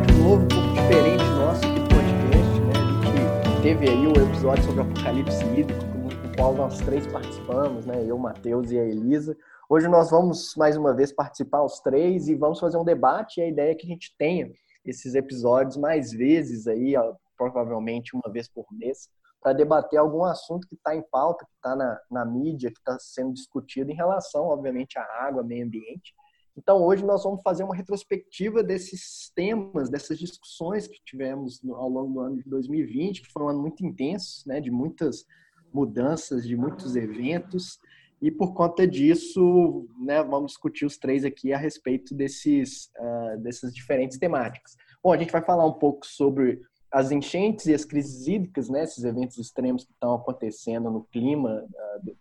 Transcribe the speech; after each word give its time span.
episódio 0.00 0.16
novo, 0.18 0.42
um 0.42 0.48
pouco 0.48 0.74
diferente 0.74 1.24
nosso 1.24 1.60
do 1.60 1.80
podcast, 1.88 2.60
né? 2.60 2.72
A 3.02 3.52
gente 3.52 3.62
teve 3.62 3.88
aí 3.88 4.06
o 4.06 4.12
episódio 4.12 4.64
sobre 4.64 4.80
o 4.80 4.84
apocalipse 4.84 5.44
hídrico, 5.44 5.84
no 5.84 6.36
qual 6.36 6.54
nós 6.54 6.78
três 6.78 7.06
participamos, 7.06 7.86
né? 7.86 8.04
Eu, 8.06 8.18
Matheus 8.18 8.70
e 8.70 8.78
a 8.78 8.84
Elisa. 8.84 9.36
Hoje 9.68 9.88
nós 9.88 10.10
vamos 10.10 10.54
mais 10.56 10.76
uma 10.76 10.94
vez 10.94 11.12
participar 11.12 11.62
os 11.62 11.80
três 11.80 12.28
e 12.28 12.34
vamos 12.34 12.58
fazer 12.58 12.76
um 12.76 12.84
debate. 12.84 13.40
E 13.40 13.42
a 13.42 13.48
ideia 13.48 13.72
é 13.72 13.74
que 13.74 13.86
a 13.86 13.90
gente 13.90 14.14
tenha 14.18 14.50
esses 14.84 15.14
episódios 15.14 15.76
mais 15.76 16.12
vezes 16.12 16.66
aí, 16.66 16.94
provavelmente 17.36 18.14
uma 18.14 18.32
vez 18.32 18.48
por 18.48 18.66
mês, 18.72 19.08
para 19.42 19.52
debater 19.52 19.98
algum 19.98 20.24
assunto 20.24 20.66
que 20.66 20.74
está 20.74 20.94
em 20.94 21.02
pauta, 21.02 21.44
que 21.44 21.54
está 21.54 21.76
na, 21.76 22.00
na 22.10 22.24
mídia, 22.24 22.70
que 22.70 22.78
está 22.78 22.96
sendo 22.98 23.32
discutido 23.32 23.90
em 23.90 23.94
relação, 23.94 24.46
obviamente, 24.46 24.98
à 24.98 25.02
água, 25.26 25.42
meio 25.42 25.64
ambiente. 25.64 26.14
Então, 26.62 26.84
hoje 26.84 27.02
nós 27.02 27.24
vamos 27.24 27.40
fazer 27.40 27.64
uma 27.64 27.74
retrospectiva 27.74 28.62
desses 28.62 29.32
temas, 29.34 29.88
dessas 29.88 30.18
discussões 30.18 30.86
que 30.86 31.02
tivemos 31.02 31.58
ao 31.64 31.88
longo 31.88 32.12
do 32.12 32.20
ano 32.20 32.36
de 32.36 32.50
2020, 32.50 33.22
que 33.22 33.32
foi 33.32 33.44
um 33.44 33.48
ano 33.48 33.62
muito 33.62 33.82
intenso, 33.82 34.46
né, 34.46 34.60
de 34.60 34.70
muitas 34.70 35.24
mudanças, 35.72 36.46
de 36.46 36.54
muitos 36.54 36.96
eventos. 36.96 37.80
E 38.20 38.30
por 38.30 38.52
conta 38.52 38.86
disso, 38.86 39.88
né, 39.98 40.22
vamos 40.22 40.52
discutir 40.52 40.84
os 40.84 40.98
três 40.98 41.24
aqui 41.24 41.50
a 41.54 41.56
respeito 41.56 42.14
desses, 42.14 42.90
uh, 42.98 43.38
dessas 43.40 43.74
diferentes 43.74 44.18
temáticas. 44.18 44.76
Bom, 45.02 45.14
a 45.14 45.16
gente 45.16 45.32
vai 45.32 45.42
falar 45.42 45.64
um 45.64 45.72
pouco 45.72 46.06
sobre 46.06 46.60
as 46.92 47.10
enchentes 47.10 47.66
e 47.66 47.74
as 47.74 47.84
crises 47.84 48.26
hídricas, 48.26 48.68
né, 48.68 48.82
esses 48.82 49.04
eventos 49.04 49.38
extremos 49.38 49.84
que 49.84 49.92
estão 49.92 50.14
acontecendo 50.14 50.90
no 50.90 51.04
clima, 51.04 51.64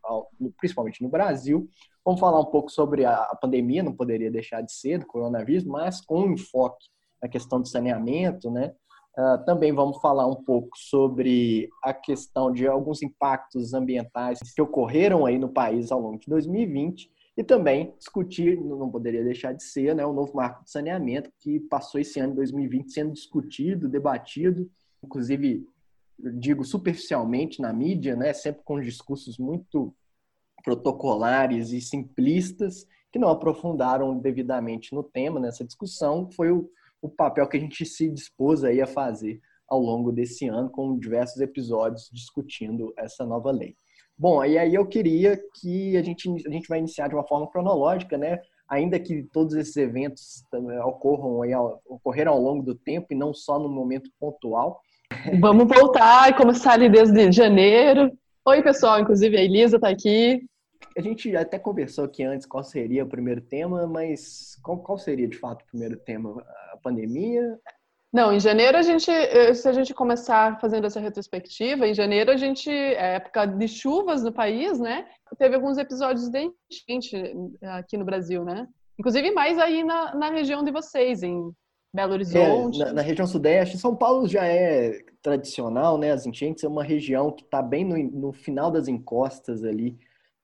uh, 0.10 0.54
principalmente 0.58 1.02
no 1.02 1.10
Brasil. 1.10 1.68
Vamos 2.06 2.20
falar 2.20 2.40
um 2.40 2.46
pouco 2.46 2.70
sobre 2.72 3.06
a 3.06 3.36
pandemia, 3.42 3.84
não 3.84 3.96
poderia 3.96 4.32
deixar 4.32 4.62
de 4.62 4.72
ser, 4.72 5.00
do 5.00 5.08
coronavírus, 5.08 5.64
mas 5.64 6.02
com 6.02 6.32
enfoque 6.32 6.86
na 7.22 7.28
questão 7.28 7.60
do 7.60 7.68
saneamento, 7.68 8.50
né? 8.50 8.74
Uh, 9.18 9.44
também 9.44 9.74
vamos 9.74 10.00
falar 10.00 10.28
um 10.28 10.44
pouco 10.44 10.78
sobre 10.78 11.68
a 11.84 11.94
questão 11.94 12.52
de 12.52 12.68
alguns 12.68 13.02
impactos 13.02 13.74
ambientais 13.74 14.40
que 14.56 14.62
ocorreram 14.62 15.26
aí 15.26 15.38
no 15.38 15.50
país 15.50 15.92
ao 15.92 16.00
longo 16.00 16.20
de 16.20 16.28
2020 16.28 17.12
e 17.40 17.44
também 17.44 17.94
discutir, 17.98 18.60
não 18.60 18.92
poderia 18.92 19.24
deixar 19.24 19.54
de 19.54 19.64
ser, 19.64 19.96
né, 19.96 20.06
o 20.06 20.12
novo 20.12 20.36
marco 20.36 20.66
de 20.66 20.72
saneamento 20.72 21.32
que 21.40 21.60
passou 21.62 22.02
esse 22.02 22.20
ano 22.20 22.32
de 22.32 22.38
2020 22.38 22.92
sendo 22.92 23.14
discutido, 23.14 23.88
debatido, 23.88 24.70
inclusive, 25.02 25.66
digo 26.18 26.66
superficialmente 26.66 27.62
na 27.62 27.72
mídia, 27.72 28.14
né, 28.16 28.34
sempre 28.34 28.62
com 28.66 28.82
discursos 28.82 29.38
muito 29.38 29.96
protocolares 30.66 31.72
e 31.72 31.80
simplistas 31.80 32.86
que 33.10 33.18
não 33.18 33.30
aprofundaram 33.30 34.20
devidamente 34.20 34.94
no 34.94 35.02
tema, 35.02 35.40
nessa 35.40 35.64
discussão, 35.64 36.30
foi 36.30 36.52
o 36.52 36.70
o 37.02 37.10
papel 37.10 37.48
que 37.48 37.58
a 37.58 37.60
gente 37.60 37.86
se 37.86 38.10
dispôs 38.10 38.64
aí 38.64 38.82
a 38.82 38.88
fazer 38.88 39.42
ao 39.68 39.80
longo 39.80 40.12
desse 40.12 40.48
ano, 40.48 40.70
com 40.70 40.98
diversos 40.98 41.40
episódios 41.40 42.10
discutindo 42.12 42.94
essa 42.98 43.26
nova 43.26 43.52
lei. 43.52 43.76
Bom, 44.20 44.44
e 44.44 44.58
aí 44.58 44.76
eu 44.76 44.86
queria 44.86 45.40
que 45.62 45.96
a 45.96 46.04
gente, 46.04 46.28
a 46.46 46.52
gente 46.52 46.68
vai 46.68 46.80
iniciar 46.80 47.08
de 47.08 47.16
uma 47.16 47.26
forma 47.26 47.50
cronológica, 47.50 48.18
né? 48.18 48.42
Ainda 48.68 49.00
que 49.00 49.24
todos 49.24 49.56
esses 49.56 49.78
eventos 49.78 50.44
ocorram 50.84 51.42
aí, 51.42 51.56
ocorreram 51.88 52.34
ao 52.34 52.42
longo 52.42 52.62
do 52.62 52.76
tempo 52.76 53.08
e 53.12 53.16
não 53.16 53.34
só 53.34 53.58
no 53.58 53.70
momento 53.70 54.12
pontual. 54.20 54.82
Vamos 55.40 55.66
voltar 55.70 56.30
e 56.30 56.36
começar 56.36 56.74
ali 56.74 56.90
desde 56.90 57.32
janeiro. 57.32 58.12
Oi, 58.46 58.62
pessoal, 58.62 59.00
inclusive 59.00 59.38
a 59.38 59.42
Elisa 59.42 59.78
está 59.78 59.88
aqui. 59.88 60.46
A 60.98 61.02
gente 61.02 61.34
até 61.38 61.58
conversou 61.58 62.04
aqui 62.04 62.22
antes 62.22 62.46
qual 62.46 62.64
seria 62.64 63.06
o 63.06 63.10
primeiro 63.10 63.40
tema, 63.40 63.88
mas 63.88 64.60
qual, 64.62 64.80
qual 64.80 64.98
seria 64.98 65.30
de 65.30 65.38
fato 65.38 65.62
o 65.62 65.68
primeiro 65.68 65.96
tema? 65.96 66.44
A 66.74 66.78
pandemia? 66.84 67.58
Não, 68.12 68.34
em 68.34 68.40
janeiro 68.40 68.76
a 68.76 68.82
gente, 68.82 69.12
eh, 69.12 69.54
se 69.54 69.70
a 69.70 69.72
gente 69.72 69.94
começar 69.94 70.60
fazendo 70.60 70.88
essa 70.88 71.00
retrospectiva, 71.00 71.88
em 71.88 71.94
janeiro 71.94 72.32
a 72.32 72.38
gente, 72.38 72.70
é 72.70 73.16
época 73.16 73.46
de 73.46 73.68
chuvas 73.68 74.24
no 74.24 74.34
país, 74.34 74.80
né? 74.80 75.06
Teve 75.38 75.56
alguns 75.56 75.78
episódios 75.78 76.28
de 76.28 76.52
enchente 76.72 77.16
eh, 77.62 77.70
aqui 77.70 77.98
no 77.98 78.06
Brasil, 78.06 78.44
né? 78.44 78.68
Inclusive 78.98 79.32
mais 79.32 79.60
aí 79.60 79.84
na, 79.84 80.16
na 80.16 80.32
região 80.32 80.64
de 80.64 80.72
vocês, 80.72 81.22
em 81.22 81.52
Belo 81.94 82.14
Horizonte. 82.14 82.82
É, 82.82 82.86
na, 82.86 82.94
na, 82.94 83.02
região 83.02 83.28
sudeste, 83.28 83.78
São 83.78 83.96
Paulo 83.96 84.28
já 84.28 84.44
é 84.46 85.00
tradicional, 85.22 85.98
né? 85.98 86.12
As 86.12 86.26
enchentes 86.26 86.64
é 86.64 86.68
uma 86.68 86.84
região 86.84 87.32
que 87.32 87.44
está 87.44 87.62
bem 87.62 87.86
no, 87.86 87.98
no 87.98 88.34
final 88.34 88.72
das 88.72 88.88
encostas 88.88 89.64
ali 89.64 89.98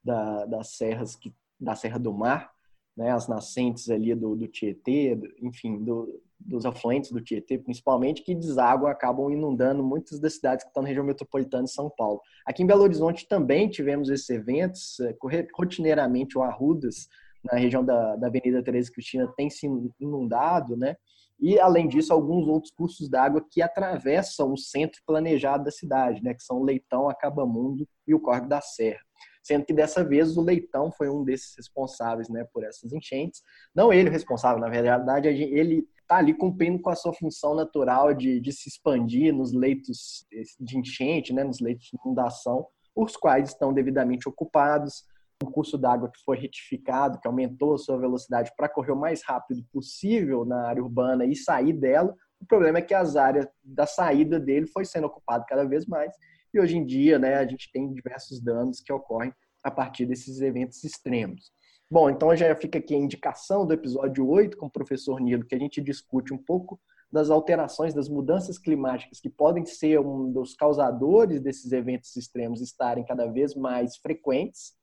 da, 0.03 0.45
das 0.45 0.75
serras, 0.75 1.15
que, 1.15 1.33
da 1.59 1.73
Serra 1.73 1.97
do 1.97 2.13
Mar, 2.13 2.51
né, 2.95 3.11
as 3.11 3.27
nascentes 3.27 3.89
ali 3.89 4.15
do, 4.15 4.35
do 4.35 4.47
Tietê, 4.47 5.19
enfim, 5.41 5.83
do, 5.83 6.21
dos 6.39 6.65
afluentes 6.65 7.11
do 7.11 7.21
Tietê, 7.21 7.57
principalmente, 7.57 8.21
que 8.21 8.33
deságua 8.33 8.91
acabam 8.91 9.29
inundando 9.29 9.83
muitas 9.83 10.19
das 10.19 10.35
cidades 10.35 10.63
que 10.63 10.69
estão 10.69 10.83
na 10.83 10.89
região 10.89 11.05
metropolitana 11.05 11.65
de 11.65 11.71
São 11.71 11.89
Paulo. 11.89 12.21
Aqui 12.45 12.63
em 12.63 12.67
Belo 12.67 12.83
Horizonte 12.83 13.27
também 13.27 13.69
tivemos 13.69 14.09
esses 14.09 14.29
eventos, 14.29 14.99
é, 15.01 15.15
rotineiramente 15.53 16.37
o 16.37 16.43
Arrudas, 16.43 17.09
na 17.43 17.59
região 17.59 17.83
da, 17.83 18.15
da 18.15 18.27
Avenida 18.27 18.63
Teresa 18.63 18.91
Cristina, 18.91 19.31
tem 19.35 19.49
se 19.49 19.67
inundado, 19.99 20.75
né? 20.75 20.95
E, 21.39 21.59
além 21.59 21.87
disso, 21.87 22.13
alguns 22.13 22.47
outros 22.47 22.71
cursos 22.71 23.09
d'água 23.09 23.45
que 23.51 23.61
atravessam 23.61 24.53
o 24.53 24.57
centro 24.57 25.01
planejado 25.05 25.65
da 25.65 25.71
cidade, 25.71 26.23
né? 26.23 26.33
Que 26.33 26.41
são 26.41 26.63
Leitão, 26.63 27.07
Acabamundo 27.07 27.87
e 28.07 28.15
o 28.15 28.19
Córrego 28.19 28.47
da 28.47 28.61
Serra 28.61 29.04
sendo 29.45 29.63
que 29.63 29.73
dessa 29.73 30.03
vez 30.03 30.35
o 30.35 30.41
Leitão 30.41 30.91
foi 30.91 31.07
um 31.07 31.23
desses 31.23 31.55
responsáveis 31.55 32.27
né, 32.29 32.43
por 32.51 32.63
essas 32.63 32.91
enchentes. 32.91 33.43
Não 33.75 33.93
ele 33.93 34.09
o 34.09 34.11
responsável, 34.11 34.59
na 34.59 34.69
verdade, 34.69 35.27
ele 35.27 35.87
está 36.01 36.17
ali 36.17 36.33
cumprindo 36.33 36.81
com 36.81 36.89
a 36.89 36.95
sua 36.95 37.13
função 37.13 37.53
natural 37.53 38.11
de, 38.11 38.39
de 38.39 38.51
se 38.51 38.67
expandir 38.67 39.31
nos 39.31 39.53
leitos 39.53 40.25
de 40.59 40.79
enchente, 40.79 41.31
né, 41.31 41.43
nos 41.43 41.59
leitos 41.59 41.85
de 41.85 41.97
inundação, 42.03 42.65
os 42.95 43.15
quais 43.15 43.49
estão 43.49 43.71
devidamente 43.71 44.27
ocupados. 44.27 45.03
O 45.43 45.51
curso 45.51 45.77
d'água 45.77 46.09
que 46.09 46.23
foi 46.23 46.37
retificado, 46.39 47.19
que 47.19 47.27
aumentou 47.27 47.75
a 47.75 47.77
sua 47.77 47.99
velocidade 47.99 48.51
para 48.57 48.69
correr 48.69 48.93
o 48.93 48.99
mais 48.99 49.21
rápido 49.23 49.63
possível 49.71 50.43
na 50.43 50.67
área 50.67 50.81
urbana 50.81 51.23
e 51.25 51.35
sair 51.35 51.73
dela. 51.73 52.15
O 52.39 52.47
problema 52.47 52.79
é 52.79 52.81
que 52.81 52.93
as 52.93 53.15
áreas 53.15 53.45
da 53.63 53.85
saída 53.85 54.39
dele 54.39 54.65
foi 54.65 54.85
sendo 54.85 55.07
ocupado 55.07 55.45
cada 55.47 55.65
vez 55.65 55.85
mais 55.85 56.15
e 56.57 56.59
hoje 56.59 56.77
em 56.77 56.85
dia, 56.85 57.19
né, 57.19 57.35
a 57.35 57.45
gente 57.45 57.71
tem 57.71 57.91
diversos 57.93 58.39
danos 58.39 58.79
que 58.79 58.91
ocorrem 58.93 59.33
a 59.63 59.71
partir 59.71 60.05
desses 60.05 60.41
eventos 60.41 60.83
extremos. 60.83 61.51
Bom, 61.89 62.09
então 62.09 62.35
já 62.35 62.55
fica 62.55 62.79
aqui 62.79 62.95
a 62.95 62.97
indicação 62.97 63.65
do 63.65 63.73
episódio 63.73 64.27
8 64.27 64.57
com 64.57 64.67
o 64.67 64.71
professor 64.71 65.19
Nilo, 65.19 65.45
que 65.45 65.55
a 65.55 65.59
gente 65.59 65.81
discute 65.81 66.33
um 66.33 66.37
pouco 66.37 66.79
das 67.11 67.29
alterações, 67.29 67.93
das 67.93 68.09
mudanças 68.09 68.57
climáticas 68.57 69.19
que 69.19 69.29
podem 69.29 69.65
ser 69.65 69.99
um 69.99 70.31
dos 70.31 70.53
causadores 70.55 71.39
desses 71.39 71.71
eventos 71.71 72.15
extremos 72.15 72.61
estarem 72.61 73.05
cada 73.05 73.27
vez 73.27 73.53
mais 73.55 73.97
frequentes. 73.97 74.73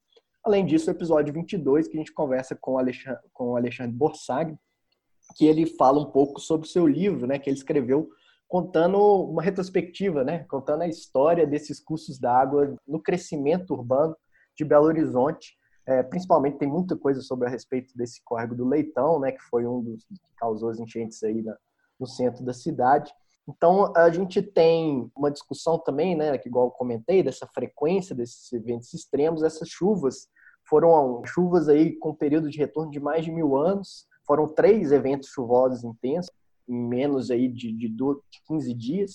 Além 0.44 0.65
disso, 0.65 0.91
o 0.91 0.94
episódio 0.94 1.33
22, 1.34 1.89
que 1.89 1.97
a 1.97 2.00
gente 2.00 2.12
conversa 2.12 2.54
com 2.54 2.72
o 2.72 2.78
Alexandre, 2.78 3.21
com 3.33 3.50
o 3.50 3.56
Alexandre 3.56 3.97
Borsag, 3.97 4.56
que 5.37 5.47
ele 5.47 5.66
fala 5.66 6.00
um 6.00 6.10
pouco 6.10 6.41
sobre 6.41 6.66
o 6.66 6.71
seu 6.71 6.87
livro, 6.87 7.27
né, 7.27 7.39
que 7.39 7.49
ele 7.49 7.56
escreveu 7.56 8.09
contando 8.52 8.98
uma 8.98 9.40
retrospectiva, 9.40 10.22
né? 10.22 10.44
contando 10.44 10.82
a 10.82 10.86
história 10.86 11.46
desses 11.46 11.80
cursos 11.80 12.18
d'água 12.18 12.76
no 12.86 13.00
crescimento 13.00 13.72
urbano 13.72 14.14
de 14.54 14.62
Belo 14.62 14.84
Horizonte. 14.84 15.56
É, 15.86 16.02
principalmente 16.02 16.58
tem 16.58 16.68
muita 16.68 16.94
coisa 16.94 17.22
sobre 17.22 17.48
a 17.48 17.50
respeito 17.50 17.96
desse 17.96 18.22
córrego 18.22 18.54
do 18.54 18.68
Leitão, 18.68 19.18
né, 19.18 19.32
que 19.32 19.41
foi 19.44 19.66
um 19.66 19.82
dos 19.82 20.04
que 20.04 20.14
causou 20.36 20.68
as 20.68 20.78
enchentes 20.78 21.22
aí 21.22 21.41
na, 21.41 21.56
no 21.98 22.06
centro 22.06 22.44
da 22.44 22.52
cidade. 22.52 23.10
Então 23.48 23.91
a 23.96 24.10
gente 24.10 24.42
tem 24.42 25.10
uma 25.16 25.30
discussão 25.30 25.78
também, 25.78 26.14
né, 26.14 26.36
que 26.36 26.50
igual 26.50 26.66
eu 26.66 26.72
comentei, 26.72 27.22
dessa 27.22 27.46
frequência 27.46 28.14
desses 28.14 28.52
eventos 28.52 28.92
extremos. 28.92 29.42
Essas 29.42 29.71
chuvas 29.71 30.28
foram 30.68 31.22
chuvas 31.24 31.71
aí 31.71 31.97
com 31.97 32.15
período 32.15 32.50
de 32.50 32.59
retorno 32.59 32.91
de 32.91 33.00
mais 33.00 33.24
de 33.24 33.32
mil 33.32 33.56
anos. 33.56 34.06
Foram 34.27 34.47
três 34.47 34.92
eventos 34.92 35.30
chuvosos 35.30 35.84
intensos 35.84 36.30
em 36.68 36.88
menos 36.88 37.30
aí 37.30 37.48
de, 37.48 37.72
de, 37.72 37.88
de 37.88 38.42
15 38.47 38.74
dias, 38.74 39.14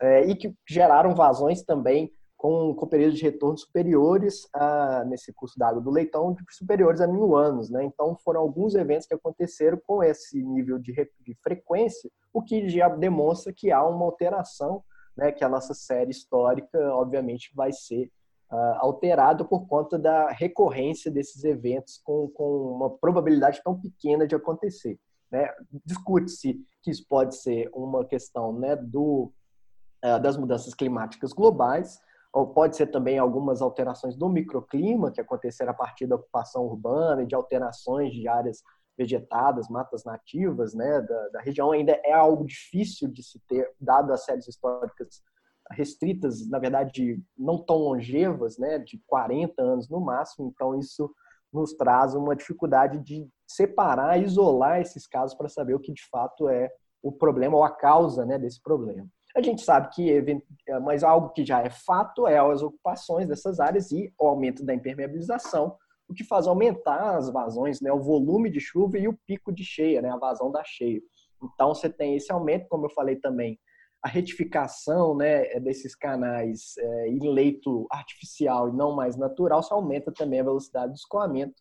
é, 0.00 0.26
e 0.26 0.34
que 0.34 0.54
geraram 0.68 1.14
vazões 1.14 1.62
também 1.62 2.10
com, 2.40 2.74
com 2.74 2.86
períodos 2.86 3.18
de 3.18 3.24
retorno 3.24 3.58
superiores 3.58 4.48
a, 4.54 5.04
nesse 5.04 5.30
curso 5.30 5.58
d'água 5.58 5.82
do 5.82 5.90
leitão, 5.90 6.34
superiores 6.48 7.02
a 7.02 7.06
mil 7.06 7.36
anos. 7.36 7.68
Né? 7.68 7.84
Então, 7.84 8.16
foram 8.24 8.40
alguns 8.40 8.74
eventos 8.74 9.06
que 9.06 9.14
aconteceram 9.14 9.78
com 9.86 10.02
esse 10.02 10.42
nível 10.42 10.78
de, 10.78 10.94
de 10.94 11.34
frequência, 11.42 12.10
o 12.32 12.40
que 12.40 12.66
já 12.70 12.88
demonstra 12.88 13.52
que 13.52 13.70
há 13.70 13.86
uma 13.86 14.06
alteração, 14.06 14.82
né? 15.14 15.30
que 15.30 15.44
a 15.44 15.50
nossa 15.50 15.74
série 15.74 16.10
histórica, 16.10 16.78
obviamente, 16.94 17.50
vai 17.54 17.72
ser 17.72 18.10
uh, 18.50 18.76
alterada 18.78 19.44
por 19.44 19.66
conta 19.66 19.98
da 19.98 20.30
recorrência 20.30 21.10
desses 21.10 21.44
eventos 21.44 22.00
com, 22.02 22.28
com 22.28 22.72
uma 22.74 22.88
probabilidade 22.88 23.60
tão 23.62 23.78
pequena 23.78 24.26
de 24.26 24.34
acontecer. 24.34 24.98
Né? 25.30 25.46
Discute-se 25.84 26.58
que 26.82 26.90
isso 26.90 27.04
pode 27.08 27.36
ser 27.36 27.70
uma 27.74 28.04
questão 28.04 28.52
né, 28.52 28.76
do, 28.76 29.32
uh, 30.04 30.20
das 30.20 30.36
mudanças 30.36 30.74
climáticas 30.74 31.32
globais, 31.32 32.00
ou 32.32 32.46
pode 32.46 32.76
ser 32.76 32.86
também 32.86 33.18
algumas 33.18 33.60
alterações 33.60 34.16
do 34.16 34.28
microclima 34.28 35.10
que 35.10 35.20
aconteceram 35.20 35.72
a 35.72 35.74
partir 35.74 36.06
da 36.06 36.16
ocupação 36.16 36.64
urbana 36.64 37.22
e 37.22 37.26
de 37.26 37.34
alterações 37.34 38.12
de 38.12 38.28
áreas 38.28 38.62
vegetadas, 38.96 39.68
matas 39.68 40.04
nativas, 40.04 40.74
né, 40.74 41.00
da, 41.00 41.28
da, 41.28 41.40
região. 41.40 41.72
Ainda 41.72 41.92
é 42.04 42.12
algo 42.12 42.44
difícil 42.44 43.08
de 43.08 43.22
se 43.22 43.40
ter, 43.48 43.72
dado 43.80 44.12
as 44.12 44.24
séries 44.24 44.46
históricas 44.46 45.22
restritas, 45.72 46.48
na 46.48 46.58
verdade, 46.58 47.22
não 47.38 47.58
tão 47.58 47.76
longevas, 47.76 48.58
né, 48.58 48.78
de 48.78 48.98
40 49.06 49.62
anos 49.62 49.88
no 49.88 50.00
máximo, 50.00 50.48
então 50.48 50.78
isso 50.78 51.10
nos 51.52 51.72
traz 51.72 52.14
uma 52.14 52.36
dificuldade 52.36 52.98
de 52.98 53.28
separar, 53.46 54.22
isolar 54.22 54.80
esses 54.80 55.06
casos 55.06 55.36
para 55.36 55.48
saber 55.48 55.74
o 55.74 55.80
que 55.80 55.92
de 55.92 56.02
fato 56.08 56.48
é 56.48 56.70
o 57.02 57.10
problema 57.10 57.56
ou 57.56 57.64
a 57.64 57.70
causa 57.70 58.24
né, 58.24 58.38
desse 58.38 58.62
problema. 58.62 59.06
A 59.34 59.40
gente 59.40 59.62
sabe 59.62 59.88
que, 59.90 60.44
mas 60.82 61.04
algo 61.04 61.30
que 61.30 61.44
já 61.44 61.60
é 61.60 61.70
fato 61.70 62.26
é 62.26 62.38
as 62.38 62.62
ocupações 62.62 63.28
dessas 63.28 63.60
áreas 63.60 63.90
e 63.92 64.12
o 64.18 64.26
aumento 64.26 64.64
da 64.64 64.74
impermeabilização, 64.74 65.76
o 66.08 66.14
que 66.14 66.24
faz 66.24 66.48
aumentar 66.48 67.16
as 67.16 67.30
vazões, 67.30 67.80
né, 67.80 67.92
o 67.92 68.00
volume 68.00 68.50
de 68.50 68.60
chuva 68.60 68.98
e 68.98 69.06
o 69.06 69.16
pico 69.26 69.52
de 69.52 69.64
cheia, 69.64 70.02
né, 70.02 70.10
a 70.10 70.16
vazão 70.16 70.50
da 70.50 70.64
cheia. 70.64 71.00
Então, 71.42 71.72
você 71.72 71.88
tem 71.88 72.16
esse 72.16 72.30
aumento, 72.32 72.66
como 72.68 72.86
eu 72.86 72.90
falei 72.90 73.16
também, 73.16 73.58
a 74.02 74.08
retificação 74.08 75.14
né, 75.14 75.44
desses 75.60 75.94
canais 75.94 76.74
é, 76.78 77.08
em 77.08 77.30
leito 77.30 77.86
artificial 77.90 78.68
e 78.68 78.72
não 78.72 78.94
mais 78.94 79.16
natural, 79.16 79.60
aumenta 79.70 80.10
também 80.10 80.40
a 80.40 80.44
velocidade 80.44 80.92
do 80.92 80.96
escoamento, 80.96 81.54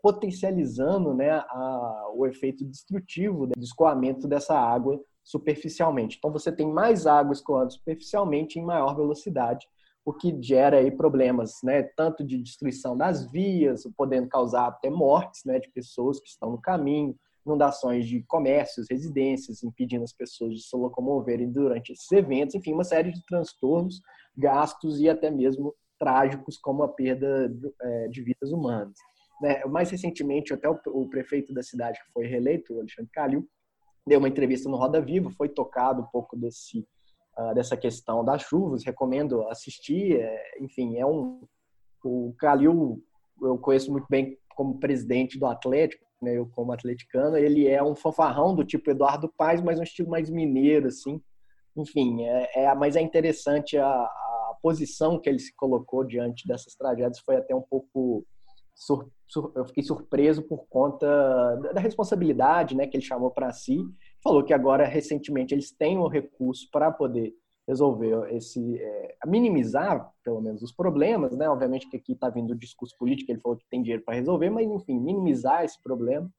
potencializando 0.00 1.12
né, 1.12 1.30
a, 1.30 2.10
o 2.14 2.24
efeito 2.24 2.64
destrutivo 2.64 3.48
do 3.48 3.60
escoamento 3.60 4.28
dessa 4.28 4.56
água 4.56 5.00
superficialmente. 5.24 6.16
Então, 6.18 6.30
você 6.30 6.52
tem 6.52 6.72
mais 6.72 7.04
água 7.04 7.32
escoando 7.32 7.72
superficialmente 7.72 8.60
em 8.60 8.64
maior 8.64 8.94
velocidade, 8.94 9.66
o 10.04 10.12
que 10.12 10.40
gera 10.40 10.78
aí 10.78 10.88
problemas, 10.88 11.54
né, 11.64 11.82
tanto 11.96 12.24
de 12.24 12.40
destruição 12.40 12.96
das 12.96 13.28
vias, 13.32 13.82
podendo 13.96 14.28
causar 14.28 14.68
até 14.68 14.88
mortes 14.88 15.44
né, 15.44 15.58
de 15.58 15.68
pessoas 15.70 16.20
que 16.20 16.28
estão 16.28 16.52
no 16.52 16.60
caminho, 16.60 17.16
inundações 17.46 18.06
de 18.06 18.22
comércios, 18.24 18.88
residências, 18.90 19.62
impedindo 19.62 20.04
as 20.04 20.12
pessoas 20.12 20.54
de 20.54 20.62
se 20.62 20.76
locomoverem 20.76 21.50
durante 21.50 21.92
esses 21.92 22.10
eventos, 22.12 22.54
enfim, 22.54 22.72
uma 22.72 22.84
série 22.84 23.12
de 23.12 23.24
transtornos, 23.24 24.00
gastos 24.36 25.00
e 25.00 25.08
até 25.08 25.30
mesmo 25.30 25.74
trágicos, 25.98 26.58
como 26.58 26.82
a 26.82 26.88
perda 26.88 27.50
é, 27.80 28.08
de 28.08 28.22
vidas 28.22 28.50
humanas. 28.50 28.98
Né? 29.40 29.64
Mais 29.64 29.90
recentemente, 29.90 30.52
até 30.52 30.68
o 30.68 31.08
prefeito 31.08 31.54
da 31.54 31.62
cidade 31.62 31.98
que 32.00 32.12
foi 32.12 32.26
reeleito, 32.26 32.78
Alexandre 32.78 33.10
Calil, 33.12 33.48
deu 34.06 34.18
uma 34.18 34.28
entrevista 34.28 34.68
no 34.68 34.76
Roda 34.76 35.00
Viva, 35.00 35.30
foi 35.30 35.48
tocado 35.48 36.02
um 36.02 36.06
pouco 36.06 36.36
desse, 36.36 36.86
uh, 37.38 37.54
dessa 37.54 37.76
questão 37.76 38.24
das 38.24 38.42
chuvas, 38.42 38.84
recomendo 38.84 39.48
assistir, 39.48 40.20
é, 40.20 40.58
enfim, 40.60 40.98
é 40.98 41.06
um... 41.06 41.46
O 42.04 42.34
Calil 42.38 43.02
eu 43.42 43.58
conheço 43.58 43.90
muito 43.90 44.06
bem 44.08 44.38
como 44.54 44.78
presidente 44.78 45.38
do 45.38 45.46
Atlético, 45.46 46.05
né, 46.20 46.36
eu 46.36 46.46
como 46.46 46.72
atleticano, 46.72 47.36
ele 47.36 47.66
é 47.66 47.82
um 47.82 47.94
fanfarrão 47.94 48.54
do 48.54 48.64
tipo 48.64 48.90
Eduardo 48.90 49.32
Paes, 49.36 49.60
mas 49.60 49.78
um 49.78 49.82
estilo 49.82 50.08
mais 50.08 50.30
mineiro, 50.30 50.88
assim. 50.88 51.20
Enfim, 51.76 52.24
é, 52.24 52.64
é 52.64 52.74
mas 52.74 52.96
é 52.96 53.00
interessante 53.00 53.76
a, 53.76 53.86
a, 53.86 54.56
posição 54.62 55.20
que 55.20 55.28
ele 55.28 55.38
se 55.38 55.54
colocou 55.54 56.02
diante 56.02 56.48
dessas 56.48 56.74
tragédias, 56.74 57.20
foi 57.20 57.36
até 57.36 57.54
um 57.54 57.62
pouco... 57.62 58.26
Sur, 58.74 59.10
sur, 59.26 59.52
eu 59.56 59.64
fiquei 59.64 59.82
surpreso 59.82 60.42
por 60.42 60.66
conta 60.68 61.06
da 61.72 61.80
responsabilidade 61.80 62.76
né, 62.76 62.86
que 62.86 62.96
ele 62.96 63.04
chamou 63.04 63.30
para 63.30 63.52
si. 63.52 63.78
Falou 64.22 64.44
que 64.44 64.52
agora, 64.52 64.86
recentemente, 64.86 65.54
eles 65.54 65.70
têm 65.70 65.96
o 65.96 66.08
recurso 66.08 66.68
para 66.70 66.90
poder 66.90 67.34
resolver 67.66 68.32
esse 68.32 68.78
é, 68.78 69.16
minimizar 69.26 70.12
pelo 70.22 70.40
menos 70.40 70.62
os 70.62 70.72
problemas, 70.72 71.36
né? 71.36 71.48
Obviamente 71.48 71.88
que 71.88 71.96
aqui 71.96 72.12
está 72.12 72.28
vindo 72.28 72.52
o 72.52 72.58
discurso 72.58 72.96
político, 72.96 73.30
ele 73.30 73.40
falou 73.40 73.58
que 73.58 73.68
tem 73.68 73.82
dinheiro 73.82 74.04
para 74.04 74.14
resolver, 74.14 74.50
mas 74.50 74.70
enfim, 74.70 74.98
minimizar 75.00 75.64
esse 75.64 75.82
problema, 75.82 76.30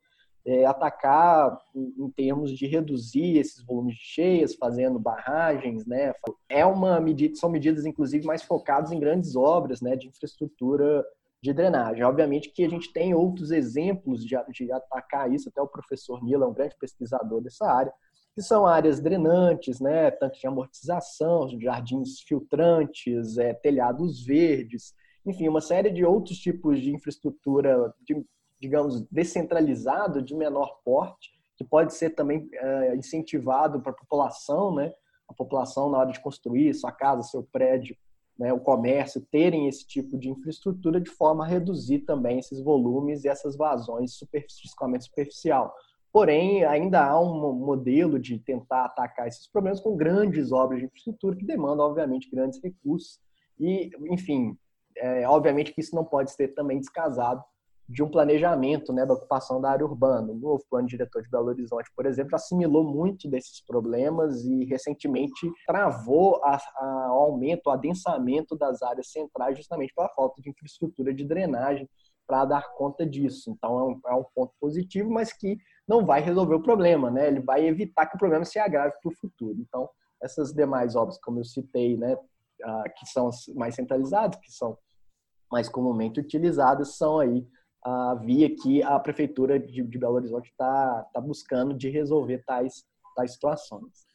é, 0.45 0.65
atacar 0.65 1.59
em, 1.75 1.94
em, 1.97 2.09
termos 2.09 2.57
de 2.57 2.65
reduzir 2.65 3.38
esses 3.38 3.62
volumes 3.65 3.95
de 3.95 4.01
cheias, 4.01 4.56
fazendo 4.56 4.97
barragens, 4.97 5.85
né? 5.85 6.13
É 6.47 6.65
uma 6.65 7.00
medida, 7.01 7.35
são 7.35 7.50
medidas 7.50 7.85
inclusive 7.85 8.25
mais 8.25 8.44
focadas 8.44 8.91
em 8.94 9.00
grandes 9.00 9.35
obras, 9.35 9.81
né, 9.81 9.97
de 9.97 10.07
infraestrutura 10.07 11.06
de 11.44 11.53
drenagem. 11.53 12.03
Obviamente 12.03 12.50
que 12.50 12.63
a 12.63 12.69
gente 12.69 12.91
tem 12.94 13.13
outros 13.13 13.51
exemplos 13.51 14.23
de, 14.25 14.38
de 14.50 14.71
atacar 14.71 15.31
isso, 15.31 15.50
até 15.50 15.62
o 15.62 15.68
professor 15.68 16.23
Nila 16.23 16.45
é 16.45 16.47
um 16.47 16.53
grande 16.53 16.75
pesquisador 16.80 17.41
dessa 17.41 17.65
área, 17.65 17.94
que 18.37 18.43
são 18.43 18.67
áreas 18.67 18.99
drenantes, 18.99 19.79
né, 19.79 20.11
tanques 20.11 20.39
de 20.39 20.45
amortização, 20.45 21.49
jardins 21.59 22.19
filtrantes, 22.19 23.35
é, 23.39 23.51
telhados 23.51 24.23
verdes, 24.23 24.93
enfim, 25.25 25.47
uma 25.47 25.59
série 25.59 25.89
de 25.89 26.05
outros 26.05 26.37
tipos 26.37 26.79
de 26.79 26.93
infraestrutura, 26.93 27.91
de, 28.07 28.23
digamos, 28.61 29.01
descentralizado, 29.09 30.21
de 30.21 30.35
menor 30.35 30.81
porte, 30.85 31.31
que 31.55 31.63
pode 31.63 31.95
ser 31.95 32.11
também 32.11 32.47
é, 32.53 32.95
incentivado 32.95 33.81
para 33.81 33.91
a 33.91 33.95
população, 33.95 34.75
né, 34.75 34.93
a 35.27 35.33
população 35.33 35.89
na 35.89 35.97
hora 35.97 36.11
de 36.11 36.21
construir 36.21 36.75
sua 36.75 36.91
casa, 36.91 37.23
seu 37.23 37.41
prédio, 37.41 37.97
né, 38.37 38.53
o 38.53 38.59
comércio, 38.59 39.25
terem 39.31 39.67
esse 39.67 39.83
tipo 39.87 40.15
de 40.15 40.29
infraestrutura 40.29 41.01
de 41.01 41.09
forma 41.09 41.43
a 41.43 41.47
reduzir 41.47 42.01
também 42.01 42.37
esses 42.37 42.61
volumes 42.61 43.23
e 43.23 43.29
essas 43.29 43.57
vazões 43.57 44.13
superficialmente 44.13 44.67
escoamento 44.67 45.05
superficial. 45.05 45.73
Porém, 46.12 46.63
ainda 46.63 47.06
há 47.06 47.19
um 47.19 47.54
modelo 47.54 48.19
de 48.19 48.39
tentar 48.39 48.86
atacar 48.86 49.27
esses 49.27 49.50
problemas 49.51 49.80
com 49.80 49.95
grandes 49.95 50.51
obras 50.51 50.80
de 50.80 50.86
infraestrutura 50.86 51.36
que 51.36 51.45
demandam, 51.45 51.86
obviamente, 51.86 52.30
grandes 52.30 52.62
recursos. 52.62 53.19
E, 53.59 53.92
enfim, 54.09 54.57
é, 54.98 55.27
obviamente 55.27 55.74
que 55.74 55.81
isso 55.81 55.95
não 55.95 56.06
pode 56.06 56.31
ser 56.31 56.50
também 56.50 56.80
descasado 56.80 57.44
de 57.89 58.04
um 58.04 58.09
planejamento 58.09 58.92
né, 58.92 59.06
da 59.06 59.13
ocupação 59.13 59.62
da 59.62 59.71
área 59.71 59.86
urbana. 59.86 60.31
O 60.31 60.36
novo 60.36 60.63
plano 60.69 60.88
diretor 60.88 61.24
de 61.24 61.30
Belo 61.30 61.48
Horizonte, 61.48 61.89
por 61.95 62.06
exemplo, 62.06 62.36
assimilou 62.36 62.83
muito 62.83 63.30
desses 63.30 63.63
problemas 63.65 64.44
e 64.44 64.65
recentemente 64.65 65.50
travou 65.65 66.42
o 66.42 67.13
aumento, 67.13 67.68
o 67.68 67.71
adensamento 67.71 68.57
das 68.57 68.81
áreas 68.81 69.09
centrais 69.09 69.57
justamente 69.57 69.94
pela 69.95 70.09
falta 70.09 70.42
de 70.42 70.50
infraestrutura 70.50 71.13
de 71.13 71.24
drenagem 71.24 71.88
para 72.27 72.44
dar 72.44 72.74
conta 72.74 73.06
disso. 73.06 73.50
Então, 73.51 73.80
é 73.80 73.83
um, 73.83 74.01
é 74.07 74.19
um 74.19 74.25
ponto 74.36 74.54
positivo, 74.59 75.09
mas 75.09 75.31
que 75.31 75.57
não 75.87 76.05
vai 76.05 76.21
resolver 76.21 76.55
o 76.55 76.61
problema, 76.61 77.09
né? 77.09 77.27
Ele 77.27 77.39
vai 77.39 77.65
evitar 77.65 78.05
que 78.05 78.15
o 78.15 78.19
problema 78.19 78.43
se 78.43 78.59
agrave 78.59 78.93
para 79.01 79.09
o 79.09 79.15
futuro. 79.15 79.57
Então, 79.59 79.89
essas 80.21 80.51
demais 80.51 80.95
obras, 80.95 81.17
como 81.19 81.39
eu 81.39 81.45
citei, 81.45 81.95
né, 81.95 82.17
que 82.97 83.05
são 83.05 83.29
mais 83.55 83.75
centralizadas, 83.75 84.39
que 84.41 84.51
são 84.51 84.77
mais 85.51 85.69
comumente 85.69 86.19
utilizadas, 86.19 86.97
são 86.97 87.19
aí 87.19 87.47
a 87.83 88.15
via 88.15 88.53
que 88.53 88.83
a 88.83 88.99
prefeitura 88.99 89.59
de, 89.59 89.81
Belo 89.83 90.15
Horizonte 90.15 90.49
está 90.49 91.06
tá 91.13 91.21
buscando 91.21 91.73
de 91.73 91.89
resolver 91.89 92.44
tais, 92.45 92.83
tais 93.15 93.31
situações. 93.33 94.07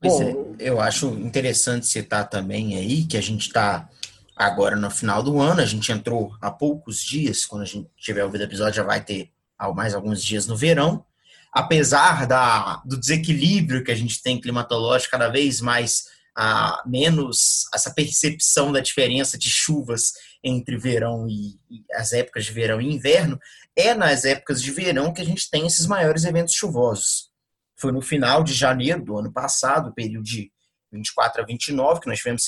Bom, 0.00 0.54
é, 0.58 0.68
eu 0.68 0.80
acho 0.80 1.08
interessante 1.08 1.86
citar 1.86 2.28
também 2.28 2.76
aí 2.76 3.04
que 3.04 3.16
a 3.16 3.20
gente 3.20 3.46
está 3.46 3.88
agora 4.36 4.76
no 4.76 4.90
final 4.90 5.22
do 5.22 5.40
ano, 5.40 5.60
a 5.60 5.64
gente 5.64 5.90
entrou 5.90 6.36
há 6.40 6.50
poucos 6.50 7.00
dias, 7.00 7.46
quando 7.46 7.62
a 7.62 7.66
gente 7.66 7.90
tiver 7.96 8.22
ouvido 8.22 8.42
o 8.42 8.44
episódio 8.44 8.74
já 8.74 8.82
vai 8.82 9.02
ter 9.02 9.32
mais 9.74 9.94
alguns 9.94 10.22
dias 10.22 10.46
no 10.46 10.56
verão, 10.56 11.04
apesar 11.52 12.26
da, 12.26 12.82
do 12.84 12.98
desequilíbrio 12.98 13.82
que 13.82 13.90
a 13.90 13.96
gente 13.96 14.22
tem 14.22 14.40
climatológico 14.40 15.12
cada 15.12 15.28
vez 15.28 15.60
mais 15.60 16.04
a 16.36 16.82
menos 16.84 17.64
essa 17.74 17.90
percepção 17.90 18.70
da 18.70 18.80
diferença 18.80 19.38
de 19.38 19.48
chuvas 19.48 20.12
entre 20.44 20.76
verão 20.76 21.26
e, 21.26 21.58
e, 21.70 21.82
as 21.94 22.12
épocas 22.12 22.44
de 22.44 22.52
verão 22.52 22.78
e 22.80 22.92
inverno, 22.92 23.40
é 23.74 23.94
nas 23.94 24.24
épocas 24.24 24.60
de 24.60 24.70
verão 24.70 25.14
que 25.14 25.22
a 25.22 25.24
gente 25.24 25.50
tem 25.50 25.66
esses 25.66 25.86
maiores 25.86 26.24
eventos 26.24 26.54
chuvosos. 26.54 27.30
Foi 27.78 27.90
no 27.90 28.02
final 28.02 28.44
de 28.44 28.52
janeiro 28.52 29.02
do 29.02 29.18
ano 29.18 29.32
passado, 29.32 29.94
período 29.94 30.24
de 30.24 30.52
24 30.92 31.42
a 31.42 31.46
29, 31.46 32.00
que 32.00 32.06
nós 32.06 32.18
tivemos 32.18 32.42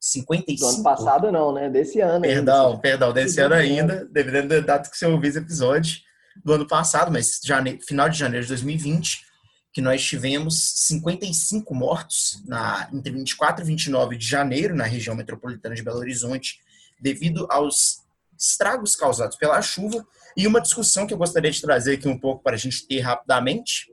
55. 0.00 0.60
Do 0.60 0.74
ano 0.74 0.82
passado 0.82 1.32
não, 1.32 1.52
né? 1.52 1.68
Desse 1.68 2.00
ano. 2.00 2.22
Perdão, 2.22 2.70
ainda. 2.70 2.80
perdão, 2.80 3.12
desse 3.12 3.40
ano 3.40 3.54
ainda, 3.54 4.04
dependendo 4.06 4.48
da 4.48 4.60
data 4.60 4.88
que 4.88 4.96
você 4.96 5.06
ouvir 5.06 5.28
esse 5.28 5.38
episódio 5.38 6.00
do 6.44 6.52
ano 6.52 6.66
passado, 6.66 7.10
mas 7.10 7.40
final 7.86 8.08
de 8.08 8.18
janeiro 8.18 8.44
de 8.44 8.48
2020, 8.48 9.24
que 9.72 9.80
nós 9.80 10.04
tivemos 10.04 10.72
55 10.86 11.74
mortos 11.74 12.42
na, 12.44 12.88
entre 12.92 13.12
24 13.12 13.64
e 13.64 13.66
29 13.66 14.16
de 14.16 14.26
janeiro 14.26 14.74
na 14.74 14.84
região 14.84 15.14
metropolitana 15.14 15.74
de 15.74 15.82
Belo 15.82 15.98
Horizonte, 15.98 16.60
devido 17.00 17.46
aos 17.50 18.02
estragos 18.38 18.94
causados 18.94 19.36
pela 19.36 19.60
chuva. 19.62 20.06
E 20.36 20.46
uma 20.46 20.60
discussão 20.60 21.06
que 21.06 21.14
eu 21.14 21.18
gostaria 21.18 21.50
de 21.50 21.60
trazer 21.60 21.94
aqui 21.94 22.08
um 22.08 22.18
pouco 22.18 22.42
para 22.42 22.54
a 22.54 22.58
gente 22.58 22.86
ter 22.86 23.00
rapidamente, 23.00 23.90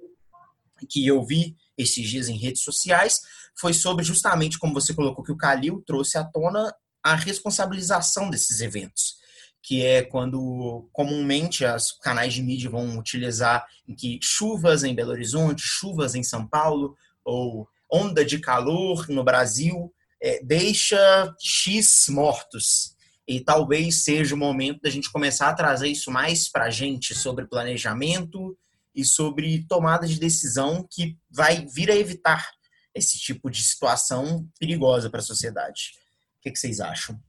que 0.89 1.05
eu 1.05 1.23
vi 1.25 1.55
esses 1.77 2.07
dias 2.09 2.27
em 2.27 2.37
redes 2.37 2.61
sociais, 2.61 3.21
foi 3.59 3.73
sobre 3.73 4.03
justamente 4.03 4.57
como 4.57 4.73
você 4.73 4.93
colocou 4.93 5.23
que 5.23 5.31
o 5.31 5.37
Calil 5.37 5.83
trouxe 5.85 6.17
à 6.17 6.23
tona 6.23 6.73
a 7.01 7.15
responsabilização 7.15 8.29
desses 8.29 8.59
eventos 8.59 9.19
que 9.61 9.85
é 9.85 10.01
quando 10.01 10.89
comumente 10.91 11.65
os 11.65 11.91
canais 11.91 12.33
de 12.33 12.41
mídia 12.41 12.69
vão 12.69 12.97
utilizar 12.97 13.65
em 13.87 13.95
que 13.95 14.19
chuvas 14.21 14.83
em 14.83 14.95
Belo 14.95 15.11
Horizonte, 15.11 15.61
chuvas 15.61 16.15
em 16.15 16.23
São 16.23 16.47
Paulo, 16.47 16.95
ou 17.23 17.67
onda 17.91 18.23
de 18.23 18.39
calor 18.39 19.07
no 19.09 19.23
Brasil, 19.23 19.93
é, 20.21 20.43
deixa 20.43 21.35
X 21.39 22.07
mortos. 22.09 22.95
e 23.27 23.39
talvez 23.39 24.03
seja 24.03 24.33
o 24.33 24.37
momento 24.37 24.81
da 24.81 24.89
gente 24.89 25.11
começar 25.11 25.49
a 25.49 25.53
trazer 25.53 25.87
isso 25.87 26.09
mais 26.09 26.49
para 26.49 26.65
a 26.65 26.69
gente 26.71 27.13
sobre 27.13 27.45
planejamento 27.45 28.57
e 28.95 29.05
sobre 29.05 29.65
tomada 29.67 30.07
de 30.07 30.19
decisão 30.19 30.87
que 30.89 31.15
vai 31.29 31.63
vir 31.67 31.91
a 31.91 31.95
evitar 31.95 32.49
esse 32.95 33.19
tipo 33.19 33.49
de 33.49 33.61
situação 33.63 34.47
perigosa 34.59 35.11
para 35.11 35.19
a 35.19 35.23
sociedade. 35.23 35.91
O 36.39 36.41
que, 36.41 36.51
que 36.51 36.57
vocês 36.57 36.79
acham? 36.79 37.21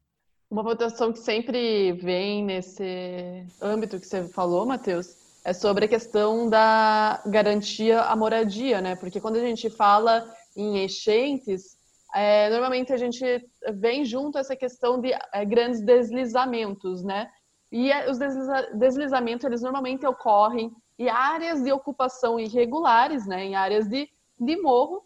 Uma 0.51 0.65
votação 0.65 1.13
que 1.13 1.21
sempre 1.21 1.93
vem 1.93 2.45
nesse 2.45 3.47
âmbito 3.63 4.01
que 4.01 4.07
você 4.07 4.27
falou, 4.29 4.67
Matheus, 4.67 5.15
é 5.45 5.53
sobre 5.53 5.85
a 5.85 5.89
questão 5.89 6.51
da 6.51 7.23
garantia 7.25 8.03
à 8.03 8.17
moradia, 8.17 8.81
né? 8.81 8.97
Porque 8.97 9.21
quando 9.21 9.37
a 9.37 9.41
gente 9.41 9.71
fala 9.71 10.29
em 10.57 10.83
enchentes, 10.85 11.79
é, 12.13 12.51
normalmente 12.51 12.93
a 12.93 12.97
gente 12.97 13.25
vem 13.75 14.05
junto 14.05 14.39
essa 14.39 14.57
questão 14.57 15.01
de 15.01 15.13
é, 15.33 15.45
grandes 15.45 15.83
deslizamentos, 15.83 17.05
né? 17.05 17.31
E 17.71 17.93
é, 17.93 18.11
os 18.11 18.19
desliza 18.19 18.71
deslizamentos, 18.75 19.45
eles 19.45 19.63
normalmente 19.63 20.05
ocorrem 20.05 20.73
em 20.99 21.09
áreas 21.09 21.63
de 21.63 21.71
ocupação 21.71 22.41
irregulares, 22.41 23.25
né? 23.25 23.45
Em 23.45 23.55
áreas 23.55 23.87
de, 23.89 24.11
de 24.37 24.57
morro, 24.61 25.05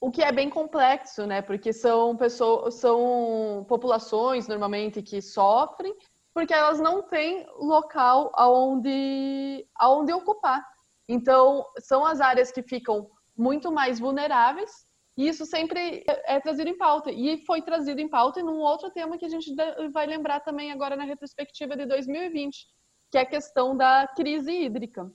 o 0.00 0.10
que 0.10 0.22
é 0.22 0.30
bem 0.30 0.50
complexo, 0.50 1.26
né? 1.26 1.42
Porque 1.42 1.72
são 1.72 2.16
pessoas, 2.16 2.74
são 2.74 3.64
populações 3.68 4.46
normalmente 4.46 5.02
que 5.02 5.22
sofrem, 5.22 5.94
porque 6.34 6.52
elas 6.52 6.78
não 6.78 7.02
têm 7.02 7.46
local 7.58 8.30
aonde, 8.34 9.66
aonde 9.74 10.12
ocupar. 10.12 10.64
Então, 11.08 11.64
são 11.78 12.04
as 12.04 12.20
áreas 12.20 12.52
que 12.52 12.62
ficam 12.62 13.08
muito 13.36 13.72
mais 13.72 13.98
vulneráveis 13.98 14.86
e 15.16 15.26
isso 15.28 15.46
sempre 15.46 16.04
é 16.06 16.38
trazido 16.40 16.68
em 16.68 16.76
pauta. 16.76 17.10
E 17.10 17.38
foi 17.46 17.62
trazido 17.62 18.00
em 18.00 18.08
pauta 18.08 18.40
em 18.40 18.44
um 18.44 18.58
outro 18.58 18.90
tema 18.90 19.16
que 19.16 19.24
a 19.24 19.28
gente 19.28 19.54
vai 19.90 20.06
lembrar 20.06 20.40
também 20.40 20.70
agora 20.70 20.94
na 20.94 21.04
retrospectiva 21.04 21.74
de 21.74 21.86
2020, 21.86 22.66
que 23.10 23.16
é 23.16 23.22
a 23.22 23.26
questão 23.26 23.74
da 23.74 24.06
crise 24.14 24.52
hídrica. 24.52 25.10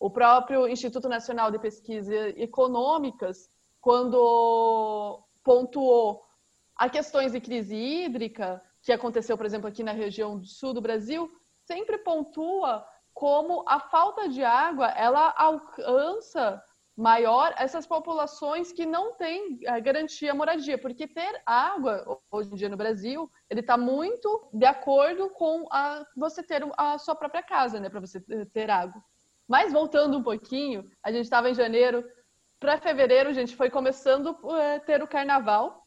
O 0.00 0.10
próprio 0.10 0.66
Instituto 0.66 1.08
Nacional 1.08 1.52
de 1.52 1.58
Pesquisas 1.60 2.34
Econômicas, 2.36 3.48
quando 3.84 5.22
pontuou 5.44 6.24
a 6.74 6.88
questões 6.88 7.32
de 7.32 7.40
crise 7.40 7.76
hídrica, 7.76 8.62
que 8.80 8.90
aconteceu, 8.90 9.36
por 9.36 9.44
exemplo, 9.44 9.68
aqui 9.68 9.82
na 9.82 9.92
região 9.92 10.38
do 10.38 10.46
sul 10.46 10.72
do 10.72 10.80
Brasil, 10.80 11.28
sempre 11.66 11.98
pontua 11.98 12.82
como 13.12 13.62
a 13.68 13.78
falta 13.78 14.26
de 14.26 14.42
água 14.42 14.88
ela 14.88 15.34
alcança 15.36 16.64
maior 16.96 17.52
essas 17.58 17.86
populações 17.86 18.72
que 18.72 18.86
não 18.86 19.16
têm 19.16 19.58
é, 19.64 19.78
garantia 19.82 20.34
moradia, 20.34 20.78
porque 20.78 21.06
ter 21.06 21.42
água 21.44 22.22
hoje 22.30 22.52
em 22.52 22.56
dia 22.56 22.70
no 22.70 22.78
Brasil 22.78 23.30
ele 23.50 23.60
está 23.60 23.76
muito 23.76 24.48
de 24.54 24.64
acordo 24.64 25.28
com 25.28 25.66
a, 25.70 26.06
você 26.16 26.42
ter 26.42 26.66
a 26.78 26.96
sua 26.96 27.14
própria 27.14 27.42
casa, 27.42 27.78
né, 27.78 27.90
para 27.90 28.00
você 28.00 28.18
ter 28.46 28.70
água. 28.70 29.02
Mas 29.46 29.74
voltando 29.74 30.16
um 30.16 30.22
pouquinho, 30.22 30.88
a 31.02 31.12
gente 31.12 31.24
estava 31.24 31.50
em 31.50 31.54
janeiro 31.54 32.02
para 32.64 32.80
fevereiro, 32.80 33.34
gente 33.34 33.54
foi 33.54 33.68
começando 33.68 34.34
a 34.50 34.62
é, 34.62 34.78
ter 34.78 35.02
o 35.02 35.06
carnaval. 35.06 35.84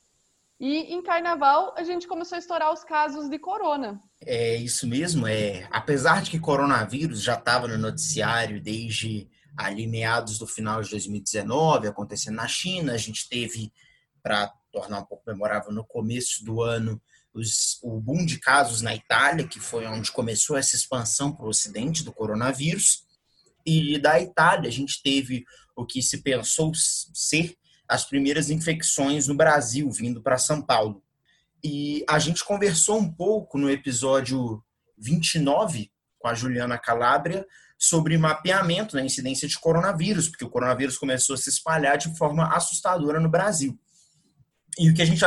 E 0.59 0.93
em 0.93 1.01
carnaval 1.01 1.73
a 1.75 1.81
gente 1.81 2.07
começou 2.07 2.35
a 2.35 2.39
estourar 2.39 2.71
os 2.71 2.83
casos 2.83 3.27
de 3.27 3.39
corona. 3.39 3.99
É 4.21 4.55
isso 4.57 4.87
mesmo, 4.87 5.25
é. 5.25 5.67
Apesar 5.71 6.21
de 6.21 6.29
que 6.29 6.39
coronavírus 6.39 7.23
já 7.23 7.33
estava 7.33 7.67
no 7.67 7.79
noticiário 7.79 8.61
desde 8.61 9.27
ali 9.57 9.87
meados 9.87 10.37
do 10.37 10.45
final 10.45 10.83
de 10.83 10.91
2019, 10.91 11.87
acontecendo 11.87 12.35
na 12.35 12.47
China. 12.47 12.93
A 12.93 12.97
gente 12.97 13.27
teve, 13.27 13.73
para 14.21 14.53
tornar 14.71 14.99
um 14.99 15.05
pouco 15.05 15.23
memorável, 15.25 15.71
no 15.71 15.83
começo 15.83 16.45
do 16.45 16.61
ano, 16.61 17.01
os, 17.33 17.79
o 17.81 17.99
boom 17.99 18.23
de 18.23 18.39
casos 18.39 18.83
na 18.83 18.93
Itália, 18.93 19.47
que 19.47 19.59
foi 19.59 19.87
onde 19.87 20.11
começou 20.11 20.55
essa 20.55 20.75
expansão 20.75 21.31
para 21.31 21.45
o 21.45 21.49
ocidente 21.49 22.03
do 22.03 22.13
coronavírus. 22.13 23.03
E 23.65 23.97
da 23.97 24.21
Itália, 24.21 24.69
a 24.69 24.71
gente 24.71 25.01
teve 25.01 25.43
o 25.77 25.85
que 25.85 26.01
se 26.01 26.23
pensou 26.23 26.71
ser 26.75 27.55
as 27.87 28.03
primeiras 28.03 28.49
infecções 28.49 29.27
no 29.27 29.35
Brasil, 29.35 29.89
vindo 29.91 30.21
para 30.21 30.37
São 30.37 30.61
Paulo. 30.61 31.01
E 31.63 32.03
a 32.09 32.19
gente 32.19 32.43
conversou 32.43 32.97
um 32.97 33.13
pouco 33.13 33.57
no 33.57 33.69
episódio 33.69 34.61
29 34.97 35.89
com 36.19 36.27
a 36.27 36.33
Juliana 36.33 36.77
Calabria 36.77 37.45
sobre 37.79 38.17
mapeamento 38.17 38.95
da 38.95 39.03
incidência 39.03 39.47
de 39.47 39.57
coronavírus, 39.59 40.27
porque 40.27 40.43
o 40.43 40.49
coronavírus 40.49 40.97
começou 40.97 41.35
a 41.35 41.37
se 41.37 41.49
espalhar 41.49 41.97
de 41.97 42.15
forma 42.17 42.53
assustadora 42.55 43.19
no 43.19 43.29
Brasil. 43.29 43.79
E 44.79 44.89
o 44.89 44.93
que 44.93 45.01
a 45.01 45.05
gente 45.05 45.23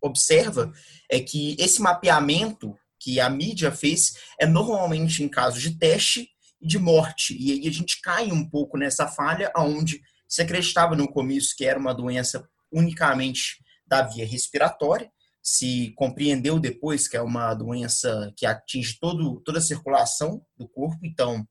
observa 0.00 0.72
é 1.10 1.20
que 1.20 1.56
esse 1.58 1.80
mapeamento 1.80 2.76
que 2.98 3.20
a 3.20 3.30
mídia 3.30 3.70
fez 3.70 4.14
é 4.40 4.46
normalmente 4.46 5.22
em 5.22 5.28
casos 5.28 5.62
de 5.62 5.78
teste 5.78 6.33
de 6.64 6.78
morte. 6.78 7.36
E 7.38 7.52
aí 7.52 7.68
a 7.68 7.72
gente 7.72 8.00
cai 8.00 8.32
um 8.32 8.48
pouco 8.48 8.76
nessa 8.76 9.06
falha 9.06 9.52
onde 9.56 10.00
se 10.28 10.42
acreditava 10.42 10.96
no 10.96 11.06
começo 11.06 11.54
que 11.56 11.64
era 11.64 11.78
uma 11.78 11.94
doença 11.94 12.48
unicamente 12.72 13.62
da 13.86 14.02
via 14.02 14.26
respiratória, 14.26 15.10
se 15.42 15.92
compreendeu 15.96 16.58
depois 16.58 17.06
que 17.06 17.16
é 17.16 17.22
uma 17.22 17.52
doença 17.54 18.32
que 18.36 18.46
atinge 18.46 18.98
todo, 18.98 19.40
toda 19.40 19.58
a 19.58 19.62
circulação 19.62 20.42
do 20.56 20.66
corpo, 20.66 20.98
então 21.04 21.46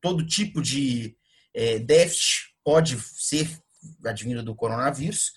todo 0.00 0.26
tipo 0.26 0.62
de 0.62 1.14
é, 1.54 1.78
déficit 1.78 2.54
pode 2.64 2.98
ser 2.98 3.60
advindo 4.04 4.42
do 4.42 4.54
coronavírus. 4.54 5.32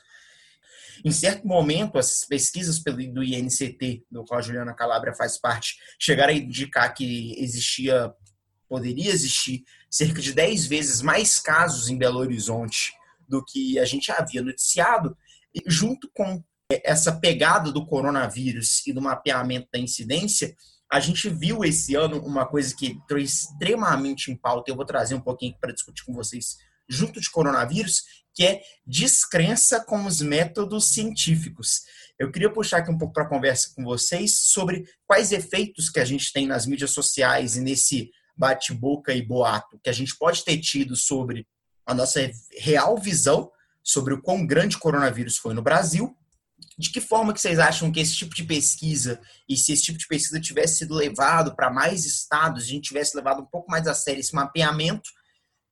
Em 1.04 1.12
certo 1.12 1.46
momento, 1.46 1.98
as 1.98 2.24
pesquisas 2.26 2.82
do 2.82 3.24
INCT, 3.24 4.06
do 4.10 4.24
qual 4.24 4.40
a 4.40 4.42
Juliana 4.42 4.74
Calabria 4.74 5.14
faz 5.14 5.38
parte, 5.38 5.76
chegaram 6.00 6.34
a 6.34 6.38
indicar 6.38 6.94
que 6.94 7.36
existia, 7.38 8.14
poderia 8.74 9.12
existir 9.12 9.64
cerca 9.88 10.20
de 10.20 10.34
10 10.34 10.66
vezes 10.66 11.00
mais 11.04 11.40
casos 11.40 11.90
em 11.90 11.96
Belo 11.96 12.18
Horizonte 12.18 12.92
do 13.30 13.46
que 13.46 13.78
a 13.78 13.86
gente 13.86 14.12
havia 14.12 14.42
noticiado, 14.42 15.16
e 15.54 15.62
junto 15.68 16.10
com 16.12 16.44
essa 16.84 17.12
pegada 17.12 17.72
do 17.72 17.86
coronavírus 17.86 18.82
e 18.88 18.92
do 18.92 19.00
mapeamento 19.00 19.68
da 19.72 19.78
incidência, 19.78 20.56
a 20.92 21.00
gente 21.00 21.30
viu 21.30 21.64
esse 21.64 21.94
ano 21.94 22.20
uma 22.26 22.48
coisa 22.48 22.76
que 22.76 22.88
entrou 22.88 23.20
extremamente 23.20 24.32
em 24.32 24.36
pauta, 24.36 24.72
eu 24.72 24.76
vou 24.76 24.86
trazer 24.86 25.14
um 25.14 25.22
pouquinho 25.22 25.56
para 25.62 25.72
discutir 25.72 26.04
com 26.04 26.14
vocês, 26.14 26.58
junto 26.90 27.22
de 27.22 27.30
coronavírus, 27.30 28.02
que 28.34 28.44
é 28.44 28.60
descrença 28.88 29.86
com 29.86 30.04
os 30.04 30.20
métodos 30.20 30.86
científicos. 30.86 31.82
Eu 32.18 32.32
queria 32.32 32.52
puxar 32.52 32.78
aqui 32.78 32.90
um 32.90 32.98
pouco 32.98 33.14
para 33.14 33.24
a 33.24 33.30
conversa 33.30 33.72
com 33.76 33.84
vocês 33.84 34.36
sobre 34.46 34.84
quais 35.06 35.32
efeitos 35.32 35.92
que 35.92 36.00
a 36.00 36.06
gente 36.06 36.34
tem 36.34 36.48
nas 36.48 36.66
mídias 36.66 36.90
sociais 36.90 37.56
e 37.56 37.62
nesse 37.62 38.10
bate-boca 38.36 39.14
e 39.14 39.22
boato 39.22 39.80
que 39.84 39.90
a 39.90 39.94
gente 39.94 40.18
pode 40.18 40.44
ter 40.44 40.58
tido 40.58 40.96
sobre 40.96 41.48
a 41.86 41.94
nossa 41.94 42.30
real 42.58 42.98
visão 42.98 43.52
sobre 43.84 44.14
o 44.14 44.22
quão 44.22 44.46
grande 44.46 44.78
o 44.78 44.80
coronavírus 44.80 45.38
foi 45.38 45.54
no 45.54 45.62
Brasil. 45.62 46.16
De 46.78 46.90
que 46.90 47.02
forma 47.02 47.34
que 47.34 47.42
vocês 47.42 47.60
acham 47.60 47.92
que 47.92 48.00
esse 48.00 48.16
tipo 48.16 48.34
de 48.34 48.44
pesquisa, 48.44 49.20
e 49.48 49.58
se 49.58 49.74
esse 49.74 49.84
tipo 49.84 50.00
de 50.00 50.08
pesquisa 50.08 50.40
tivesse 50.40 50.78
sido 50.78 50.96
levado 50.96 51.56
para 51.56 51.70
mais 51.70 52.06
estados, 52.06 52.64
a 52.64 52.68
gente 52.68 52.88
tivesse 52.88 53.16
levado 53.16 53.42
um 53.42 53.46
pouco 53.46 53.70
mais 53.70 53.86
a 53.86 53.94
sério 53.94 54.22
esse 54.22 54.34
mapeamento, 54.34 55.10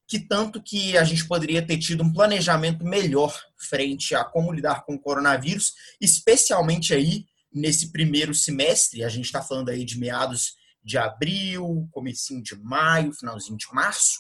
que 0.08 0.20
tanto 0.20 0.62
que 0.62 0.98
a 0.98 1.03
gente 1.06 1.25
poderia 1.25 1.65
ter 1.65 1.77
tido 1.77 2.03
um 2.03 2.12
planejamento 2.12 2.84
melhor 2.84 3.34
frente 3.58 4.13
a 4.13 4.25
como 4.25 4.51
lidar 4.51 4.84
com 4.84 4.96
o 4.96 5.00
coronavírus, 5.00 5.74
especialmente 6.01 6.94
aí 6.94 7.25
nesse 7.53 7.91
primeiro 7.91 8.34
semestre, 8.34 9.03
a 9.03 9.10
gente 9.10 9.25
está 9.25 9.41
falando 9.41 9.70
aí 9.70 9.86
de 9.86 9.98
meados 9.98 10.56
de 10.84 10.98
abril, 10.98 11.88
comecinho 11.92 12.42
de 12.42 12.56
maio, 12.56 13.14
finalzinho 13.14 13.58
de 13.58 13.68
março, 13.74 14.20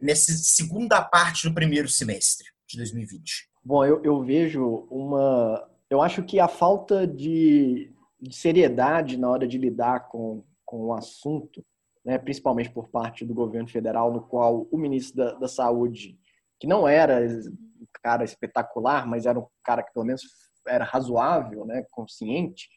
nessa 0.00 0.32
segunda 0.32 1.02
parte 1.02 1.48
do 1.48 1.54
primeiro 1.54 1.88
semestre 1.88 2.46
de 2.68 2.76
2020. 2.76 3.48
Bom, 3.64 3.84
eu, 3.84 4.02
eu 4.02 4.22
vejo 4.22 4.86
uma 4.90 5.68
eu 5.92 6.00
acho 6.00 6.22
que 6.22 6.40
a 6.40 6.48
falta 6.48 7.06
de, 7.06 7.94
de 8.18 8.34
seriedade 8.34 9.18
na 9.18 9.28
hora 9.28 9.46
de 9.46 9.58
lidar 9.58 10.08
com, 10.08 10.42
com 10.64 10.86
o 10.86 10.94
assunto, 10.94 11.62
né, 12.02 12.16
principalmente 12.16 12.70
por 12.70 12.88
parte 12.88 13.26
do 13.26 13.34
governo 13.34 13.68
federal, 13.68 14.10
no 14.10 14.22
qual 14.22 14.66
o 14.72 14.78
ministro 14.78 15.18
da, 15.18 15.34
da 15.34 15.48
Saúde, 15.48 16.18
que 16.58 16.66
não 16.66 16.88
era 16.88 17.20
um 17.20 17.86
cara 18.02 18.24
espetacular, 18.24 19.06
mas 19.06 19.26
era 19.26 19.38
um 19.38 19.46
cara 19.62 19.82
que 19.82 19.92
pelo 19.92 20.06
menos 20.06 20.22
era 20.66 20.82
razoável, 20.82 21.66
né, 21.66 21.84
consciente, 21.90 22.70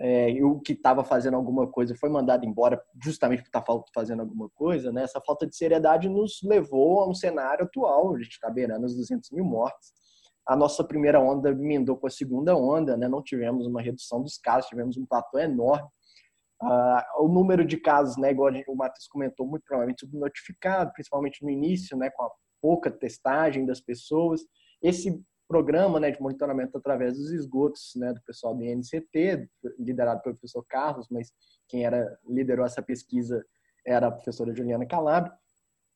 é, 0.00 0.42
o 0.42 0.60
que 0.60 0.72
estava 0.72 1.04
fazendo 1.04 1.34
alguma 1.34 1.66
coisa 1.66 1.94
foi 1.94 2.08
mandado 2.08 2.44
embora 2.44 2.82
justamente 3.02 3.42
por 3.42 3.46
estar 3.46 3.62
tá 3.62 3.84
fazendo 3.94 4.20
alguma 4.20 4.48
coisa, 4.50 4.90
né? 4.90 5.04
Essa 5.04 5.20
falta 5.20 5.46
de 5.46 5.56
seriedade 5.56 6.08
nos 6.08 6.40
levou 6.42 7.00
a 7.00 7.08
um 7.08 7.14
cenário 7.14 7.64
atual, 7.64 8.14
a 8.14 8.18
gente 8.18 8.32
está 8.32 8.50
beirando 8.50 8.86
os 8.86 8.96
200 8.96 9.30
mil 9.30 9.44
mortes, 9.44 9.92
a 10.46 10.54
nossa 10.56 10.84
primeira 10.84 11.20
onda 11.20 11.50
emendou 11.50 11.96
com 11.96 12.06
a 12.06 12.10
segunda 12.10 12.56
onda, 12.56 12.96
né? 12.96 13.08
não 13.08 13.22
tivemos 13.22 13.66
uma 13.66 13.80
redução 13.80 14.20
dos 14.20 14.36
casos, 14.36 14.68
tivemos 14.68 14.96
um 14.96 15.06
platô 15.06 15.38
enorme. 15.38 15.88
Uh, 16.62 17.24
o 17.24 17.28
número 17.28 17.64
de 17.64 17.76
casos, 17.76 18.16
né, 18.16 18.30
igual 18.30 18.50
o 18.68 18.76
Matheus 18.76 19.06
comentou, 19.08 19.46
muito 19.46 19.64
provavelmente 19.64 20.00
subnotificado, 20.00 20.92
principalmente 20.92 21.42
no 21.42 21.50
início, 21.50 21.96
né, 21.96 22.10
com 22.10 22.24
a 22.24 22.30
pouca 22.60 22.90
testagem 22.90 23.66
das 23.66 23.80
pessoas. 23.80 24.42
Esse 24.82 25.20
programa 25.48 26.00
né, 26.00 26.10
de 26.10 26.20
monitoramento 26.20 26.76
através 26.76 27.16
dos 27.16 27.30
esgotos 27.30 27.92
né, 27.96 28.12
do 28.12 28.22
pessoal 28.22 28.54
do 28.54 28.64
INCT, 28.64 29.48
liderado 29.78 30.22
pelo 30.22 30.34
professor 30.34 30.64
Carlos, 30.68 31.06
mas 31.10 31.32
quem 31.68 31.84
era 31.84 32.18
liderou 32.26 32.64
essa 32.64 32.82
pesquisa 32.82 33.44
era 33.86 34.06
a 34.06 34.12
professora 34.12 34.54
Juliana 34.54 34.86
Calabro, 34.86 35.32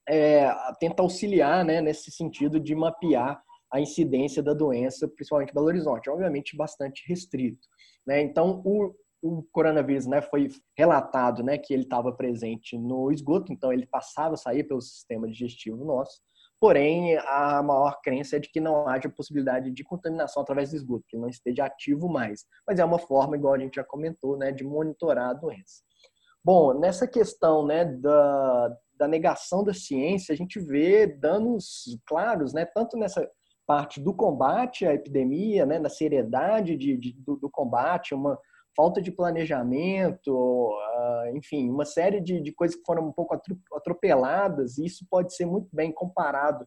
é, 0.08 0.50
tenta 0.80 1.02
auxiliar 1.02 1.64
né, 1.64 1.80
nesse 1.80 2.10
sentido 2.10 2.58
de 2.58 2.74
mapear 2.74 3.42
a 3.72 3.80
incidência 3.80 4.42
da 4.42 4.54
doença, 4.54 5.06
principalmente 5.06 5.50
em 5.50 5.54
Belo 5.54 5.66
Horizonte, 5.66 6.08
obviamente 6.08 6.56
bastante 6.56 7.06
restrito. 7.06 7.66
Né? 8.06 8.22
Então, 8.22 8.62
o, 8.64 8.94
o 9.22 9.42
coronavírus 9.52 10.06
né, 10.06 10.22
foi 10.22 10.48
relatado 10.76 11.42
né, 11.42 11.58
que 11.58 11.74
ele 11.74 11.82
estava 11.82 12.12
presente 12.12 12.78
no 12.78 13.12
esgoto, 13.12 13.52
então 13.52 13.72
ele 13.72 13.86
passava 13.86 14.34
a 14.34 14.38
sair 14.38 14.64
pelo 14.64 14.80
sistema 14.80 15.28
digestivo 15.28 15.84
nosso, 15.84 16.20
porém 16.60 17.16
a 17.18 17.62
maior 17.62 18.00
crença 18.02 18.36
é 18.36 18.38
de 18.38 18.48
que 18.48 18.60
não 18.60 18.88
haja 18.88 19.08
possibilidade 19.08 19.70
de 19.70 19.84
contaminação 19.84 20.42
através 20.42 20.70
do 20.70 20.76
esgoto, 20.76 21.04
que 21.08 21.16
não 21.16 21.28
esteja 21.28 21.64
ativo 21.64 22.08
mais. 22.08 22.44
Mas 22.66 22.78
é 22.78 22.84
uma 22.84 22.98
forma, 22.98 23.36
igual 23.36 23.54
a 23.54 23.58
gente 23.58 23.76
já 23.76 23.84
comentou, 23.84 24.36
né, 24.36 24.50
de 24.52 24.64
monitorar 24.64 25.30
a 25.30 25.34
doença. 25.34 25.82
Bom, 26.44 26.78
nessa 26.78 27.06
questão 27.06 27.66
né, 27.66 27.84
da, 27.84 28.76
da 28.96 29.08
negação 29.08 29.62
da 29.62 29.74
ciência, 29.74 30.32
a 30.32 30.36
gente 30.36 30.58
vê 30.58 31.06
danos 31.06 31.98
claros, 32.06 32.52
né, 32.52 32.64
tanto 32.64 32.96
nessa 32.96 33.28
parte 33.66 34.00
do 34.00 34.14
combate 34.14 34.86
à 34.86 34.94
epidemia, 34.94 35.66
né, 35.66 35.78
na 35.78 35.90
seriedade 35.90 36.74
de, 36.74 36.96
de 36.96 37.12
do, 37.12 37.36
do, 37.36 37.50
combate, 37.50 38.14
uma 38.14 38.38
falta 38.76 39.02
de 39.02 39.10
planejamento, 39.10 40.30
uh, 40.30 41.37
enfim, 41.37 41.68
uma 41.68 41.84
série 41.84 42.20
de, 42.20 42.40
de 42.40 42.52
coisas 42.52 42.76
que 42.76 42.84
foram 42.87 43.08
um 43.08 43.12
pouco 43.12 43.38
atropeladas, 43.75 44.78
e 44.78 44.87
isso 44.87 45.06
pode 45.10 45.34
ser 45.34 45.46
muito 45.46 45.68
bem 45.72 45.92
comparado 45.92 46.66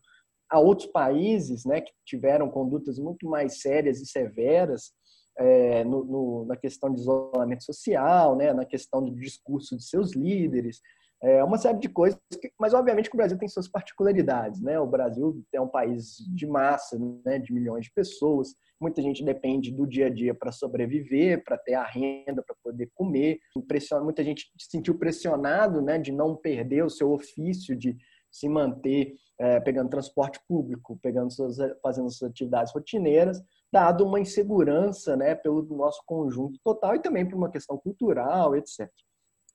a 0.49 0.59
outros 0.59 0.87
países 0.87 1.63
né, 1.65 1.79
que 1.79 1.91
tiveram 2.05 2.49
condutas 2.49 2.99
muito 2.99 3.27
mais 3.29 3.61
sérias 3.61 4.01
e 4.01 4.05
severas 4.05 4.91
é, 5.37 5.83
no, 5.85 6.03
no, 6.03 6.45
na 6.45 6.57
questão 6.57 6.93
de 6.93 6.99
isolamento 6.99 7.63
social, 7.63 8.35
né, 8.35 8.51
na 8.53 8.65
questão 8.65 9.03
do 9.03 9.15
discurso 9.15 9.77
de 9.77 9.83
seus 9.83 10.13
líderes, 10.13 10.81
é 11.23 11.43
uma 11.43 11.57
série 11.57 11.77
de 11.77 11.87
coisas, 11.87 12.19
que, 12.41 12.51
mas 12.59 12.73
obviamente 12.73 13.07
que 13.07 13.15
o 13.15 13.17
Brasil 13.17 13.37
tem 13.37 13.47
suas 13.47 13.67
particularidades, 13.67 14.59
né? 14.59 14.79
O 14.79 14.87
Brasil 14.87 15.43
é 15.53 15.61
um 15.61 15.67
país 15.67 16.15
de 16.33 16.47
massa, 16.47 16.97
né? 17.23 17.37
De 17.37 17.53
milhões 17.53 17.85
de 17.85 17.91
pessoas. 17.93 18.55
Muita 18.79 19.03
gente 19.03 19.23
depende 19.23 19.71
do 19.71 19.85
dia 19.85 20.07
a 20.07 20.09
dia 20.09 20.33
para 20.33 20.51
sobreviver, 20.51 21.43
para 21.43 21.59
ter 21.59 21.75
a 21.75 21.83
renda, 21.83 22.41
para 22.41 22.55
poder 22.63 22.89
comer. 22.95 23.37
Impressiona, 23.55 24.03
muita 24.03 24.23
gente 24.23 24.51
se 24.57 24.71
sentiu 24.71 24.97
pressionado, 24.97 25.79
né? 25.79 25.99
De 25.99 26.11
não 26.11 26.35
perder 26.35 26.83
o 26.83 26.89
seu 26.89 27.11
ofício, 27.11 27.75
de 27.75 27.95
se 28.31 28.49
manter 28.49 29.13
é, 29.39 29.59
pegando 29.59 29.89
transporte 29.89 30.39
público, 30.47 30.97
pegando 31.03 31.31
suas, 31.31 31.57
fazendo 31.83 32.09
suas 32.09 32.31
atividades 32.31 32.73
rotineiras, 32.73 33.39
dado 33.71 34.07
uma 34.07 34.19
insegurança, 34.19 35.15
né? 35.15 35.35
Pelo 35.35 35.61
nosso 35.75 36.01
conjunto 36.03 36.59
total 36.63 36.95
e 36.95 36.99
também 36.99 37.27
por 37.29 37.35
uma 37.35 37.51
questão 37.51 37.77
cultural, 37.77 38.55
etc. 38.55 38.89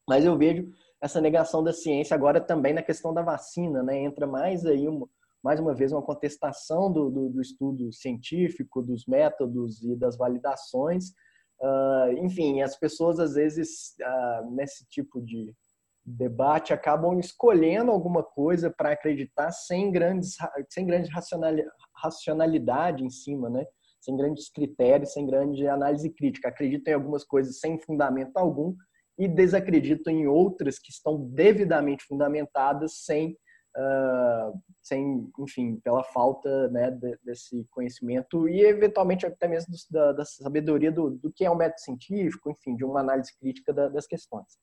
Mas 0.09 0.25
eu 0.25 0.39
vejo 0.39 0.71
essa 1.07 1.21
negação 1.21 1.63
da 1.65 1.73
ciência 1.73 2.15
agora 2.15 2.41
também 2.41 2.75
na 2.75 2.83
questão 2.83 3.15
da 3.15 3.23
vacina, 3.23 3.83
né? 3.83 3.99
Entra 3.99 4.27
mais 4.27 4.67
aí, 4.67 4.87
uma, 4.87 5.09
mais 5.43 5.59
uma 5.59 5.75
vez, 5.75 5.93
uma 5.93 6.03
contestação 6.03 6.93
do, 6.93 7.11
do, 7.11 7.29
do, 7.31 7.41
estudo 7.41 7.93
científico, 7.93 8.83
dos 8.83 9.07
métodos 9.07 9.83
e 9.83 9.97
das 9.97 10.17
validações. 10.17 11.11
Uh, 11.61 12.13
enfim, 12.25 12.61
as 12.61 12.79
pessoas, 12.79 13.19
às 13.19 13.35
vezes, 13.35 13.95
uh, 14.01 14.51
nesse 14.51 14.87
tipo 14.89 15.23
de 15.23 15.55
debate, 16.05 16.73
acabam 16.73 17.19
escolhendo 17.19 17.91
alguma 17.91 18.23
coisa 18.23 18.71
para 18.71 18.93
acreditar 18.93 19.51
sem 19.53 19.91
grandes, 19.91 20.37
sem 20.69 20.87
grande 20.87 21.09
racionalidade 21.95 23.05
em 23.05 23.11
cima, 23.11 23.49
né? 23.49 23.65
Sem 24.01 24.17
grandes 24.17 24.51
critérios, 24.51 25.13
sem 25.13 25.27
grande 25.27 25.67
análise 25.67 26.11
crítica. 26.11 26.49
Acreditam 26.49 26.93
em 26.93 26.95
algumas 26.95 27.25
coisas 27.25 27.59
sem 27.59 27.81
fundamento 27.81 28.37
algum 28.37 28.75
e 29.19 29.27
desacredito 29.27 30.11
em 30.11 30.27
outras 30.27 30.79
que 30.79 30.91
estão 30.91 31.19
devidamente 31.29 32.05
fundamentadas 32.05 33.05
sem, 33.05 33.37
uh, 33.77 34.61
sem 34.83 35.31
enfim, 35.39 35.77
pela 35.81 36.05
falta 36.05 36.69
né, 36.69 36.91
desse 37.25 37.65
conhecimento 37.71 38.49
e 38.49 38.61
eventualmente 38.61 39.25
até 39.25 39.49
mesmo 39.49 39.75
da, 39.91 40.13
da 40.13 40.25
sabedoria 40.25 40.93
do, 40.93 41.11
do, 41.11 41.33
que 41.33 41.45
é 41.45 41.51
um 41.51 41.57
método 41.57 41.81
científico, 41.81 42.51
enfim, 42.51 42.77
de 42.77 42.85
uma 42.85 43.01
análise 43.01 43.37
crítica 43.39 43.73
da, 43.73 43.89
das 43.89 44.07
questões. 44.07 44.59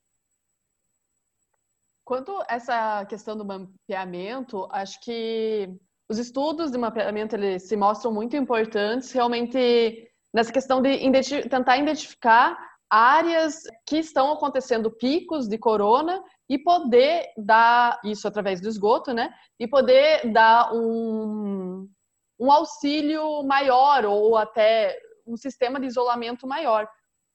Quanto 2.05 2.31
a 2.41 2.45
essa 2.49 3.05
questão 3.05 3.35
do 3.35 3.45
mapeamento, 3.45 4.67
acho 4.71 4.99
que 5.01 5.69
os 6.09 6.19
estudos 6.19 6.69
de 6.69 6.77
mapeamento 6.77 7.35
eles 7.35 7.63
se 7.67 7.77
mostram 7.77 8.13
muito 8.13 8.35
importantes, 8.35 9.11
realmente 9.11 10.11
nessa 10.33 10.51
questão 10.51 10.81
de 10.81 10.89
identi 10.89 11.47
tentar 11.47 11.77
identificar 11.77 12.57
áreas 12.93 13.63
que 13.87 13.97
estão 13.97 14.31
acontecendo 14.31 14.91
picos 14.91 15.47
de 15.47 15.57
corona 15.57 16.23
e 16.47 16.59
poder 16.59 17.33
dar 17.35 17.99
isso 18.03 18.27
através 18.27 18.61
do 18.61 18.67
esgoto, 18.67 19.11
né? 19.11 19.33
E 19.59 19.67
poder 19.67 20.31
dar 20.31 20.71
um, 20.71 21.89
um 22.39 22.51
auxílio 22.51 23.41
maior 23.41 24.05
ou 24.05 24.37
até 24.37 24.95
um 25.25 25.35
sistema 25.35 25.79
de 25.79 25.87
isolamento 25.87 26.45
maior. 26.45 26.87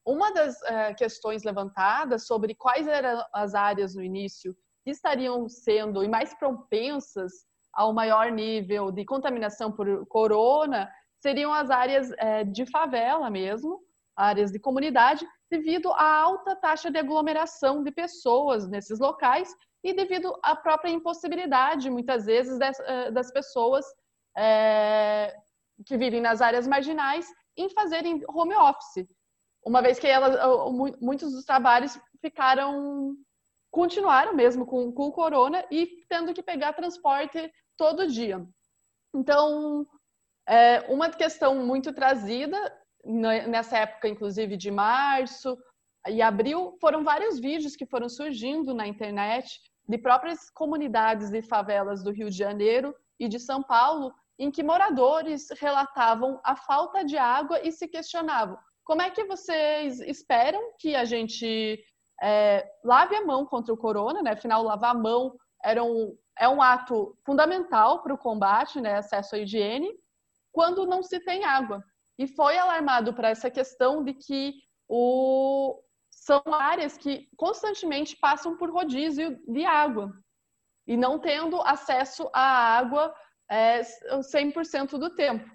Uma 0.05 0.31
das 0.31 0.55
uh, 0.61 0.95
questões 0.97 1.43
levantadas 1.43 2.25
sobre 2.25 2.55
quais 2.55 2.87
eram 2.87 3.21
as 3.33 3.53
áreas 3.53 3.93
no 3.93 4.01
início 4.01 4.55
que 4.85 4.91
estariam 4.91 5.49
sendo 5.49 6.05
e 6.05 6.07
mais 6.07 6.33
propensas 6.35 7.33
ao 7.73 7.93
maior 7.93 8.31
nível 8.31 8.93
de 8.93 9.03
contaminação 9.03 9.73
por 9.73 10.05
corona 10.07 10.89
seriam 11.21 11.51
as 11.53 11.69
áreas 11.69 12.11
uh, 12.11 12.49
de 12.49 12.65
favela 12.65 13.29
mesmo, 13.29 13.81
áreas 14.19 14.51
de 14.51 14.59
comunidade, 14.59 15.25
devido 15.49 15.91
à 15.93 16.21
alta 16.21 16.55
taxa 16.55 16.91
de 16.91 16.99
aglomeração 16.99 17.81
de 17.81 17.91
pessoas 17.91 18.67
nesses 18.67 18.99
locais 18.99 19.55
e 19.81 19.93
devido 19.93 20.37
à 20.43 20.55
própria 20.55 20.91
impossibilidade, 20.91 21.89
muitas 21.89 22.25
vezes, 22.25 22.59
das, 22.59 22.77
eh, 22.81 23.33
pessoas 23.33 23.85
é, 24.37 25.33
que 25.85 25.97
vivem 25.97 26.19
nas 26.19 26.41
áreas 26.41 26.67
marginais 26.67 27.25
em 27.55 27.69
fazerem 27.69 28.21
home 28.27 28.55
office. 28.55 29.07
Uma 29.65 29.81
vez 29.81 29.97
que 29.97 30.07
elas, 30.07 30.35
muitos 30.99 31.31
dos 31.31 31.45
trabalhos 31.45 31.97
ficaram, 32.21 33.15
continuaram 33.71 34.33
mesmo 34.35 34.65
com, 34.65 34.91
com 34.91 35.07
o 35.07 35.11
corona 35.11 35.65
e 35.71 36.05
tendo 36.09 36.33
que 36.33 36.43
pegar 36.43 36.73
transporte 36.73 37.51
todo 37.77 38.07
dia. 38.07 38.45
Então, 39.13 39.87
é, 40.47 40.81
uma 40.89 41.09
questão 41.09 41.55
muito 41.55 41.93
trazida 41.93 42.57
nessa 43.05 43.77
época, 43.77 44.07
inclusive 44.07 44.57
de 44.57 44.71
março 44.71 45.57
e 46.07 46.21
abril, 46.21 46.77
foram 46.79 47.03
vários 47.03 47.39
vídeos 47.39 47.75
que 47.75 47.85
foram 47.85 48.09
surgindo 48.09 48.73
na 48.73 48.87
internet 48.87 49.59
de 49.87 49.97
próprias 49.97 50.49
comunidades 50.49 51.29
de 51.29 51.41
favelas 51.41 52.03
do 52.03 52.11
Rio 52.11 52.29
de 52.29 52.37
Janeiro 52.37 52.95
e 53.19 53.27
de 53.27 53.39
São 53.39 53.63
Paulo, 53.63 54.13
em 54.37 54.51
que 54.51 54.63
moradores 54.63 55.47
relatavam 55.59 56.39
a 56.43 56.55
falta 56.55 57.03
de 57.03 57.17
água 57.17 57.59
e 57.61 57.71
se 57.71 57.87
questionavam: 57.87 58.57
como 58.83 59.01
é 59.01 59.09
que 59.09 59.25
vocês 59.25 59.99
esperam 60.01 60.73
que 60.79 60.95
a 60.95 61.05
gente 61.05 61.83
é, 62.21 62.65
lave 62.83 63.15
a 63.15 63.25
mão 63.25 63.45
contra 63.45 63.73
o 63.73 63.77
corona? 63.77 64.21
Né? 64.21 64.31
Afinal, 64.31 64.63
lavar 64.63 64.95
a 64.95 64.99
mão 64.99 65.35
era 65.63 65.83
um, 65.83 66.15
é 66.37 66.47
um 66.47 66.61
ato 66.61 67.17
fundamental 67.25 68.01
para 68.01 68.13
o 68.13 68.17
combate, 68.17 68.79
né? 68.79 68.97
acesso 68.97 69.35
à 69.35 69.39
higiene, 69.39 69.89
quando 70.51 70.85
não 70.85 71.03
se 71.03 71.19
tem 71.19 71.43
água 71.43 71.83
e 72.19 72.27
foi 72.27 72.57
alarmado 72.57 73.13
para 73.13 73.29
essa 73.29 73.49
questão 73.49 74.03
de 74.03 74.13
que 74.13 74.55
o... 74.89 75.81
são 76.11 76.43
áreas 76.51 76.97
que 76.97 77.29
constantemente 77.37 78.17
passam 78.17 78.57
por 78.57 78.69
rodízio 78.69 79.39
de 79.47 79.63
água 79.65 80.11
e 80.85 80.97
não 80.97 81.17
tendo 81.17 81.61
acesso 81.61 82.29
à 82.33 82.77
água 82.77 83.15
é, 83.49 83.79
100% 83.81 84.97
do 84.97 85.15
tempo. 85.15 85.49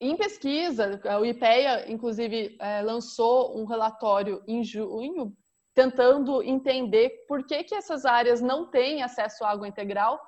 Em 0.00 0.16
pesquisa, 0.16 1.00
o 1.20 1.24
IPEA, 1.24 1.88
inclusive, 1.88 2.56
é, 2.60 2.82
lançou 2.82 3.56
um 3.56 3.64
relatório 3.64 4.42
em 4.48 4.64
junho, 4.64 5.32
tentando 5.74 6.42
entender 6.42 7.24
por 7.28 7.46
que, 7.46 7.62
que 7.62 7.74
essas 7.76 8.04
áreas 8.04 8.40
não 8.40 8.68
têm 8.68 9.00
acesso 9.00 9.44
à 9.44 9.50
água 9.50 9.68
integral. 9.68 10.20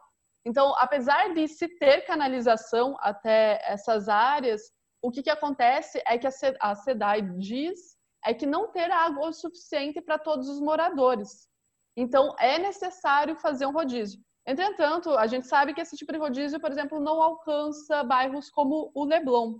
Então, 0.44 0.73
apesar 0.77 1.35
de 1.35 1.49
se 1.49 1.66
ter 1.77 2.03
canalização 2.03 2.97
até 3.01 3.61
essas 3.64 4.09
áreas, 4.09 4.62
o 5.05 5.11
que, 5.11 5.23
que 5.23 5.29
acontece 5.29 6.03
é 6.07 6.17
que 6.17 6.27
a 6.27 6.75
SEDAI 6.75 7.21
diz 7.37 7.79
é 8.25 8.33
que 8.33 8.47
não 8.47 8.73
ter 8.73 8.90
água 8.90 9.29
o 9.29 9.33
suficiente 9.35 10.01
para 10.01 10.19
todos 10.19 10.49
os 10.49 10.59
moradores. 10.59 11.47
Então, 11.95 12.35
é 12.40 12.59
necessário 12.59 13.37
fazer 13.37 13.67
um 13.67 13.73
rodízio. 13.73 14.19
Entretanto, 14.47 15.11
a 15.11 15.27
gente 15.27 15.47
sabe 15.47 15.75
que 15.75 15.81
esse 15.83 15.95
tipo 15.95 16.11
de 16.11 16.19
rodízio, 16.19 16.59
por 16.59 16.71
exemplo, 16.73 16.99
não 16.99 17.21
alcança 17.21 18.03
bairros 18.03 18.49
como 18.49 18.90
o 18.95 19.05
Leblon. 19.05 19.59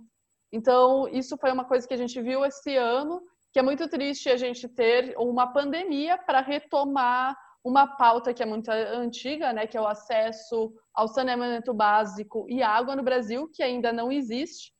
Então, 0.51 1.07
isso 1.09 1.37
foi 1.37 1.51
uma 1.51 1.65
coisa 1.65 1.87
que 1.87 1.93
a 1.93 1.97
gente 1.97 2.19
viu 2.23 2.43
esse 2.43 2.75
ano, 2.75 3.21
que 3.53 3.59
é 3.59 3.61
muito 3.61 3.87
triste 3.87 4.31
a 4.31 4.37
gente 4.37 4.67
ter 4.67 5.13
uma 5.15 5.53
pandemia 5.53 6.17
para 6.17 6.41
retomar 6.41 7.37
uma 7.63 7.85
pauta 7.85 8.33
que 8.33 8.41
é 8.41 8.47
muito 8.47 8.69
antiga, 8.69 9.53
né, 9.53 9.67
que 9.67 9.77
é 9.77 9.81
o 9.81 9.87
acesso 9.87 10.73
ao 10.91 11.07
saneamento 11.07 11.71
básico 11.71 12.47
e 12.49 12.63
água 12.63 12.95
no 12.95 13.03
Brasil, 13.03 13.47
que 13.53 13.61
ainda 13.61 13.93
não 13.93 14.11
existe. 14.11 14.74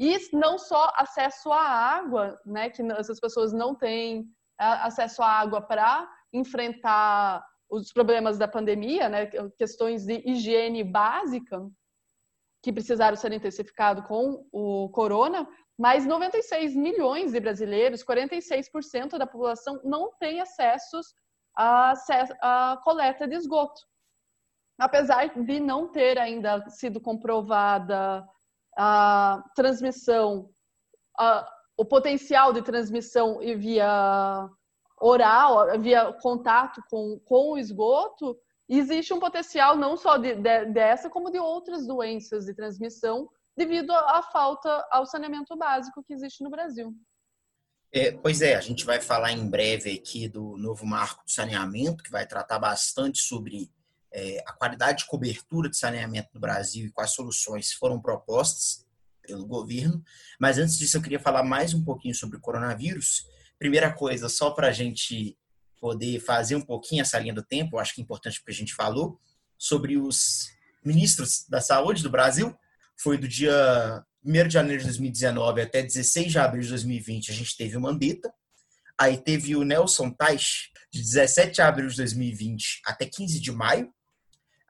E 0.00 0.16
não 0.32 0.58
só 0.58 0.90
acesso 0.96 1.52
à 1.52 1.60
água, 1.60 2.40
né, 2.46 2.70
que 2.70 2.80
essas 2.92 3.20
pessoas 3.20 3.52
não 3.52 3.74
têm 3.74 4.24
acesso 4.58 5.22
à 5.22 5.28
água 5.28 5.60
para 5.60 6.10
enfrentar 6.32 7.44
os 7.68 7.92
problemas 7.92 8.38
da 8.38 8.48
pandemia, 8.48 9.10
né, 9.10 9.26
questões 9.58 10.06
de 10.06 10.22
higiene 10.26 10.82
básica 10.82 11.60
que 12.62 12.72
precisaram 12.72 13.14
ser 13.14 13.30
intensificados 13.32 14.06
com 14.06 14.48
o 14.50 14.88
corona, 14.88 15.46
mas 15.78 16.06
96 16.06 16.74
milhões 16.74 17.32
de 17.32 17.40
brasileiros, 17.40 18.02
46% 18.02 19.18
da 19.18 19.26
população 19.26 19.82
não 19.84 20.12
tem 20.18 20.40
acessos 20.40 21.14
à, 21.54 21.92
à 22.40 22.80
coleta 22.82 23.28
de 23.28 23.34
esgoto. 23.34 23.82
Apesar 24.78 25.28
de 25.28 25.60
não 25.60 25.90
ter 25.90 26.18
ainda 26.18 26.66
sido 26.70 27.02
comprovada 27.02 28.26
a 28.76 29.42
transmissão, 29.54 30.50
a, 31.18 31.48
o 31.76 31.84
potencial 31.84 32.52
de 32.52 32.62
transmissão 32.62 33.38
via 33.38 34.48
oral, 35.00 35.78
via 35.80 36.12
contato 36.20 36.82
com, 36.90 37.18
com 37.24 37.52
o 37.52 37.58
esgoto, 37.58 38.36
existe 38.68 39.12
um 39.12 39.18
potencial 39.18 39.76
não 39.76 39.96
só 39.96 40.16
de, 40.16 40.34
de, 40.34 40.66
dessa, 40.66 41.08
como 41.08 41.30
de 41.30 41.38
outras 41.38 41.86
doenças 41.86 42.44
de 42.44 42.54
transmissão 42.54 43.28
devido 43.56 43.90
à 43.92 44.22
falta 44.22 44.86
ao 44.90 45.04
saneamento 45.04 45.56
básico 45.56 46.02
que 46.04 46.12
existe 46.12 46.42
no 46.44 46.50
Brasil. 46.50 46.94
É, 47.92 48.12
pois 48.12 48.40
é, 48.40 48.54
a 48.54 48.60
gente 48.60 48.84
vai 48.84 49.00
falar 49.00 49.32
em 49.32 49.50
breve 49.50 49.92
aqui 49.92 50.28
do 50.28 50.56
novo 50.56 50.86
marco 50.86 51.24
de 51.24 51.32
saneamento, 51.32 52.04
que 52.04 52.10
vai 52.10 52.24
tratar 52.24 52.58
bastante 52.58 53.20
sobre 53.20 53.68
é, 54.12 54.42
a 54.46 54.52
qualidade 54.52 54.98
de 54.98 55.06
cobertura 55.06 55.68
de 55.68 55.76
saneamento 55.76 56.30
no 56.34 56.40
Brasil 56.40 56.86
e 56.86 56.90
quais 56.90 57.12
soluções 57.12 57.72
foram 57.72 58.00
propostas 58.00 58.84
pelo 59.22 59.46
governo. 59.46 60.02
Mas 60.38 60.58
antes 60.58 60.76
disso, 60.76 60.96
eu 60.96 61.02
queria 61.02 61.20
falar 61.20 61.42
mais 61.42 61.74
um 61.74 61.84
pouquinho 61.84 62.14
sobre 62.14 62.36
o 62.36 62.40
coronavírus. 62.40 63.24
Primeira 63.58 63.92
coisa, 63.92 64.28
só 64.28 64.50
para 64.50 64.68
a 64.68 64.72
gente 64.72 65.36
poder 65.80 66.20
fazer 66.20 66.56
um 66.56 66.60
pouquinho 66.60 67.02
essa 67.02 67.18
linha 67.18 67.34
do 67.34 67.42
tempo, 67.42 67.78
acho 67.78 67.94
que 67.94 68.00
é 68.00 68.04
importante 68.04 68.40
porque 68.40 68.52
a 68.52 68.54
gente 68.54 68.74
falou 68.74 69.18
sobre 69.58 69.96
os 69.96 70.48
ministros 70.84 71.46
da 71.48 71.60
saúde 71.60 72.02
do 72.02 72.10
Brasil, 72.10 72.54
foi 72.96 73.16
do 73.16 73.28
dia 73.28 74.04
1 74.24 74.48
de 74.48 74.54
janeiro 74.54 74.80
de 74.80 74.86
2019 74.86 75.62
até 75.62 75.82
16 75.82 76.32
de 76.32 76.38
abril 76.38 76.62
de 76.62 76.68
2020, 76.68 77.30
a 77.30 77.34
gente 77.34 77.56
teve 77.56 77.76
o 77.76 77.80
Mandetta. 77.80 78.32
Aí 78.98 79.16
teve 79.16 79.56
o 79.56 79.64
Nelson 79.64 80.10
Tais, 80.10 80.68
de 80.92 81.00
17 81.00 81.52
de 81.52 81.62
abril 81.62 81.88
de 81.88 81.96
2020 81.96 82.82
até 82.84 83.06
15 83.06 83.40
de 83.40 83.50
maio. 83.50 83.90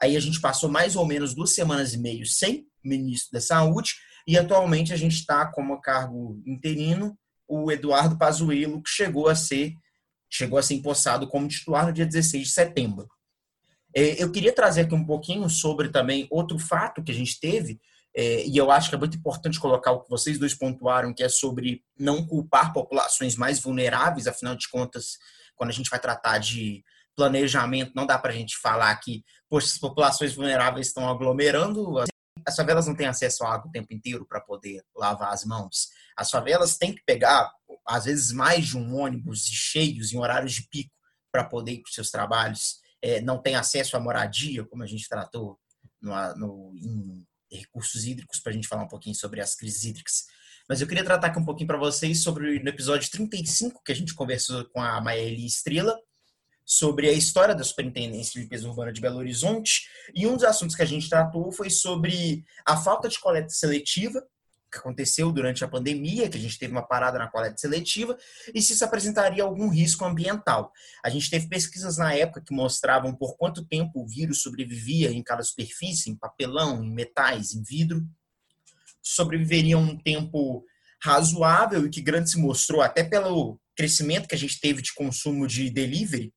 Aí 0.03 0.17
a 0.17 0.21
gente 0.21 0.41
passou 0.41 0.71
mais 0.71 0.97
ou 0.97 1.07
menos 1.07 1.35
duas 1.35 1.55
semanas 1.55 1.95
e 1.95 1.99
meio 1.99 2.27
sem 2.27 2.67
ministro 2.83 3.33
da 3.33 3.41
Saúde. 3.41 3.95
E 4.27 4.39
atualmente 4.39 4.93
a 4.93 4.97
gente 4.97 5.17
está 5.17 5.47
como 5.47 5.81
cargo 5.81 6.41
interino 6.47 7.17
o 7.49 7.71
Eduardo 7.71 8.17
Pazuello, 8.17 8.83
que 8.83 8.91
chegou 8.91 9.29
a 9.29 9.35
ser 9.35 9.75
chegou 10.33 10.59
a 10.61 10.63
ser 10.63 10.75
empossado 10.75 11.27
como 11.27 11.49
titular 11.49 11.85
no 11.85 11.93
dia 11.93 12.07
16 12.07 12.47
de 12.47 12.53
setembro. 12.53 13.09
É, 13.95 14.23
eu 14.23 14.31
queria 14.31 14.55
trazer 14.55 14.83
aqui 14.83 14.95
um 14.95 15.05
pouquinho 15.05 15.51
sobre 15.51 15.89
também 15.89 16.29
outro 16.31 16.57
fato 16.57 17.03
que 17.03 17.11
a 17.11 17.15
gente 17.15 17.41
teve, 17.41 17.81
é, 18.15 18.47
e 18.47 18.57
eu 18.57 18.71
acho 18.71 18.89
que 18.89 18.95
é 18.95 18.99
muito 18.99 19.17
importante 19.17 19.59
colocar 19.59 19.91
o 19.91 20.03
que 20.03 20.09
vocês 20.09 20.39
dois 20.39 20.55
pontuaram, 20.55 21.13
que 21.13 21.25
é 21.25 21.29
sobre 21.29 21.83
não 21.99 22.25
culpar 22.25 22.73
populações 22.73 23.37
mais 23.37 23.59
vulneráveis, 23.59 24.29
afinal 24.29 24.55
de 24.55 24.69
contas, 24.69 25.19
quando 25.57 25.71
a 25.71 25.73
gente 25.73 25.91
vai 25.91 25.99
tratar 25.99 26.39
de 26.39 26.85
planejamento, 27.17 27.93
não 27.95 28.07
dá 28.07 28.19
para 28.19 28.33
a 28.33 28.35
gente 28.35 28.57
falar 28.59 28.95
que 28.97 29.23
poxa, 29.51 29.67
as 29.67 29.79
populações 29.79 30.35
vulneráveis 30.35 30.87
estão 30.87 31.09
aglomerando, 31.09 31.99
as 32.47 32.57
favelas 32.57 32.87
não 32.87 32.95
têm 32.95 33.07
acesso 33.07 33.45
à 33.45 33.55
água 33.55 33.69
o 33.69 33.73
tempo 33.73 33.93
inteiro 33.93 34.25
para 34.25 34.41
poder 34.41 34.83
lavar 34.97 35.33
as 35.33 35.45
mãos. 35.45 35.89
As 36.17 36.31
favelas 36.31 36.79
têm 36.79 36.95
que 36.95 37.03
pegar, 37.05 37.51
às 37.87 38.05
vezes, 38.05 38.33
mais 38.33 38.69
de 38.69 38.79
um 38.79 38.97
ônibus 38.97 39.45
cheios 39.45 40.13
em 40.13 40.19
horários 40.19 40.53
de 40.53 40.67
pico 40.69 40.95
para 41.33 41.45
poder 41.45 41.73
ir 41.73 41.83
para 41.83 41.89
os 41.89 41.95
seus 41.95 42.11
trabalhos. 42.11 42.79
É, 43.03 43.21
não 43.21 43.43
tem 43.43 43.57
acesso 43.57 43.97
à 43.97 44.01
moradia, 44.01 44.65
como 44.65 44.83
a 44.83 44.87
gente 44.87 45.09
tratou 45.09 45.59
no, 46.01 46.15
no, 46.37 46.75
em 46.77 47.27
recursos 47.51 48.07
hídricos 48.07 48.41
para 48.41 48.53
a 48.53 48.55
gente 48.55 48.69
falar 48.69 48.85
um 48.85 48.89
pouquinho 48.89 49.15
sobre 49.15 49.41
as 49.41 49.55
crises 49.55 49.85
hídricas. 49.85 50.25
Mas 50.69 50.81
eu 50.81 50.87
queria 50.87 51.05
tratar 51.05 51.29
aqui 51.29 51.39
um 51.39 51.45
pouquinho 51.45 51.67
para 51.67 51.79
vocês 51.79 52.23
sobre 52.23 52.61
no 52.61 52.69
episódio 52.69 53.11
35 53.11 53.83
que 53.85 53.91
a 53.93 53.95
gente 53.95 54.15
conversou 54.15 54.65
com 54.67 54.81
a 54.81 55.01
Maeli 55.01 55.45
Estrela 55.45 55.99
sobre 56.65 57.09
a 57.09 57.13
história 57.13 57.55
da 57.55 57.65
Superintendência 57.65 58.33
de 58.33 58.41
Limpeza 58.41 58.69
Urbana 58.69 58.93
de 58.93 59.01
Belo 59.01 59.19
Horizonte 59.19 59.89
e 60.15 60.27
um 60.27 60.35
dos 60.35 60.45
assuntos 60.45 60.77
que 60.77 60.83
a 60.83 60.87
gente 60.87 61.09
tratou 61.09 61.51
foi 61.51 61.69
sobre 61.71 62.45
a 62.65 62.77
falta 62.77 63.09
de 63.09 63.19
coleta 63.19 63.49
seletiva 63.49 64.23
que 64.71 64.79
aconteceu 64.79 65.33
durante 65.33 65.65
a 65.65 65.69
pandemia, 65.69 66.29
que 66.29 66.39
a 66.39 66.41
gente 66.41 66.59
teve 66.59 66.73
uma 66.73 66.87
parada 66.87 67.19
na 67.19 67.27
coleta 67.27 67.59
seletiva, 67.59 68.17
e 68.55 68.63
se 68.63 68.73
isso 68.73 68.85
apresentaria 68.85 69.43
algum 69.43 69.69
risco 69.69 70.05
ambiental. 70.05 70.73
A 71.05 71.11
gente 71.11 71.29
teve 71.29 71.49
pesquisas 71.49 71.97
na 71.97 72.15
época 72.15 72.43
que 72.47 72.55
mostravam 72.55 73.15
por 73.15 73.37
quanto 73.37 73.65
tempo 73.65 74.01
o 74.01 74.07
vírus 74.07 74.43
sobrevivia 74.43 75.11
em 75.11 75.23
cada 75.23 75.43
superfície, 75.43 76.11
em 76.11 76.17
papelão, 76.17 76.85
em 76.85 76.91
metais, 76.91 77.53
em 77.53 77.63
vidro. 77.63 78.07
Sobreviveria 79.03 79.77
um 79.77 79.99
tempo 79.99 80.65
razoável 81.03 81.87
e 81.87 81.91
que 81.91 82.01
grande 82.01 82.31
se 82.31 82.39
mostrou 82.39 82.81
até 82.81 83.03
pelo 83.03 83.59
crescimento 83.75 84.29
que 84.29 84.35
a 84.35 84.39
gente 84.39 84.61
teve 84.61 84.83
de 84.83 84.95
consumo 84.95 85.47
de 85.47 85.71
delivery. 85.71 86.33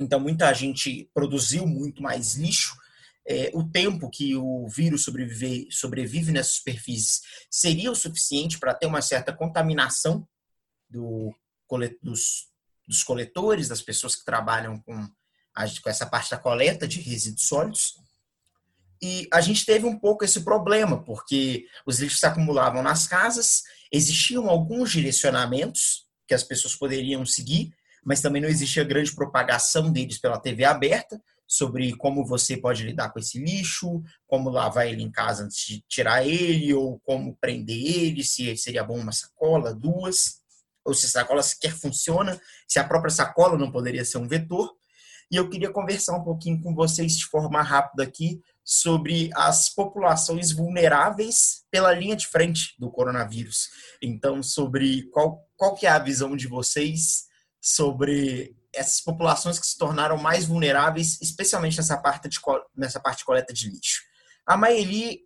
Então, 0.00 0.20
muita 0.20 0.52
gente 0.52 1.10
produziu 1.12 1.66
muito 1.66 2.02
mais 2.02 2.34
lixo 2.34 2.76
é, 3.28 3.50
o 3.52 3.62
tempo 3.62 4.08
que 4.08 4.34
o 4.34 4.66
vírus 4.68 5.04
sobrevive, 5.04 5.68
sobrevive 5.70 6.32
nessas 6.32 6.54
superfícies 6.54 7.20
seria 7.50 7.90
o 7.90 7.94
suficiente 7.94 8.58
para 8.58 8.72
ter 8.72 8.86
uma 8.86 9.02
certa 9.02 9.34
contaminação 9.34 10.26
do, 10.88 11.34
dos, 12.02 12.48
dos 12.86 13.02
coletores, 13.02 13.68
das 13.68 13.82
pessoas 13.82 14.16
que 14.16 14.24
trabalham 14.24 14.80
com, 14.80 15.06
com 15.06 15.90
essa 15.90 16.06
parte 16.06 16.30
da 16.30 16.38
coleta 16.38 16.88
de 16.88 17.02
resíduos 17.02 17.46
sólidos. 17.46 17.98
E 19.02 19.28
a 19.30 19.42
gente 19.42 19.66
teve 19.66 19.84
um 19.84 19.98
pouco 19.98 20.24
esse 20.24 20.40
problema, 20.40 21.04
porque 21.04 21.66
os 21.84 22.00
lixos 22.00 22.20
se 22.20 22.26
acumulavam 22.26 22.82
nas 22.82 23.06
casas, 23.06 23.62
existiam 23.92 24.48
alguns 24.48 24.90
direcionamentos 24.90 26.06
que 26.26 26.32
as 26.32 26.42
pessoas 26.42 26.74
poderiam 26.74 27.26
seguir, 27.26 27.74
mas 28.04 28.20
também 28.20 28.42
não 28.42 28.48
existia 28.48 28.84
grande 28.84 29.14
propagação 29.14 29.92
deles 29.92 30.18
pela 30.18 30.40
TV 30.40 30.64
aberta 30.64 31.20
sobre 31.48 31.96
como 31.96 32.26
você 32.26 32.58
pode 32.58 32.84
lidar 32.84 33.10
com 33.10 33.18
esse 33.18 33.42
lixo, 33.42 34.02
como 34.26 34.50
lavar 34.50 34.86
ele 34.86 35.02
em 35.02 35.10
casa 35.10 35.44
antes 35.44 35.66
de 35.66 35.82
tirar 35.88 36.24
ele, 36.26 36.74
ou 36.74 37.00
como 37.00 37.34
prender 37.40 37.76
ele, 37.76 38.22
se 38.22 38.54
seria 38.58 38.84
bom 38.84 38.98
uma 38.98 39.12
sacola, 39.12 39.74
duas, 39.74 40.42
ou 40.84 40.92
se 40.92 41.06
a 41.06 41.08
sacola 41.08 41.42
sequer 41.42 41.72
funciona, 41.72 42.38
se 42.66 42.78
a 42.78 42.84
própria 42.84 43.10
sacola 43.10 43.56
não 43.56 43.72
poderia 43.72 44.04
ser 44.04 44.18
um 44.18 44.28
vetor. 44.28 44.70
E 45.30 45.36
eu 45.36 45.48
queria 45.48 45.70
conversar 45.70 46.16
um 46.16 46.24
pouquinho 46.24 46.60
com 46.62 46.74
vocês 46.74 47.16
de 47.16 47.26
forma 47.26 47.62
rápida 47.62 48.02
aqui 48.02 48.40
sobre 48.62 49.30
as 49.34 49.70
populações 49.70 50.52
vulneráveis 50.52 51.64
pela 51.70 51.92
linha 51.92 52.16
de 52.16 52.26
frente 52.26 52.74
do 52.78 52.90
coronavírus. 52.90 53.68
Então, 54.02 54.42
sobre 54.42 55.04
qual, 55.10 55.42
qual 55.56 55.74
que 55.74 55.86
é 55.86 55.90
a 55.90 55.98
visão 55.98 56.36
de 56.36 56.46
vocês 56.46 57.27
sobre 57.60 58.56
essas 58.74 59.00
populações 59.00 59.58
que 59.58 59.66
se 59.66 59.76
tornaram 59.76 60.16
mais 60.16 60.44
vulneráveis, 60.44 61.20
especialmente 61.20 61.76
nessa 61.76 61.96
parte 61.96 62.28
de, 62.28 62.38
nessa 62.76 63.00
parte 63.00 63.18
de 63.18 63.24
coleta 63.24 63.52
de 63.52 63.70
lixo. 63.70 64.02
A 64.46 64.56
Maeli, 64.56 65.20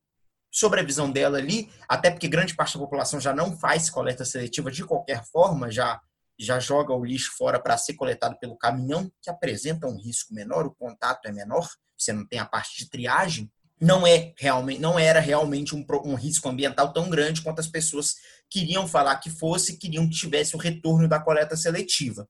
sobre 0.51 0.81
a 0.81 0.83
visão 0.83 1.11
dela 1.11 1.38
ali, 1.38 1.71
até 1.88 2.11
porque 2.11 2.29
grande 2.29 2.55
parte 2.55 2.75
da 2.75 2.85
população 2.85 3.21
já 3.21 3.35
não 3.35 3.57
faz 3.59 3.90
coleta 3.90 4.25
seletiva 4.25 4.71
de 4.71 4.85
qualquer 4.85 5.25
forma, 5.25 5.71
já, 5.71 6.01
já 6.38 6.59
joga 6.59 6.95
o 6.95 7.05
lixo 7.05 7.33
fora 7.37 7.61
para 7.61 7.79
ser 7.79 7.95
coletado 7.95 8.38
pelo 8.38 8.57
caminhão, 8.57 9.11
que 9.21 9.31
apresenta 9.31 9.87
um 9.87 9.97
risco 9.97 10.35
menor, 10.35 10.66
o 10.66 10.75
contato 10.75 11.27
é 11.27 11.33
menor, 11.33 11.68
você 11.97 12.12
não 12.12 12.27
tem 12.27 12.38
a 12.38 12.47
parte 12.47 12.79
de 12.79 12.90
triagem, 12.90 13.51
não 13.83 14.07
é 14.07 14.33
realmente 14.38 14.81
não 14.81 14.99
era 14.99 15.21
realmente 15.21 15.75
um, 15.75 15.85
um, 16.05 16.14
risco 16.14 16.49
ambiental 16.49 16.92
tão 16.92 17.11
grande 17.11 17.42
quanto 17.42 17.61
as 17.61 17.66
pessoas 17.66 18.16
queriam 18.49 18.87
falar 18.87 19.16
que 19.16 19.29
fosse, 19.29 19.77
queriam 19.77 20.09
que 20.09 20.14
tivesse 20.14 20.55
o 20.55 20.59
retorno 20.59 21.09
da 21.09 21.21
coleta 21.21 21.57
seletiva 21.57 22.29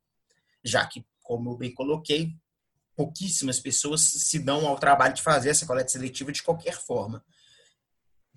já 0.65 0.87
que, 0.87 1.05
como 1.23 1.51
eu 1.51 1.57
bem 1.57 1.73
coloquei, 1.73 2.35
pouquíssimas 2.95 3.59
pessoas 3.59 4.01
se 4.03 4.39
dão 4.39 4.67
ao 4.67 4.79
trabalho 4.79 5.15
de 5.15 5.23
fazer 5.23 5.51
essa 5.51 5.67
coleta 5.67 5.89
seletiva 5.89 6.31
de 6.31 6.43
qualquer 6.43 6.75
forma. 6.75 7.25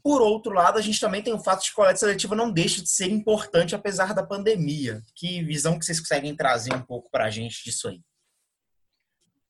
Por 0.01 0.21
outro 0.21 0.54
lado, 0.54 0.78
a 0.78 0.82
gente 0.82 0.99
também 0.99 1.21
tem 1.21 1.34
o 1.34 1.39
fato 1.39 1.62
de 1.62 1.67
que 1.67 1.73
a 1.73 1.75
coleta 1.75 1.99
seletiva 1.99 2.36
não 2.36 2.51
deixa 2.51 2.82
de 2.82 2.89
ser 2.89 3.10
importante 3.10 3.73
apesar 3.73 4.13
da 4.13 4.25
pandemia. 4.25 5.04
Que 5.15 5.43
visão 5.43 5.80
que 5.80 5.86
vocês 5.86 5.99
conseguem 5.99 6.36
trazer 6.36 6.73
um 6.73 6.82
pouco 6.82 7.10
para 7.10 7.25
a 7.25 7.30
gente 7.30 7.63
disso 7.63 7.88
aí? 7.88 8.01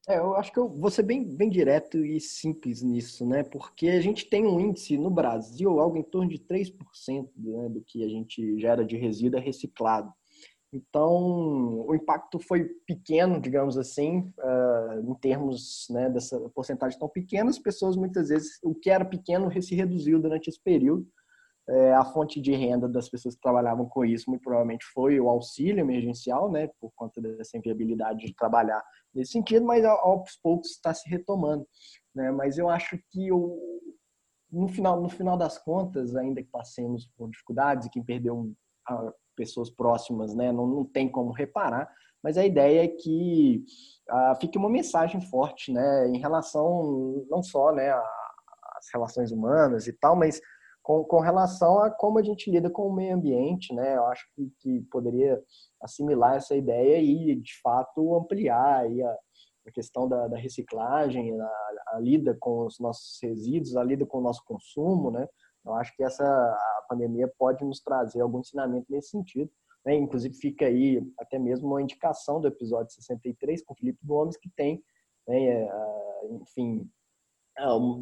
É, 0.08 0.20
eu 0.20 0.36
acho 0.36 0.52
que 0.52 0.60
eu 0.60 0.70
vou 0.70 0.91
ser 0.91 1.02
bem, 1.02 1.24
bem 1.24 1.50
direto 1.50 1.98
e 1.98 2.20
simples 2.20 2.84
nisso, 2.84 3.26
né? 3.26 3.44
Porque 3.44 3.88
a 3.88 4.00
gente 4.00 4.30
tem 4.30 4.46
um 4.46 4.60
índice 4.60 4.98
no 4.98 5.10
Brasil, 5.10 5.80
algo 5.80 5.98
em 5.98 6.04
torno 6.04 6.30
de 6.30 6.38
3% 6.38 7.28
né, 7.36 7.70
do 7.70 7.82
que 7.82 8.04
a 8.04 8.08
gente 8.08 8.60
gera 8.60 8.86
de 8.86 8.96
resíduo 8.96 9.39
é 9.39 9.44
reciclado. 9.44 10.13
Então, 10.72 11.86
o 11.88 11.96
impacto 11.96 12.38
foi 12.38 12.65
pequeno, 12.86 13.39
digamos 13.39 13.78
assim, 13.78 14.32
uh, 14.39 15.10
em 15.10 15.15
termos 15.15 15.88
né, 15.89 16.10
dessa 16.10 16.38
porcentagem 16.50 17.00
tão 17.00 17.08
pequena. 17.08 17.50
As 17.50 17.58
pessoas, 17.58 17.96
muitas 17.96 18.28
vezes, 18.30 18.60
o 18.62 18.76
que 18.76 18.89
era 18.89 19.06
pequeno 19.06 19.50
se 19.62 19.74
reduziu 19.74 20.22
durante 20.22 20.50
esse 20.50 20.62
período. 20.62 21.08
É, 21.67 21.93
a 21.95 22.06
fonte 22.06 22.39
de 22.39 22.54
renda 22.54 22.88
das 22.88 23.10
pessoas 23.10 23.36
que 23.36 23.41
trabalhavam 23.41 23.88
com 23.88 24.06
isso, 24.06 24.30
muito 24.30 24.43
provavelmente, 24.43 24.86
foi 24.93 25.19
o 25.19 25.30
auxílio 25.30 25.80
emergencial, 25.80 26.51
né, 26.51 26.69
por 26.80 26.91
conta 26.95 27.19
dessa 27.19 27.58
inviabilidade 27.58 28.25
de 28.28 28.36
trabalhar 28.36 28.84
nesse 29.13 29.32
sentido, 29.32 29.65
mas 29.65 29.84
aos 29.84 30.38
poucos 30.43 30.71
está 30.71 30.93
se 30.93 31.10
retomando. 31.10 31.65
Né? 32.13 32.30
Mas 32.32 32.58
eu 32.58 32.69
acho 32.69 32.99
que 33.10 33.32
o, 33.32 33.82
no, 34.51 34.67
final, 34.67 35.01
no 35.01 35.10
final 35.10 35.38
das 35.38 35.58
contas, 35.58 36.15
ainda 36.15 36.43
que 36.43 36.49
passemos 36.49 37.10
por 37.17 37.30
dificuldades 37.30 37.88
e 37.88 37.89
quem 37.89 38.04
perdeu 38.04 38.54
pessoas 39.36 39.69
próximas 39.69 40.36
né, 40.36 40.51
não, 40.51 40.67
não 40.67 40.86
tem 40.86 41.10
como 41.10 41.32
reparar, 41.32 41.91
mas 42.23 42.38
a 42.38 42.45
ideia 42.45 42.84
é 42.84 42.88
que 42.88 43.63
ah, 44.10 44.36
fique 44.39 44.58
uma 44.58 44.69
mensagem 44.69 45.21
forte 45.21 45.71
né, 45.71 46.08
em 46.08 46.17
relação 46.17 47.25
não 47.30 47.43
só 47.43 47.71
né, 47.71 47.91
às 47.91 48.88
relações 48.93 49.32
humanas 49.32 49.88
e 49.88 49.93
tal, 49.93 50.15
mas 50.15 50.41
com, 50.86 51.04
com 51.04 51.19
relação 51.19 51.80
a 51.80 51.89
como 51.89 52.19
a 52.19 52.21
gente 52.21 52.52
lida 52.52 52.69
com 52.69 52.88
o 52.88 52.93
meio 52.93 53.15
ambiente, 53.15 53.74
né? 53.74 53.98
Eu 53.98 54.06
acho 54.06 54.24
que, 54.36 54.52
que 54.60 54.82
poderia 54.91 55.41
assimilar 55.82 56.36
essa 56.36 56.56
ideia 56.56 57.02
e, 57.02 57.36
de 57.36 57.60
fato, 57.60 58.15
ampliar 58.15 58.82
aí 58.82 59.02
a, 59.02 59.17
a 59.67 59.71
questão 59.71 60.08
da, 60.08 60.28
da 60.28 60.38
reciclagem, 60.38 61.41
a, 61.41 61.50
a, 61.93 62.00
lida 62.00 62.38
com 62.39 62.67
os 62.67 62.80
nossos 62.80 63.17
resíduos, 63.24 63.76
a 63.76 63.84
lida 63.84 64.06
com 64.06 64.19
o 64.19 64.21
nosso 64.21 64.43
consumo, 64.45 65.10
né? 65.10 65.28
Eu 65.65 65.74
acho 65.74 65.91
que 65.95 66.04
essa 66.04 66.24
a 66.24 66.86
pandemia 66.88 67.28
pode 67.36 67.65
nos 67.65 67.80
trazer 67.80 68.21
algum 68.21 68.41
ensinamento 68.41 68.86
nesse 68.88 69.10
sentido. 69.10 69.50
Né? 69.84 69.95
Inclusive, 69.95 70.36
fica 70.36 70.67
aí 70.67 71.02
até 71.17 71.39
mesmo 71.39 71.67
uma 71.67 71.82
indicação 71.82 72.39
do 72.39 72.48
episódio 72.48 72.93
63 72.93 73.63
com 73.63 73.74
o 73.74 73.76
Felipe 73.76 74.06
Gomes, 74.06 74.38
que 74.38 74.52
tem, 74.52 74.84
né, 75.28 75.63
é, 75.63 75.69
enfim, 76.30 76.88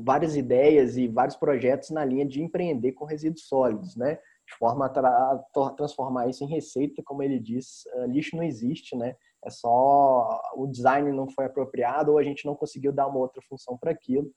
várias 0.04 0.36
ideias 0.36 0.98
e 0.98 1.08
vários 1.08 1.36
projetos 1.36 1.89
na 1.92 2.04
linha 2.04 2.26
de 2.26 2.42
empreender 2.42 2.94
com 2.94 3.06
resíduos 3.06 3.48
sólidos, 3.48 3.96
né? 3.96 4.16
De 4.48 4.56
forma 4.58 4.86
a 4.86 5.70
transformar 5.78 6.28
isso 6.28 6.44
em 6.44 6.48
receita, 6.48 7.02
como 7.06 7.24
ele 7.24 7.39
diz, 7.39 7.84
ah, 7.94 8.08
lixo 8.08 8.36
não 8.36 8.44
existe, 8.44 8.96
né? 8.96 9.16
É 9.46 9.50
só 9.50 10.42
o 10.56 10.68
design 10.68 11.12
não 11.12 11.30
foi 11.30 11.46
apropriado 11.46 12.12
ou 12.12 12.18
a 12.18 12.24
gente 12.24 12.46
não 12.46 12.56
conseguiu 12.56 12.92
dar 12.92 13.08
uma 13.08 13.20
outra 13.20 13.42
função 13.48 13.78
para 13.78 13.92
aquilo. 13.92 14.32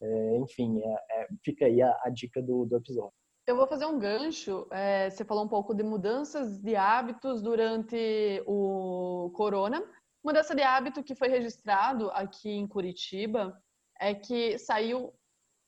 É, 0.00 0.36
enfim, 0.38 0.80
é, 0.80 1.22
é, 1.22 1.28
fica 1.44 1.66
aí 1.66 1.80
a, 1.80 2.00
a 2.04 2.10
dica 2.10 2.42
do, 2.42 2.64
do, 2.64 2.76
episódio. 2.76 3.12
Eu 3.46 3.56
vou 3.56 3.66
fazer 3.66 3.86
um 3.86 3.98
gancho. 3.98 4.66
É, 4.70 5.10
você 5.10 5.24
falou 5.24 5.44
um 5.44 5.48
pouco 5.48 5.74
de 5.74 5.82
mudanças 5.82 6.60
de 6.60 6.74
hábitos 6.74 7.42
durante 7.42 8.42
o 8.46 9.30
corona. 9.34 9.82
Mudança 10.24 10.54
de 10.54 10.62
hábito 10.62 11.02
que 11.02 11.14
foi 11.14 11.28
registrado 11.28 12.10
aqui 12.12 12.50
em 12.50 12.66
Curitiba 12.66 13.56
é 14.02 14.14
que 14.14 14.58
saiu 14.58 15.14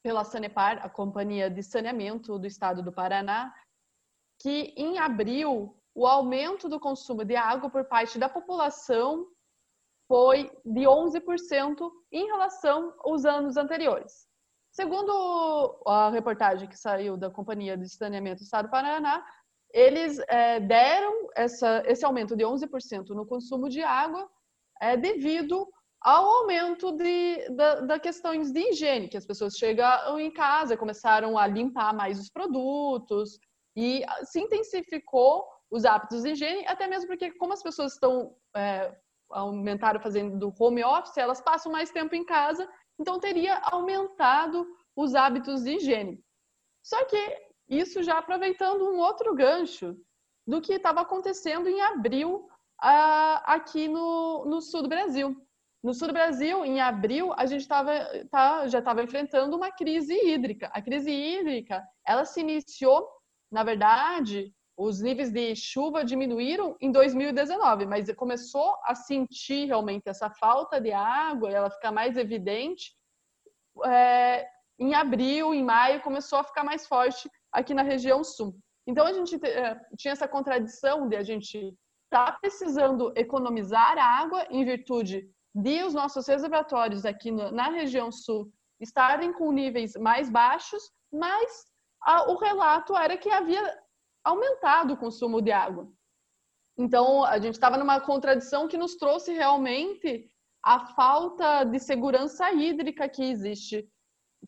pela 0.03 0.25
Sanepar, 0.25 0.85
a 0.85 0.91
companhia 0.91 1.49
de 1.49 1.63
saneamento 1.63 2.37
do 2.37 2.47
estado 2.47 2.83
do 2.83 2.93
Paraná, 2.93 3.55
que 4.43 4.75
em 4.77 4.99
abril 4.99 5.81
o 5.95 6.05
aumento 6.07 6.69
do 6.69 6.81
consumo 6.81 7.25
de 7.25 7.37
água 7.37 7.71
por 7.71 7.85
parte 7.85 8.19
da 8.19 8.29
população 8.29 9.27
foi 10.09 10.51
de 10.65 10.81
11% 10.81 11.91
em 12.13 12.27
relação 12.27 12.93
aos 12.99 13.25
anos 13.25 13.57
anteriores. 13.57 14.27
Segundo 14.73 15.81
a 15.87 16.11
reportagem 16.11 16.69
que 16.69 16.77
saiu 16.77 17.17
da 17.17 17.31
Companhia 17.31 17.77
de 17.77 17.89
Saneamento 17.89 18.41
do 18.41 18.45
Estado 18.45 18.67
do 18.67 18.71
Paraná, 18.73 19.25
eles 19.73 20.19
é, 20.29 20.59
deram 20.59 21.31
essa, 21.37 21.85
esse 21.87 22.05
aumento 22.05 22.37
de 22.37 22.45
11% 22.45 23.11
no 23.11 23.25
consumo 23.25 23.69
de 23.69 23.83
água 23.83 24.29
é, 24.81 24.97
devido 24.97 25.69
ao 26.05 26.25
aumento 26.27 26.93
de, 26.93 27.49
da, 27.51 27.81
da 27.81 27.99
questões 27.99 28.53
de 28.53 28.61
higiene, 28.61 29.09
que 29.09 29.17
as 29.17 29.25
pessoas 29.25 29.57
chegam 29.57 30.21
em 30.21 30.31
casa, 30.31 30.77
começaram 30.77 31.39
a 31.39 31.47
limpar 31.47 31.95
mais 31.95 32.21
os 32.21 32.29
produtos 32.29 33.39
e 33.75 34.05
se 34.25 34.39
intensificou 34.39 35.49
os 35.71 35.87
hábitos 35.87 36.23
de 36.23 36.33
higiene, 36.33 36.67
até 36.67 36.87
mesmo 36.87 37.07
porque 37.09 37.33
como 37.33 37.55
as 37.55 37.63
pessoas 37.63 37.95
estão 37.95 38.37
é, 38.55 38.95
aumentaram 39.31 39.99
fazendo 39.99 40.55
home 40.61 40.85
office, 40.85 41.17
elas 41.17 41.41
passam 41.41 41.73
mais 41.73 41.91
tempo 41.91 42.15
em 42.15 42.25
casa, 42.25 42.69
então 43.01 43.19
teria 43.19 43.59
aumentado 43.65 44.67
os 44.95 45.15
hábitos 45.15 45.65
de 45.65 45.77
higiene. 45.77 46.23
Só 46.83 47.03
que 47.07 47.17
isso 47.67 48.03
já 48.03 48.19
aproveitando 48.19 48.83
um 48.91 48.99
outro 48.99 49.35
gancho 49.35 49.97
do 50.47 50.61
que 50.61 50.75
estava 50.75 51.01
acontecendo 51.01 51.67
em 51.67 51.81
abril 51.81 52.47
aqui 52.79 53.89
no, 53.89 54.45
no 54.45 54.61
sul 54.61 54.83
do 54.83 54.89
Brasil. 54.89 55.35
No 55.85 55.93
sul 55.93 56.09
do 56.09 56.15
Brasil, 56.15 56.65
em 56.65 56.81
abril, 56.81 57.35
a 57.37 57.45
gente 57.45 57.69
tava, 57.69 57.93
tá, 58.31 58.67
já 58.69 58.79
estava 58.79 59.03
enfrentando 59.03 59.55
uma 59.55 59.71
crise 59.71 60.15
hídrica. 60.15 60.71
A 60.73 60.81
crise 60.81 61.11
hídrica, 61.11 61.87
ela 62.07 62.25
se 62.25 62.41
iniciou, 62.41 63.07
na 63.53 63.63
verdade, 63.63 64.51
os 64.79 65.03
níveis 65.03 65.31
de 65.31 65.55
chuva 65.55 66.03
diminuíram 66.03 66.75
em 66.81 66.91
2019, 66.91 67.85
mas 67.85 68.11
começou 68.15 68.75
a 68.85 68.95
sentir 68.95 69.67
realmente 69.67 70.09
essa 70.09 70.31
falta 70.31 70.81
de 70.81 70.91
água, 70.91 71.51
ela 71.51 71.69
ficar 71.69 71.93
mais 71.93 72.17
evidente 72.17 72.97
é, 73.85 74.49
em 74.79 74.95
abril, 74.95 75.53
em 75.53 75.63
maio, 75.63 76.01
começou 76.01 76.39
a 76.39 76.45
ficar 76.45 76.65
mais 76.65 76.87
forte 76.87 77.29
aqui 77.53 77.75
na 77.75 77.83
região 77.83 78.25
sul. 78.25 78.57
Então 78.87 79.07
a 79.07 79.13
gente 79.13 79.39
é, 79.47 79.79
tinha 79.99 80.13
essa 80.13 80.27
contradição 80.27 81.07
de 81.07 81.17
a 81.17 81.23
gente 81.23 81.59
estar 82.05 82.33
tá 82.33 82.39
precisando 82.41 83.13
economizar 83.15 83.99
água 83.99 84.47
em 84.49 84.65
virtude 84.65 85.29
de 85.55 85.85
os 85.85 85.95
nossos 85.95 86.27
reservatórios 86.27 87.05
aqui 87.05 87.31
no, 87.31 87.51
na 87.53 87.69
região 87.71 88.11
sul 88.11 88.51
estarem 88.81 89.33
com 89.33 89.53
níveis 89.53 89.95
mais 89.95 90.29
baixos, 90.29 90.83
mas 91.13 91.67
a, 92.03 92.31
o 92.31 92.37
relato 92.37 92.97
era 92.97 93.17
que 93.17 93.31
havia 93.31 93.63
aumentado 94.25 94.95
o 94.95 94.97
consumo 94.97 95.41
de 95.41 95.53
água. 95.53 95.89
Então, 96.77 97.25
a 97.25 97.39
gente 97.39 97.55
estava 97.55 97.79
numa 97.79 98.01
contradição 98.01 98.67
que 98.67 98.77
nos 98.77 98.97
trouxe 98.97 99.33
realmente 99.33 100.29
a 100.63 100.87
falta 100.95 101.63
de 101.65 101.79
segurança 101.79 102.51
hídrica 102.51 103.09
que 103.09 103.23
existe, 103.23 103.89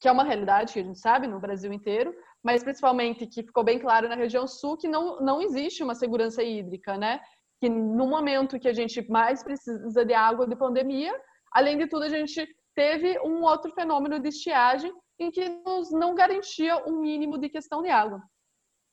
que 0.00 0.08
é 0.08 0.12
uma 0.12 0.24
realidade 0.24 0.72
que 0.72 0.80
a 0.80 0.82
gente 0.82 0.98
sabe 0.98 1.26
no 1.26 1.38
Brasil 1.38 1.72
inteiro, 1.72 2.12
mas 2.42 2.64
principalmente 2.64 3.26
que 3.26 3.42
ficou 3.42 3.62
bem 3.62 3.78
claro 3.78 4.08
na 4.08 4.14
região 4.14 4.46
sul 4.46 4.76
que 4.76 4.88
não, 4.88 5.20
não 5.20 5.40
existe 5.40 5.82
uma 5.82 5.94
segurança 5.94 6.42
hídrica, 6.42 6.96
né? 6.96 7.20
Que 7.60 7.68
no 7.68 8.06
momento 8.06 8.58
que 8.58 8.68
a 8.68 8.72
gente 8.72 9.08
mais 9.10 9.42
precisa 9.42 10.04
de 10.04 10.14
água 10.14 10.46
de 10.46 10.56
pandemia, 10.56 11.14
além 11.52 11.78
de 11.78 11.86
tudo, 11.86 12.04
a 12.04 12.08
gente 12.08 12.46
teve 12.74 13.18
um 13.20 13.42
outro 13.42 13.72
fenômeno 13.72 14.18
de 14.20 14.28
estiagem 14.28 14.92
em 15.18 15.30
que 15.30 15.48
nos 15.64 15.90
não 15.90 16.14
garantia 16.14 16.76
um 16.86 17.00
mínimo 17.00 17.38
de 17.38 17.48
questão 17.48 17.82
de 17.82 17.88
água. 17.88 18.20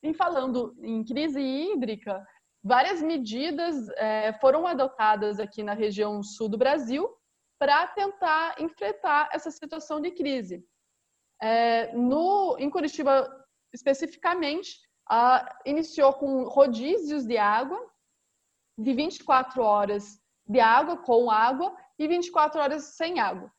E 0.02 0.14
falando 0.14 0.74
em 0.82 1.04
crise 1.04 1.40
hídrica, 1.40 2.24
várias 2.62 3.02
medidas 3.02 3.88
é, 3.96 4.32
foram 4.34 4.66
adotadas 4.66 5.38
aqui 5.38 5.62
na 5.62 5.74
região 5.74 6.22
sul 6.22 6.48
do 6.48 6.58
Brasil 6.58 7.08
para 7.58 7.86
tentar 7.88 8.60
enfrentar 8.60 9.28
essa 9.32 9.50
situação 9.50 10.00
de 10.00 10.10
crise. 10.10 10.64
É, 11.42 11.92
no, 11.94 12.56
em 12.58 12.70
Curitiba, 12.70 13.28
especificamente, 13.72 14.78
a, 15.08 15.58
iniciou 15.66 16.12
com 16.14 16.44
rodízios 16.44 17.26
de 17.26 17.36
água, 17.36 17.78
de 18.78 18.92
24 18.92 19.62
horas 19.62 20.20
de 20.46 20.60
água, 20.60 20.96
com 20.96 21.30
água, 21.30 21.74
e 21.98 22.06
24 22.06 22.60
horas 22.60 22.96
sem 22.96 23.20
água. 23.20 23.50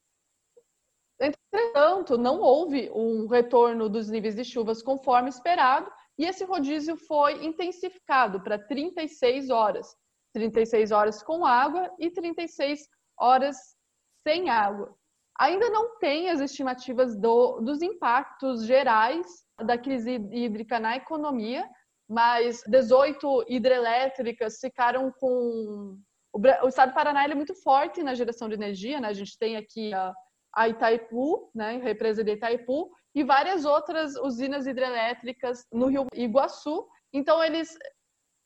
Entretanto, 1.19 2.17
não 2.17 2.39
houve 2.39 2.91
um 2.93 3.27
retorno 3.27 3.89
dos 3.89 4.09
níveis 4.09 4.35
de 4.35 4.43
chuvas 4.43 4.81
conforme 4.81 5.29
esperado, 5.29 5.91
e 6.17 6.25
esse 6.25 6.43
rodízio 6.43 6.97
foi 6.97 7.45
intensificado 7.45 8.41
para 8.41 8.59
36 8.59 9.49
horas. 9.49 9.95
36 10.33 10.91
horas 10.91 11.23
com 11.23 11.45
água 11.45 11.89
e 11.97 12.11
36 12.11 12.89
horas 13.17 13.57
sem 14.27 14.49
água. 14.49 14.93
Ainda 15.39 15.69
não 15.69 15.97
tem 15.97 16.29
as 16.29 16.39
estimativas 16.39 17.15
do, 17.17 17.59
dos 17.61 17.81
impactos 17.81 18.65
gerais 18.65 19.45
da 19.65 19.77
crise 19.77 20.15
hídrica 20.31 20.79
na 20.79 20.95
economia, 20.95 21.69
mas 22.07 22.61
18 22.67 23.45
hidrelétricas 23.47 24.59
ficaram 24.59 25.11
com. 25.19 25.97
O, 26.33 26.67
estado 26.67 26.89
do 26.89 26.95
Paraná 26.95 27.23
é 27.23 27.33
muito 27.33 27.55
forte 27.55 28.03
na 28.03 28.13
geração 28.13 28.49
de 28.49 28.55
energia, 28.55 28.99
né? 28.99 29.07
A 29.07 29.13
gente 29.13 29.37
tem 29.37 29.55
aqui 29.55 29.93
a, 29.93 30.13
a 30.53 30.69
Itaipu, 30.69 31.49
né? 31.55 31.77
represa 31.77 32.23
de 32.23 32.33
Itaipu, 32.33 32.91
e 33.13 33.23
várias 33.23 33.63
outras 33.63 34.15
usinas 34.17 34.67
hidrelétricas 34.67 35.65
no 35.71 35.87
Rio 35.87 36.07
Iguaçu. 36.13 36.85
Então, 37.13 37.41
eles 37.41 37.77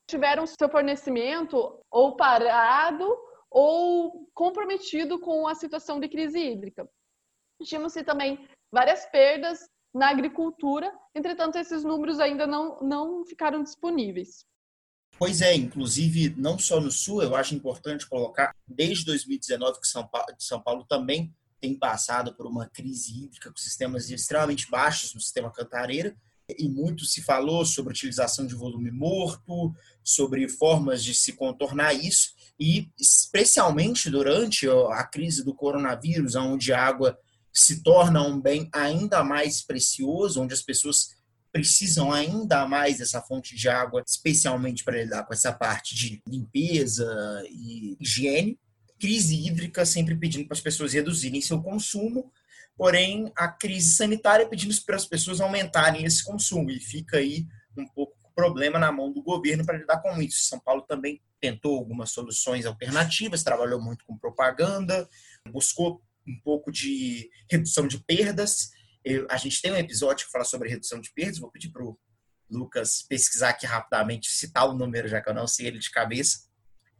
tiveram 0.08 0.46
seu 0.46 0.70
fornecimento 0.70 1.84
ou 1.92 2.16
parado 2.16 3.08
ou 3.50 4.30
comprometido 4.34 5.20
com 5.20 5.48
a 5.48 5.56
situação 5.56 6.00
de 6.00 6.08
crise 6.08 6.40
hídrica. 6.40 6.88
Tínhamos 7.64 7.94
também 8.06 8.48
várias 8.72 9.06
perdas 9.08 9.68
na 9.94 10.10
agricultura. 10.10 10.92
Entretanto, 11.16 11.58
esses 11.58 11.84
números 11.84 12.20
ainda 12.20 12.46
não, 12.46 12.80
não 12.82 13.26
ficaram 13.26 13.64
disponíveis. 13.64 14.46
Pois 15.18 15.42
é, 15.42 15.54
inclusive, 15.56 16.34
não 16.38 16.58
só 16.58 16.80
no 16.80 16.92
Sul, 16.92 17.22
eu 17.22 17.36
acho 17.36 17.54
importante 17.54 18.08
colocar, 18.08 18.56
desde 18.68 19.06
2019 19.06 19.82
que 19.82 19.88
São 19.88 20.08
Paulo, 20.08 20.28
São 20.38 20.62
Paulo 20.62 20.86
também 20.86 21.34
tem 21.60 21.78
passado 21.78 22.34
por 22.36 22.46
uma 22.46 22.70
crise 22.70 23.26
hídrica 23.26 23.50
com 23.50 23.58
sistemas 23.58 24.10
extremamente 24.10 24.70
baixos 24.70 25.14
no 25.14 25.20
sistema 25.20 25.52
Cantareira, 25.52 26.16
e 26.58 26.68
muito 26.68 27.06
se 27.06 27.22
falou 27.22 27.66
sobre 27.66 27.92
utilização 27.92 28.48
de 28.48 28.56
volume 28.56 28.92
morto, 28.92 29.76
sobre 30.04 30.48
formas 30.48 31.04
de 31.04 31.14
se 31.14 31.34
contornar 31.34 31.94
isso, 31.94 32.34
e 32.60 32.90
especialmente 33.00 34.10
durante 34.10 34.68
a 34.68 35.04
crise 35.04 35.44
do 35.44 35.54
coronavírus, 35.54 36.36
onde 36.36 36.74
a 36.74 36.82
água 36.82 37.20
se 37.54 37.84
torna 37.84 38.22
um 38.22 38.40
bem 38.40 38.70
ainda 38.74 39.24
mais 39.24 39.62
precioso, 39.62 40.42
onde 40.42 40.54
as 40.54 40.62
pessoas 40.62 41.20
precisam 41.52 42.12
ainda 42.12 42.68
mais 42.68 43.00
dessa 43.00 43.22
fonte 43.22 43.56
de 43.56 43.68
água, 43.68 44.04
especialmente 44.06 44.84
para 44.84 45.02
lidar 45.02 45.26
com 45.26 45.34
essa 45.34 45.52
parte 45.52 45.96
de 45.96 46.22
limpeza 46.28 47.44
e 47.50 47.98
higiene. 48.00 48.60
Crise 49.00 49.48
hídrica 49.48 49.86
sempre 49.86 50.16
pedindo 50.16 50.46
para 50.46 50.56
as 50.56 50.62
pessoas 50.62 50.94
reduzirem 50.94 51.42
seu 51.42 51.62
consumo, 51.62 52.32
porém 52.78 53.32
a 53.36 53.48
crise 53.48 53.92
sanitária 53.92 54.48
pedindo 54.48 54.76
para 54.86 54.96
as 54.96 55.06
pessoas 55.06 55.42
aumentarem 55.42 56.06
esse 56.06 56.24
consumo 56.24 56.70
e 56.70 56.80
fica 56.80 57.18
aí 57.18 57.48
um 57.78 57.88
pouco 57.88 58.16
o 58.24 58.34
problema 58.36 58.78
na 58.78 58.92
mão 58.92 59.12
do 59.12 59.24
governo 59.24 59.66
para 59.66 59.78
lidar 59.78 60.02
com 60.02 60.22
isso. 60.22 60.42
São 60.42 60.60
Paulo 60.60 60.84
também 60.84 61.22
tentou 61.42 61.78
algumas 61.78 62.12
soluções 62.12 62.66
alternativas, 62.66 63.44
trabalhou 63.44 63.82
muito 63.82 64.06
com 64.06 64.18
propaganda, 64.18 65.08
buscou 65.52 66.02
um 66.30 66.40
pouco 66.42 66.72
de 66.72 67.30
redução 67.50 67.88
de 67.88 68.04
perdas. 68.04 68.70
Eu, 69.04 69.26
a 69.30 69.38
gente 69.38 69.62
tem 69.62 69.72
um 69.72 69.78
episódio 69.78 70.26
que 70.26 70.32
fala 70.32 70.46
sobre 70.46 70.70
redução 70.70 71.00
de 71.00 71.12
perdas, 71.14 71.40
vou 71.40 71.52
pedir 71.52 71.70
para 71.70 71.84
o 71.84 71.98
Lucas 72.50 73.04
pesquisar 73.08 73.50
aqui 73.50 73.66
rapidamente, 73.66 74.30
citar 74.30 74.68
o 74.68 74.74
número, 74.74 75.08
já 75.08 75.22
que 75.22 75.30
eu 75.30 75.34
não 75.34 75.48
sei 75.48 75.68
ele 75.68 75.80
de 75.80 75.92
cabeça. 75.92 76.50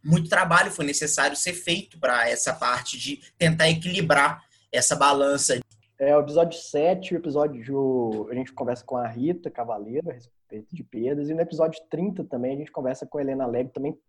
Muito 0.04 0.30
trabalho 0.30 0.72
foi 0.72 0.86
necessário 0.86 1.36
ser 1.36 1.54
feito 1.54 2.00
para 2.00 2.30
essa 2.30 2.54
parte 2.54 2.98
de 2.98 3.18
tentar 3.38 3.70
equilibrar 3.70 4.44
essa 4.72 4.96
balança. 4.96 5.60
É, 5.98 6.16
o 6.16 6.22
episódio 6.22 6.58
7, 6.58 7.14
o 7.14 7.18
episódio 7.18 8.30
a 8.30 8.34
gente 8.34 8.54
conversa 8.54 8.84
com 8.86 8.96
a 8.96 9.08
Rita 9.08 9.52
Cavaleiro 9.52 10.10
a 10.10 10.14
respeito 10.14 10.74
de 10.74 10.84
perdas, 10.84 11.30
e 11.30 11.34
no 11.34 11.42
episódio 11.42 11.82
30 11.90 12.24
também 12.24 12.54
a 12.54 12.58
gente 12.58 12.72
conversa 12.72 13.06
com 13.06 13.18
a 13.18 13.22
Helena 13.22 13.46
Leg, 13.46 13.70
também 13.72 14.00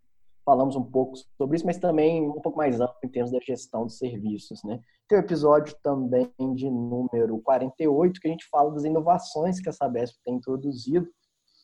falamos 0.44 0.76
um 0.76 0.82
pouco 0.82 1.16
sobre 1.36 1.56
isso, 1.56 1.66
mas 1.66 1.78
também 1.78 2.28
um 2.28 2.40
pouco 2.40 2.58
mais 2.58 2.80
amplo 2.80 2.96
em 3.04 3.08
termos 3.08 3.30
da 3.30 3.38
gestão 3.40 3.86
de 3.86 3.94
serviços, 3.94 4.62
né? 4.64 4.80
Tem 5.08 5.18
o 5.18 5.22
episódio 5.22 5.76
também 5.82 6.30
de 6.54 6.70
número 6.70 7.38
48, 7.40 8.20
que 8.20 8.28
a 8.28 8.30
gente 8.30 8.48
fala 8.48 8.72
das 8.72 8.84
inovações 8.84 9.60
que 9.60 9.68
a 9.68 9.72
Sabesp 9.72 10.16
tem 10.24 10.36
introduzido, 10.36 11.08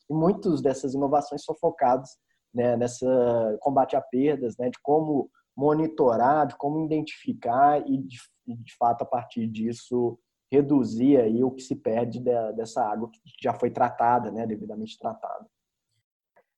e 0.09 0.13
muitas 0.13 0.61
dessas 0.61 0.93
inovações 0.93 1.43
são 1.43 1.55
focadas 1.55 2.17
né, 2.53 2.75
nessa 2.77 3.57
combate 3.61 3.95
a 3.95 4.01
perdas, 4.01 4.57
né, 4.57 4.69
de 4.69 4.79
como 4.81 5.29
monitorar, 5.55 6.47
de 6.47 6.55
como 6.55 6.85
identificar 6.85 7.79
e, 7.87 7.97
de, 7.97 8.17
de 8.45 8.75
fato, 8.77 9.01
a 9.01 9.05
partir 9.05 9.47
disso, 9.47 10.17
reduzir 10.51 11.17
aí 11.17 11.43
o 11.43 11.51
que 11.51 11.61
se 11.61 11.75
perde 11.75 12.19
dessa 12.55 12.81
água 12.83 13.09
que 13.11 13.19
já 13.41 13.53
foi 13.53 13.69
tratada, 13.69 14.31
né, 14.31 14.45
devidamente 14.45 14.97
tratada. 14.97 15.45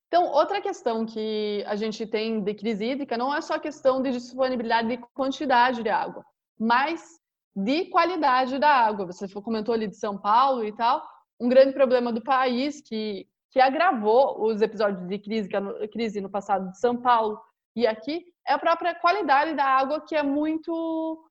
Então, 0.09 0.25
outra 0.31 0.59
questão 0.59 1.05
que 1.05 1.63
a 1.67 1.75
gente 1.75 2.05
tem 2.05 2.43
de 2.43 2.55
crise 2.55 2.83
hídrica 2.83 3.15
não 3.15 3.33
é 3.33 3.41
só 3.41 3.59
questão 3.59 4.01
de 4.01 4.11
disponibilidade 4.11 4.87
de 4.87 4.97
quantidade 5.13 5.83
de 5.83 5.89
água, 5.89 6.25
mas 6.59 7.19
de 7.55 7.85
qualidade 7.85 8.57
da 8.57 8.69
água. 8.69 9.05
Você 9.05 9.27
comentou 9.39 9.73
ali 9.73 9.87
de 9.87 9.95
São 9.95 10.17
Paulo 10.17 10.65
e 10.65 10.75
tal. 10.75 11.07
Um 11.39 11.47
grande 11.47 11.73
problema 11.73 12.11
do 12.11 12.23
país 12.23 12.81
que, 12.81 13.27
que 13.51 13.59
agravou 13.59 14.43
os 14.43 14.63
episódios 14.63 15.07
de 15.07 15.19
crise, 15.19 15.47
crise 15.93 16.19
no 16.19 16.29
passado 16.29 16.71
de 16.71 16.79
São 16.79 16.97
Paulo 16.99 17.39
e 17.75 17.85
aqui 17.85 18.25
é 18.47 18.53
a 18.53 18.59
própria 18.59 18.95
qualidade 18.95 19.53
da 19.53 19.63
água, 19.63 20.01
que 20.01 20.15
é 20.15 20.23
muito 20.23 21.23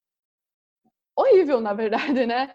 horrível, 1.16 1.60
na 1.60 1.74
verdade, 1.74 2.26
né? 2.26 2.54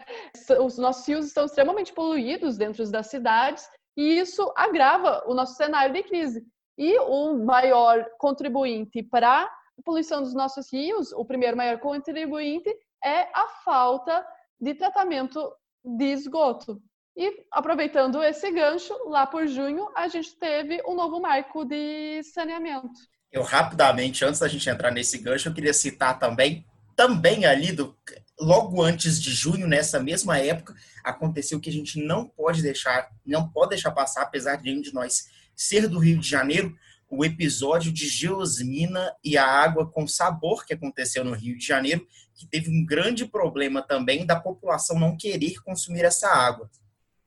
Os 0.63 0.77
nossos 0.77 1.05
rios 1.05 1.25
estão 1.27 1.45
extremamente 1.45 1.91
poluídos 1.91 2.57
dentro 2.57 2.89
das 2.89 3.07
cidades 3.07 3.69
e 3.95 4.19
isso 4.19 4.51
agrava 4.55 5.23
o 5.27 5.33
nosso 5.33 5.55
cenário 5.55 5.93
de 5.93 6.03
crise. 6.03 6.43
E 6.77 6.97
o 6.99 7.37
maior 7.45 8.05
contribuinte 8.17 9.03
para 9.03 9.43
a 9.43 9.83
poluição 9.83 10.21
dos 10.21 10.33
nossos 10.33 10.71
rios, 10.71 11.11
o 11.11 11.23
primeiro 11.25 11.55
maior 11.55 11.79
contribuinte, 11.79 12.69
é 13.03 13.27
a 13.33 13.47
falta 13.63 14.25
de 14.59 14.73
tratamento 14.73 15.51
de 15.83 16.05
esgoto. 16.05 16.81
E 17.15 17.45
aproveitando 17.51 18.23
esse 18.23 18.49
gancho, 18.51 18.93
lá 19.07 19.27
por 19.27 19.47
junho, 19.47 19.87
a 19.95 20.07
gente 20.07 20.35
teve 20.37 20.81
um 20.87 20.95
novo 20.95 21.19
marco 21.19 21.63
de 21.63 22.23
saneamento. 22.23 22.89
Eu 23.31 23.43
rapidamente, 23.43 24.25
antes 24.25 24.39
da 24.39 24.47
gente 24.47 24.67
entrar 24.67 24.91
nesse 24.91 25.17
gancho, 25.19 25.49
eu 25.49 25.53
queria 25.53 25.73
citar 25.73 26.17
também, 26.17 26.65
também 26.95 27.45
ali 27.45 27.71
do 27.71 27.95
logo 28.39 28.81
antes 28.81 29.21
de 29.21 29.31
junho, 29.31 29.67
nessa 29.67 29.99
mesma 29.99 30.37
época, 30.37 30.75
aconteceu 31.03 31.59
que 31.59 31.69
a 31.69 31.73
gente 31.73 32.03
não 32.03 32.27
pode 32.27 32.61
deixar, 32.61 33.09
não 33.25 33.47
pode 33.47 33.69
deixar 33.69 33.91
passar, 33.91 34.23
apesar 34.23 34.55
de 34.55 34.63
nenhum 34.63 34.81
de 34.81 34.93
nós 34.93 35.27
ser 35.55 35.87
do 35.87 35.99
Rio 35.99 36.19
de 36.19 36.27
Janeiro, 36.27 36.75
o 37.09 37.23
episódio 37.23 37.91
de 37.91 38.07
geosmina 38.07 39.13
e 39.23 39.37
a 39.37 39.45
água 39.45 39.85
com 39.85 40.07
sabor 40.07 40.65
que 40.65 40.73
aconteceu 40.73 41.23
no 41.23 41.33
Rio 41.33 41.57
de 41.57 41.65
Janeiro, 41.65 42.07
que 42.33 42.47
teve 42.47 42.71
um 42.71 42.83
grande 42.83 43.25
problema 43.25 43.83
também 43.83 44.25
da 44.25 44.39
população 44.39 44.99
não 44.99 45.15
querer 45.15 45.61
consumir 45.61 46.03
essa 46.03 46.27
água, 46.27 46.69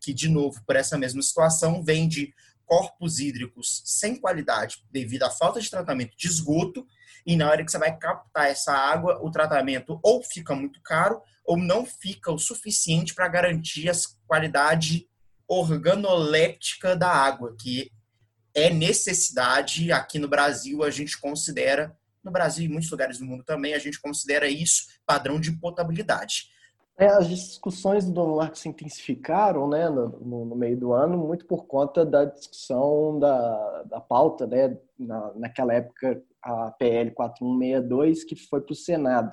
que 0.00 0.12
de 0.12 0.28
novo, 0.28 0.60
por 0.66 0.74
essa 0.74 0.98
mesma 0.98 1.22
situação, 1.22 1.84
vem 1.84 2.08
de 2.08 2.34
corpos 2.64 3.20
hídricos 3.20 3.82
sem 3.84 4.16
qualidade 4.16 4.82
devido 4.90 5.22
à 5.22 5.30
falta 5.30 5.60
de 5.60 5.70
tratamento 5.70 6.16
de 6.16 6.26
esgoto 6.26 6.84
e 7.26 7.36
na 7.36 7.50
hora 7.50 7.64
que 7.64 7.70
você 7.70 7.78
vai 7.78 7.96
captar 7.98 8.48
essa 8.48 8.72
água, 8.72 9.18
o 9.20 9.30
tratamento 9.30 9.98
ou 10.00 10.22
fica 10.22 10.54
muito 10.54 10.80
caro 10.80 11.20
ou 11.44 11.56
não 11.56 11.84
fica 11.84 12.30
o 12.30 12.38
suficiente 12.38 13.14
para 13.14 13.26
garantir 13.26 13.90
a 13.90 13.94
qualidade 14.26 15.08
organoléptica 15.48 16.94
da 16.94 17.10
água, 17.10 17.54
que 17.60 17.90
é 18.54 18.70
necessidade 18.70 19.92
aqui 19.92 20.18
no 20.18 20.28
Brasil, 20.28 20.82
a 20.82 20.90
gente 20.90 21.18
considera, 21.20 21.96
no 22.22 22.30
Brasil 22.30 22.64
e 22.64 22.66
em 22.68 22.72
muitos 22.72 22.90
lugares 22.90 23.18
do 23.18 23.26
mundo 23.26 23.44
também, 23.44 23.74
a 23.74 23.78
gente 23.78 24.00
considera 24.00 24.48
isso 24.48 24.86
padrão 25.04 25.38
de 25.38 25.52
potabilidade. 25.52 26.48
É, 26.98 27.08
as 27.08 27.28
discussões 27.28 28.06
do 28.06 28.14
novo 28.14 28.36
marco 28.36 28.56
se 28.56 28.70
intensificaram 28.70 29.68
né, 29.68 29.86
no, 29.90 30.08
no, 30.46 30.56
meio 30.56 30.78
do 30.78 30.94
ano, 30.94 31.18
muito 31.18 31.44
por 31.44 31.66
conta 31.66 32.06
da 32.06 32.24
discussão 32.24 33.18
da, 33.18 33.82
da 33.82 34.00
pauta, 34.00 34.46
né, 34.46 34.78
na, 34.98 35.30
naquela 35.34 35.74
época, 35.74 36.22
a 36.42 36.70
PL 36.70 37.10
4162, 37.10 38.24
que 38.24 38.34
foi 38.34 38.62
para 38.62 38.72
o 38.72 38.76
Senado. 38.76 39.30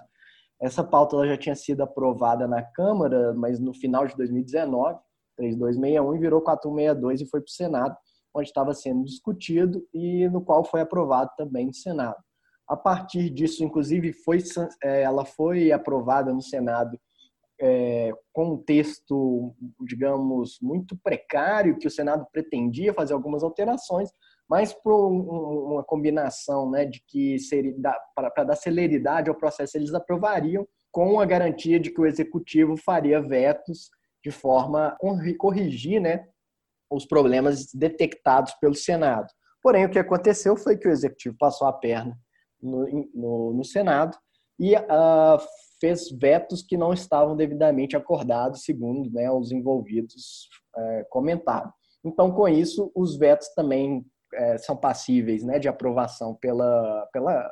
Essa 0.61 0.83
pauta 0.83 1.15
ela 1.15 1.25
já 1.25 1.37
tinha 1.37 1.55
sido 1.55 1.81
aprovada 1.81 2.47
na 2.49 2.61
Câmara, 2.61 3.33
mas 3.33 3.61
no 3.61 3.73
final 3.73 4.05
de 4.07 4.15
2019, 4.17 4.99
3261, 5.37 6.15
e 6.15 6.19
virou 6.19 6.41
4162 6.41 7.21
e 7.21 7.29
foi 7.29 7.39
para 7.39 7.47
o 7.47 7.51
Senado, 7.51 7.97
onde 8.35 8.49
estava 8.49 8.73
sendo 8.73 9.05
discutido 9.05 9.87
e 9.93 10.27
no 10.27 10.41
qual 10.41 10.65
foi 10.65 10.81
aprovado 10.81 11.31
também 11.37 11.67
no 11.67 11.73
Senado. 11.73 12.17
A 12.67 12.75
partir 12.75 13.29
disso, 13.29 13.63
inclusive, 13.63 14.11
foi, 14.11 14.39
é, 14.83 15.03
ela 15.03 15.23
foi 15.23 15.71
aprovada 15.71 16.33
no 16.33 16.41
Senado 16.41 16.99
é, 17.65 18.11
com 18.33 18.55
um 18.55 18.57
texto, 18.57 19.55
digamos, 19.87 20.57
muito 20.61 20.97
precário, 20.97 21.77
que 21.77 21.87
o 21.87 21.91
Senado 21.91 22.27
pretendia 22.29 22.93
fazer 22.93 23.13
algumas 23.13 23.41
alterações, 23.41 24.09
mas 24.49 24.73
por 24.73 24.93
uma 24.93 25.81
combinação 25.81 26.69
né, 26.69 26.83
de 26.83 27.01
que 27.07 27.37
para 28.13 28.43
dar 28.43 28.57
celeridade 28.57 29.29
ao 29.29 29.35
processo, 29.35 29.77
eles 29.77 29.93
aprovariam 29.93 30.67
com 30.91 31.21
a 31.21 31.25
garantia 31.25 31.79
de 31.79 31.89
que 31.89 32.01
o 32.01 32.05
executivo 32.05 32.75
faria 32.75 33.21
vetos 33.21 33.89
de 34.21 34.29
forma 34.29 34.89
a 34.89 34.97
corrigir 35.37 36.01
né, 36.01 36.27
os 36.91 37.05
problemas 37.05 37.73
detectados 37.73 38.53
pelo 38.55 38.75
Senado. 38.75 39.27
Porém, 39.61 39.85
o 39.85 39.89
que 39.89 39.99
aconteceu 39.99 40.57
foi 40.57 40.77
que 40.77 40.87
o 40.87 40.91
executivo 40.91 41.37
passou 41.39 41.65
a 41.65 41.71
perna 41.71 42.19
no, 42.61 43.07
no, 43.13 43.53
no 43.53 43.63
Senado 43.63 44.17
e 44.59 44.75
uh, 44.75 45.39
fez 45.83 46.09
vetos 46.09 46.61
que 46.63 46.77
não 46.77 46.93
estavam 46.93 47.35
devidamente 47.35 47.97
acordados, 47.97 48.63
segundo 48.63 49.11
né, 49.11 49.29
os 49.29 49.51
envolvidos 49.51 50.47
uh, 50.77 51.05
comentaram. 51.09 51.73
Então, 52.05 52.31
com 52.31 52.47
isso, 52.47 52.89
os 52.95 53.17
vetos 53.17 53.49
também 53.49 54.05
é, 54.33 54.57
são 54.57 54.77
passíveis 54.77 55.43
né, 55.43 55.59
de 55.59 55.67
aprovação 55.67 56.35
pela, 56.35 57.05
pela, 57.11 57.51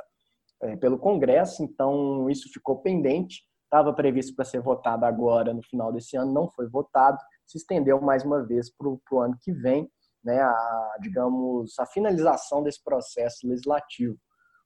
é, 0.64 0.78
pelo 0.78 0.98
Congresso, 0.98 1.62
então 1.62 2.30
isso 2.30 2.50
ficou 2.54 2.78
pendente. 2.78 3.42
Estava 3.66 3.94
previsto 3.94 4.34
para 4.34 4.46
ser 4.46 4.62
votado 4.62 5.06
agora 5.06 5.54
no 5.54 5.64
final 5.64 5.92
desse 5.92 6.16
ano, 6.16 6.32
não 6.32 6.50
foi 6.52 6.70
votado, 6.70 7.18
se 7.46 7.58
estendeu 7.58 8.00
mais 8.00 8.24
uma 8.24 8.46
vez 8.46 8.70
para 8.74 8.88
o 8.88 9.20
ano 9.20 9.38
que 9.42 9.52
vem, 9.52 9.90
né, 10.24 10.42
a, 10.42 10.98
digamos, 11.02 11.78
a 11.80 11.86
finalização 11.86 12.64
desse 12.64 12.82
processo 12.82 13.46
legislativo. 13.46 14.18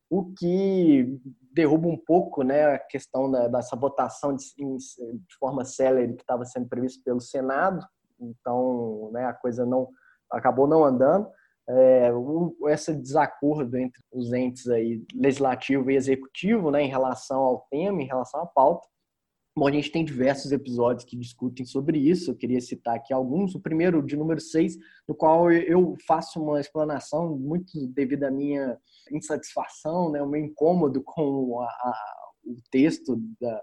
O 0.09 0.33
que 0.33 1.19
derruba 1.51 1.87
um 1.87 1.97
pouco 1.97 2.43
né, 2.43 2.65
a 2.65 2.79
questão 2.79 3.29
da, 3.31 3.47
dessa 3.47 3.75
votação 3.75 4.35
de, 4.35 4.45
de 4.45 5.35
forma 5.39 5.65
célere 5.65 6.13
que 6.13 6.21
estava 6.21 6.45
sendo 6.45 6.67
prevista 6.67 7.01
pelo 7.03 7.21
Senado, 7.21 7.85
então 8.19 9.09
né, 9.11 9.25
a 9.25 9.33
coisa 9.33 9.65
não 9.65 9.89
acabou 10.31 10.67
não 10.67 10.83
andando. 10.83 11.27
É, 11.67 12.13
um, 12.13 12.55
esse 12.67 12.93
desacordo 12.93 13.75
entre 13.77 13.99
os 14.13 14.31
entes 14.31 14.67
aí, 14.67 15.03
legislativo 15.15 15.89
e 15.89 15.95
executivo, 15.95 16.69
né, 16.69 16.83
em 16.83 16.89
relação 16.89 17.41
ao 17.41 17.65
tema, 17.71 18.01
em 18.01 18.05
relação 18.05 18.41
à 18.41 18.45
pauta, 18.45 18.87
Bom, 19.57 19.69
a 19.69 19.71
gente 19.71 19.89
tem 19.89 20.03
diversos 20.03 20.51
episódios 20.51 21.05
que 21.05 21.15
discutem 21.15 21.65
sobre 21.65 21.97
isso. 21.97 22.29
Eu 22.29 22.35
queria 22.35 22.59
citar 22.59 22.97
aqui 22.97 23.13
alguns. 23.13 23.55
O 23.55 23.59
primeiro, 23.61 24.03
de 24.03 24.17
número 24.17 24.41
6, 24.41 24.75
no 25.07 25.15
qual 25.15 25.49
eu 25.49 25.95
faço 26.05 26.43
uma 26.43 26.59
explanação 26.59 27.37
muito 27.37 27.87
devido 27.87 28.25
à 28.25 28.31
minha 28.31 28.77
insatisfação, 29.09 30.11
né, 30.11 30.21
o 30.21 30.27
meu 30.27 30.43
incômodo 30.43 31.01
com 31.01 31.61
a, 31.61 31.67
a, 31.67 32.15
o 32.43 32.57
texto 32.69 33.15
da, 33.39 33.61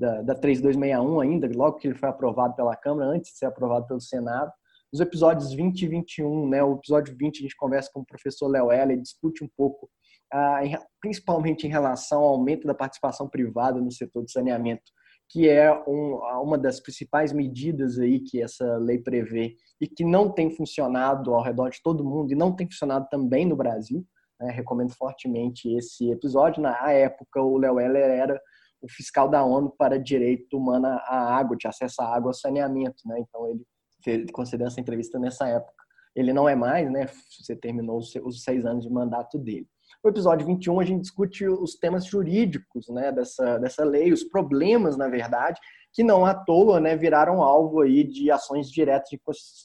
da, 0.00 0.22
da 0.22 0.34
3261 0.34 1.20
ainda, 1.20 1.50
logo 1.54 1.76
que 1.76 1.88
ele 1.88 1.98
foi 1.98 2.08
aprovado 2.08 2.56
pela 2.56 2.74
Câmara, 2.74 3.10
antes 3.10 3.32
de 3.32 3.36
ser 3.36 3.44
aprovado 3.44 3.86
pelo 3.86 4.00
Senado. 4.00 4.50
Os 4.90 5.00
episódios 5.00 5.52
20 5.52 5.82
e 5.82 5.88
21, 5.88 6.48
né, 6.48 6.64
o 6.64 6.76
episódio 6.76 7.14
20 7.14 7.40
a 7.40 7.42
gente 7.42 7.56
conversa 7.56 7.90
com 7.92 8.00
o 8.00 8.06
professor 8.06 8.48
Léo 8.48 8.72
Heller, 8.72 8.98
discute 8.98 9.44
um 9.44 9.48
pouco, 9.54 9.90
ah, 10.32 10.62
principalmente 11.02 11.66
em 11.66 11.70
relação 11.70 12.22
ao 12.22 12.30
aumento 12.30 12.66
da 12.66 12.74
participação 12.74 13.28
privada 13.28 13.78
no 13.78 13.92
setor 13.92 14.24
de 14.24 14.32
saneamento 14.32 14.90
que 15.34 15.48
é 15.48 15.68
um, 15.88 16.20
uma 16.44 16.56
das 16.56 16.78
principais 16.78 17.32
medidas 17.32 17.98
aí 17.98 18.20
que 18.20 18.40
essa 18.40 18.76
lei 18.76 19.00
prevê 19.00 19.56
e 19.80 19.88
que 19.88 20.04
não 20.04 20.30
tem 20.30 20.48
funcionado 20.48 21.34
ao 21.34 21.42
redor 21.42 21.70
de 21.70 21.82
todo 21.82 22.04
mundo 22.04 22.30
e 22.30 22.36
não 22.36 22.54
tem 22.54 22.68
funcionado 22.68 23.08
também 23.10 23.44
no 23.44 23.56
Brasil. 23.56 24.06
Né? 24.40 24.52
Recomendo 24.52 24.94
fortemente 24.94 25.68
esse 25.74 26.08
episódio. 26.08 26.62
Na 26.62 26.88
época, 26.92 27.42
o 27.42 27.58
Léo 27.58 27.80
Heller 27.80 28.10
era 28.10 28.40
o 28.80 28.88
fiscal 28.88 29.28
da 29.28 29.44
ONU 29.44 29.74
para 29.76 29.98
direito 29.98 30.56
humano 30.56 30.86
à 30.86 31.36
água, 31.36 31.56
de 31.56 31.66
acesso 31.66 32.00
à 32.00 32.14
água, 32.14 32.30
ao 32.30 32.34
saneamento. 32.34 33.02
Né? 33.04 33.18
Então, 33.18 33.60
ele 34.06 34.30
concedeu 34.30 34.68
essa 34.68 34.80
entrevista 34.80 35.18
nessa 35.18 35.48
época. 35.48 35.82
Ele 36.14 36.32
não 36.32 36.48
é 36.48 36.54
mais, 36.54 36.88
né? 36.88 37.08
Você 37.28 37.56
terminou 37.56 37.98
os 37.98 38.44
seis 38.44 38.64
anos 38.64 38.84
de 38.84 38.92
mandato 38.92 39.36
dele. 39.36 39.66
No 40.04 40.10
episódio 40.10 40.46
21, 40.46 40.80
a 40.80 40.84
gente 40.84 41.00
discute 41.00 41.48
os 41.48 41.76
temas 41.76 42.04
jurídicos 42.04 42.90
né, 42.90 43.10
dessa, 43.10 43.56
dessa 43.56 43.82
lei, 43.82 44.12
os 44.12 44.22
problemas, 44.22 44.98
na 44.98 45.08
verdade, 45.08 45.58
que 45.94 46.04
não 46.04 46.26
à 46.26 46.34
toa 46.34 46.78
né, 46.78 46.94
viraram 46.94 47.42
alvo 47.42 47.80
aí 47.80 48.04
de 48.04 48.30
ações 48.30 48.70
diretas 48.70 49.08
de 49.08 49.18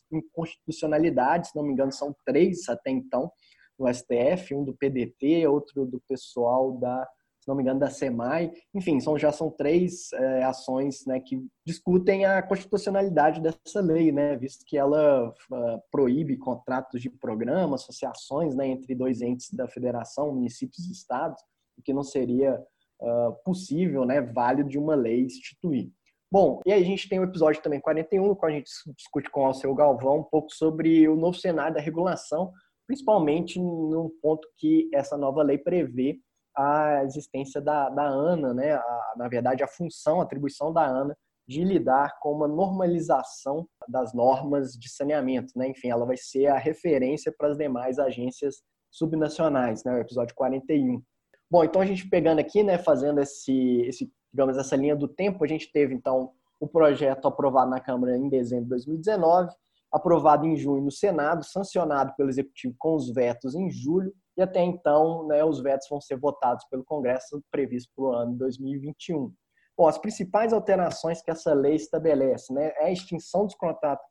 inconstitucionalidade, 0.09 1.49
se 1.49 1.55
não 1.57 1.63
me 1.63 1.73
engano, 1.73 1.91
são 1.91 2.15
três 2.25 2.69
até 2.69 2.89
então, 2.89 3.29
no 3.77 3.93
STF, 3.93 4.55
um 4.55 4.63
do 4.63 4.73
PDT, 4.73 5.45
outro 5.45 5.85
do 5.85 6.01
pessoal 6.07 6.71
da 6.71 7.05
não 7.47 7.55
me 7.55 7.63
engano, 7.63 7.79
da 7.79 7.89
SEMAI. 7.89 8.51
Enfim, 8.73 8.99
são, 8.99 9.17
já 9.17 9.31
são 9.31 9.49
três 9.49 10.11
é, 10.13 10.43
ações 10.43 11.05
né, 11.05 11.19
que 11.19 11.41
discutem 11.65 12.25
a 12.25 12.41
constitucionalidade 12.41 13.41
dessa 13.41 13.81
lei, 13.81 14.11
né, 14.11 14.35
visto 14.35 14.65
que 14.65 14.77
ela 14.77 15.29
uh, 15.29 15.81
proíbe 15.91 16.37
contratos 16.37 17.01
de 17.01 17.09
programa, 17.09 17.75
associações 17.75 18.55
né, 18.55 18.67
entre 18.67 18.93
dois 18.95 19.21
entes 19.21 19.51
da 19.51 19.67
federação, 19.67 20.33
municípios 20.33 20.87
e 20.87 20.91
estados, 20.91 21.41
o 21.77 21.81
que 21.81 21.93
não 21.93 22.03
seria 22.03 22.59
uh, 23.01 23.33
possível, 23.43 24.05
né, 24.05 24.21
válido 24.21 24.69
de 24.69 24.77
uma 24.77 24.95
lei 24.95 25.21
instituir. 25.21 25.91
Bom, 26.31 26.59
e 26.63 26.71
aí 26.71 26.83
a 26.83 26.85
gente 26.85 27.09
tem 27.09 27.19
o 27.19 27.23
episódio 27.23 27.61
também 27.61 27.81
41, 27.81 28.27
no 28.27 28.37
a 28.43 28.51
gente 28.51 28.69
discute 28.95 29.31
com 29.31 29.41
o 29.41 29.45
Alceu 29.45 29.73
Galvão 29.73 30.19
um 30.19 30.23
pouco 30.23 30.53
sobre 30.53 31.07
o 31.09 31.15
novo 31.15 31.35
cenário 31.35 31.73
da 31.73 31.81
regulação, 31.81 32.53
principalmente 32.85 33.59
num 33.59 34.11
ponto 34.21 34.47
que 34.55 34.87
essa 34.93 35.17
nova 35.17 35.41
lei 35.41 35.57
prevê 35.57 36.19
a 36.59 37.03
existência 37.05 37.61
da, 37.61 37.89
da 37.89 38.05
ANA, 38.05 38.53
né? 38.53 38.73
A, 38.73 39.13
na 39.15 39.29
verdade, 39.29 39.63
a 39.63 39.67
função, 39.67 40.19
a 40.19 40.23
atribuição 40.23 40.73
da 40.73 40.85
ANA 40.85 41.15
de 41.47 41.63
lidar 41.63 42.19
com 42.19 42.33
uma 42.33 42.47
normalização 42.47 43.67
das 43.87 44.13
normas 44.13 44.73
de 44.73 44.89
saneamento. 44.89 45.51
Né? 45.55 45.69
Enfim, 45.69 45.89
ela 45.89 46.05
vai 46.05 46.17
ser 46.17 46.45
a 46.47 46.57
referência 46.57 47.33
para 47.35 47.49
as 47.49 47.57
demais 47.57 47.97
agências 47.97 48.61
subnacionais, 48.91 49.83
né? 49.83 49.93
o 49.93 49.97
episódio 49.97 50.35
41. 50.35 51.01
Bom, 51.49 51.63
então 51.63 51.81
a 51.81 51.85
gente 51.85 52.07
pegando 52.07 52.37
aqui, 52.37 52.61
né, 52.61 52.77
fazendo 52.77 53.19
esse, 53.19 53.81
esse, 53.81 54.11
digamos, 54.31 54.57
essa 54.57 54.75
linha 54.75 54.95
do 54.95 55.07
tempo, 55.07 55.43
a 55.43 55.47
gente 55.47 55.71
teve 55.71 55.95
então 55.95 56.31
o 56.59 56.67
projeto 56.67 57.27
aprovado 57.27 57.71
na 57.71 57.79
Câmara 57.79 58.15
em 58.15 58.29
dezembro 58.29 58.65
de 58.65 58.69
2019, 58.69 59.49
aprovado 59.91 60.45
em 60.45 60.55
junho 60.55 60.83
no 60.83 60.91
Senado, 60.91 61.43
sancionado 61.43 62.13
pelo 62.15 62.29
Executivo 62.29 62.75
com 62.77 62.93
os 62.93 63.11
vetos 63.11 63.55
em 63.55 63.71
julho, 63.71 64.13
e 64.39 64.41
até 64.41 64.61
então 64.63 65.27
né, 65.27 65.43
os 65.43 65.61
vetos 65.61 65.89
vão 65.89 65.99
ser 65.99 66.15
votados 66.15 66.63
pelo 66.69 66.85
Congresso 66.85 67.43
previsto 67.51 67.91
para 67.93 68.05
o 68.05 68.13
ano 68.13 68.37
2021. 68.37 69.33
Bom, 69.77 69.85
as 69.85 69.97
principais 69.97 70.53
alterações 70.53 71.21
que 71.21 71.29
essa 71.29 71.53
lei 71.53 71.75
estabelece 71.75 72.53
né, 72.53 72.71
é 72.77 72.85
a 72.85 72.91
extinção 72.91 73.45
dos 73.45 73.55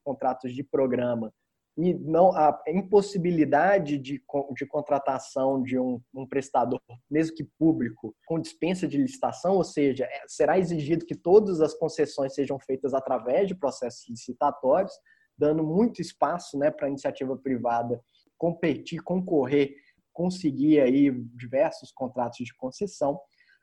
contratos 0.04 0.52
de 0.52 0.62
programa 0.62 1.32
e 1.78 1.94
não 1.94 2.32
a 2.32 2.60
impossibilidade 2.68 3.96
de, 3.96 4.20
de 4.54 4.66
contratação 4.66 5.62
de 5.62 5.78
um, 5.78 5.98
um, 6.14 6.26
prestador, 6.26 6.80
mesmo 7.10 7.34
que 7.34 7.44
público, 7.58 8.14
com 8.26 8.38
dispensa 8.38 8.86
de 8.86 8.98
licitação, 8.98 9.54
ou 9.56 9.64
seja, 9.64 10.04
é, 10.04 10.24
será 10.26 10.58
exigido 10.58 11.06
que 11.06 11.14
todas 11.14 11.62
as 11.62 11.72
concessões 11.72 12.34
sejam 12.34 12.58
feitas 12.58 12.92
através 12.92 13.48
de 13.48 13.54
processos 13.54 14.06
licitatórios, 14.10 14.92
dando 15.38 15.62
muito 15.62 16.02
espaço 16.02 16.58
né, 16.58 16.70
para 16.70 16.86
a 16.86 16.90
iniciativa 16.90 17.34
privada 17.36 18.02
competir, 18.36 19.02
concorrer 19.02 19.74
conseguir 20.18 20.80
aí 20.80 21.12
diversos 21.36 21.92
contratos 21.92 22.44
de 22.44 22.52
concessão. 22.56 23.20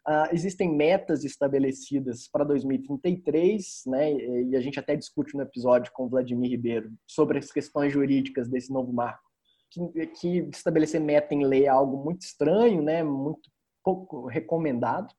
Uh, 0.07 0.31
existem 0.31 0.73
metas 0.73 1.25
estabelecidas 1.25 2.29
para 2.31 2.45
2033, 2.45 3.83
né, 3.87 4.13
e 4.13 4.55
a 4.55 4.61
gente 4.61 4.79
até 4.79 4.95
discute 4.95 5.35
no 5.35 5.41
episódio 5.41 5.91
com 5.91 6.05
o 6.05 6.09
Vladimir 6.09 6.49
Ribeiro 6.49 6.93
sobre 7.05 7.39
as 7.39 7.51
questões 7.51 7.91
jurídicas 7.91 8.47
desse 8.47 8.71
novo 8.71 8.93
marco, 8.93 9.23
que, 9.69 10.07
que 10.07 10.37
estabelecer 10.53 11.01
meta 11.01 11.33
em 11.33 11.43
lei 11.43 11.65
é 11.65 11.69
algo 11.69 12.01
muito 12.01 12.21
estranho, 12.21 12.81
né, 12.81 13.03
muito 13.03 13.49
pouco 13.83 14.27
recomendado. 14.27 15.13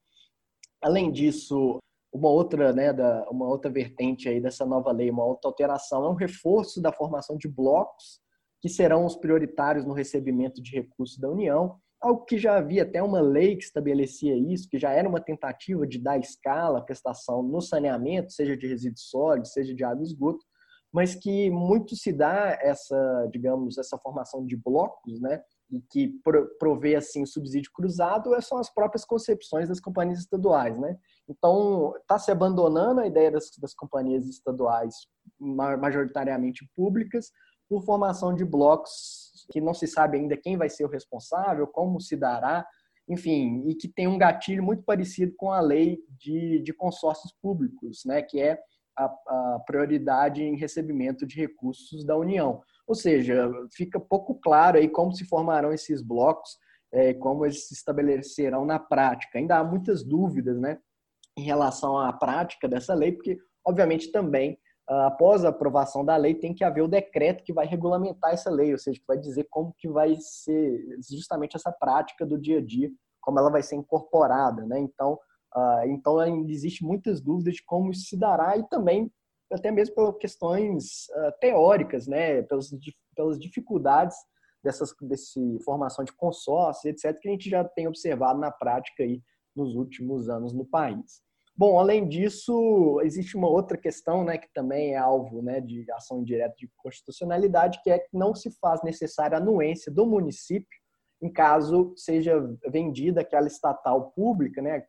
Além 0.80 1.12
disso, 1.12 1.78
uma 2.10 2.30
outra, 2.30 2.72
né, 2.72 2.94
da, 2.94 3.28
uma 3.28 3.46
outra 3.46 3.70
vertente 3.70 4.26
aí 4.26 4.40
dessa 4.40 4.64
nova 4.64 4.90
lei, 4.90 5.10
uma 5.10 5.24
outra 5.24 5.50
alteração 5.50 6.06
é 6.06 6.08
um 6.08 6.14
reforço 6.14 6.80
da 6.80 6.92
formação 6.92 7.36
de 7.36 7.48
blocos 7.48 8.24
que 8.66 8.72
serão 8.72 9.06
os 9.06 9.14
prioritários 9.14 9.84
no 9.84 9.92
recebimento 9.92 10.60
de 10.60 10.72
recursos 10.72 11.18
da 11.18 11.30
União, 11.30 11.78
algo 12.00 12.24
que 12.24 12.36
já 12.36 12.56
havia 12.56 12.82
até 12.82 13.00
uma 13.00 13.20
lei 13.20 13.54
que 13.54 13.62
estabelecia 13.62 14.36
isso, 14.36 14.68
que 14.68 14.76
já 14.76 14.90
era 14.90 15.08
uma 15.08 15.20
tentativa 15.20 15.86
de 15.86 16.00
dar 16.00 16.18
escala 16.18 16.80
à 16.80 16.82
prestação 16.82 17.44
no 17.44 17.60
saneamento, 17.60 18.32
seja 18.32 18.56
de 18.56 18.66
resíduos 18.66 19.08
sólidos, 19.08 19.52
seja 19.52 19.72
de 19.72 19.84
água 19.84 20.02
e 20.02 20.06
esgoto, 20.06 20.44
mas 20.92 21.14
que 21.14 21.48
muito 21.48 21.94
se 21.94 22.12
dá 22.12 22.58
essa, 22.60 23.28
digamos, 23.30 23.78
essa 23.78 23.96
formação 23.98 24.44
de 24.44 24.56
blocos, 24.56 25.20
né, 25.20 25.40
e 25.70 25.80
que 25.88 26.12
provê 26.58 26.96
assim 26.96 27.24
subsídio 27.24 27.70
cruzado 27.72 28.30
são 28.42 28.58
as 28.58 28.72
próprias 28.72 29.04
concepções 29.04 29.68
das 29.68 29.78
companhias 29.78 30.18
estaduais, 30.20 30.76
né? 30.78 30.96
Então 31.28 31.92
está 31.98 32.18
se 32.18 32.30
abandonando 32.30 33.00
a 33.00 33.06
ideia 33.06 33.30
das, 33.30 33.50
das 33.60 33.74
companhias 33.74 34.26
estaduais 34.28 34.94
majoritariamente 35.40 36.68
públicas 36.74 37.30
por 37.68 37.84
formação 37.84 38.34
de 38.34 38.44
blocos 38.44 39.26
que 39.50 39.60
não 39.60 39.74
se 39.74 39.86
sabe 39.86 40.18
ainda 40.18 40.36
quem 40.36 40.56
vai 40.56 40.68
ser 40.68 40.84
o 40.84 40.88
responsável, 40.88 41.66
como 41.66 42.00
se 42.00 42.16
dará, 42.16 42.66
enfim, 43.08 43.62
e 43.68 43.74
que 43.74 43.88
tem 43.88 44.08
um 44.08 44.18
gatilho 44.18 44.62
muito 44.62 44.82
parecido 44.82 45.32
com 45.36 45.52
a 45.52 45.60
lei 45.60 45.98
de, 46.18 46.60
de 46.60 46.72
consórcios 46.72 47.32
públicos, 47.40 48.02
né, 48.04 48.22
que 48.22 48.40
é 48.40 48.58
a, 48.98 49.04
a 49.04 49.62
prioridade 49.66 50.42
em 50.42 50.56
recebimento 50.56 51.26
de 51.26 51.36
recursos 51.36 52.04
da 52.04 52.16
União. 52.16 52.60
Ou 52.86 52.94
seja, 52.94 53.48
fica 53.72 54.00
pouco 54.00 54.34
claro 54.34 54.78
aí 54.78 54.88
como 54.88 55.12
se 55.12 55.24
formarão 55.24 55.72
esses 55.72 56.02
blocos, 56.02 56.58
é, 56.92 57.14
como 57.14 57.44
eles 57.44 57.68
se 57.68 57.74
estabelecerão 57.74 58.64
na 58.64 58.78
prática. 58.78 59.38
Ainda 59.38 59.58
há 59.58 59.64
muitas 59.64 60.02
dúvidas, 60.02 60.58
né, 60.58 60.78
em 61.36 61.42
relação 61.42 61.98
à 61.98 62.12
prática 62.12 62.66
dessa 62.66 62.94
lei, 62.94 63.12
porque, 63.12 63.38
obviamente, 63.64 64.10
também 64.10 64.58
após 64.88 65.44
a 65.44 65.48
aprovação 65.48 66.04
da 66.04 66.16
lei, 66.16 66.34
tem 66.34 66.54
que 66.54 66.62
haver 66.62 66.82
o 66.82 66.88
decreto 66.88 67.42
que 67.42 67.52
vai 67.52 67.66
regulamentar 67.66 68.32
essa 68.32 68.50
lei, 68.50 68.72
ou 68.72 68.78
seja, 68.78 68.98
que 68.98 69.06
vai 69.06 69.18
dizer 69.18 69.46
como 69.50 69.74
que 69.78 69.88
vai 69.88 70.16
ser 70.20 70.98
justamente 71.10 71.56
essa 71.56 71.72
prática 71.72 72.24
do 72.24 72.38
dia 72.38 72.58
a 72.58 72.64
dia, 72.64 72.90
como 73.20 73.38
ela 73.38 73.50
vai 73.50 73.62
ser 73.62 73.74
incorporada, 73.74 74.64
né? 74.64 74.78
Então, 74.78 75.14
uh, 75.56 75.86
então 75.86 76.18
ainda 76.18 76.50
existe 76.50 76.84
muitas 76.84 77.20
dúvidas 77.20 77.54
de 77.54 77.64
como 77.64 77.90
isso 77.90 78.06
se 78.06 78.16
dará 78.16 78.56
e 78.56 78.68
também 78.68 79.10
até 79.52 79.70
mesmo 79.70 79.94
pelas 79.94 80.16
questões 80.18 81.08
uh, 81.08 81.32
teóricas, 81.40 82.06
né? 82.06 82.42
Pelas, 82.42 82.70
pelas 83.16 83.38
dificuldades 83.38 84.16
dessas 84.62 84.94
desse 85.00 85.58
formação 85.64 86.04
de 86.04 86.12
consórcios, 86.12 86.84
etc, 86.84 87.18
que 87.20 87.28
a 87.28 87.32
gente 87.32 87.50
já 87.50 87.64
tem 87.64 87.88
observado 87.88 88.38
na 88.38 88.50
prática 88.50 89.02
aí 89.02 89.20
nos 89.54 89.74
últimos 89.74 90.28
anos 90.28 90.52
no 90.52 90.64
país. 90.64 91.25
Bom, 91.58 91.78
além 91.78 92.06
disso, 92.06 93.00
existe 93.02 93.36
uma 93.36 93.48
outra 93.48 93.78
questão, 93.78 94.22
né, 94.24 94.36
que 94.36 94.48
também 94.52 94.92
é 94.92 94.96
alvo, 94.98 95.40
né, 95.40 95.60
de 95.60 95.90
ação 95.92 96.20
indireta 96.20 96.54
de 96.58 96.70
constitucionalidade, 96.76 97.80
que 97.82 97.90
é 97.90 97.98
que 97.98 98.10
não 98.12 98.34
se 98.34 98.50
faz 98.60 98.82
necessária 98.82 99.38
anuência 99.38 99.90
do 99.90 100.04
município 100.04 100.78
em 101.22 101.32
caso 101.32 101.94
seja 101.96 102.38
vendida 102.68 103.20
aquela 103.22 103.46
estatal 103.46 104.10
pública, 104.10 104.60
né, 104.60 104.82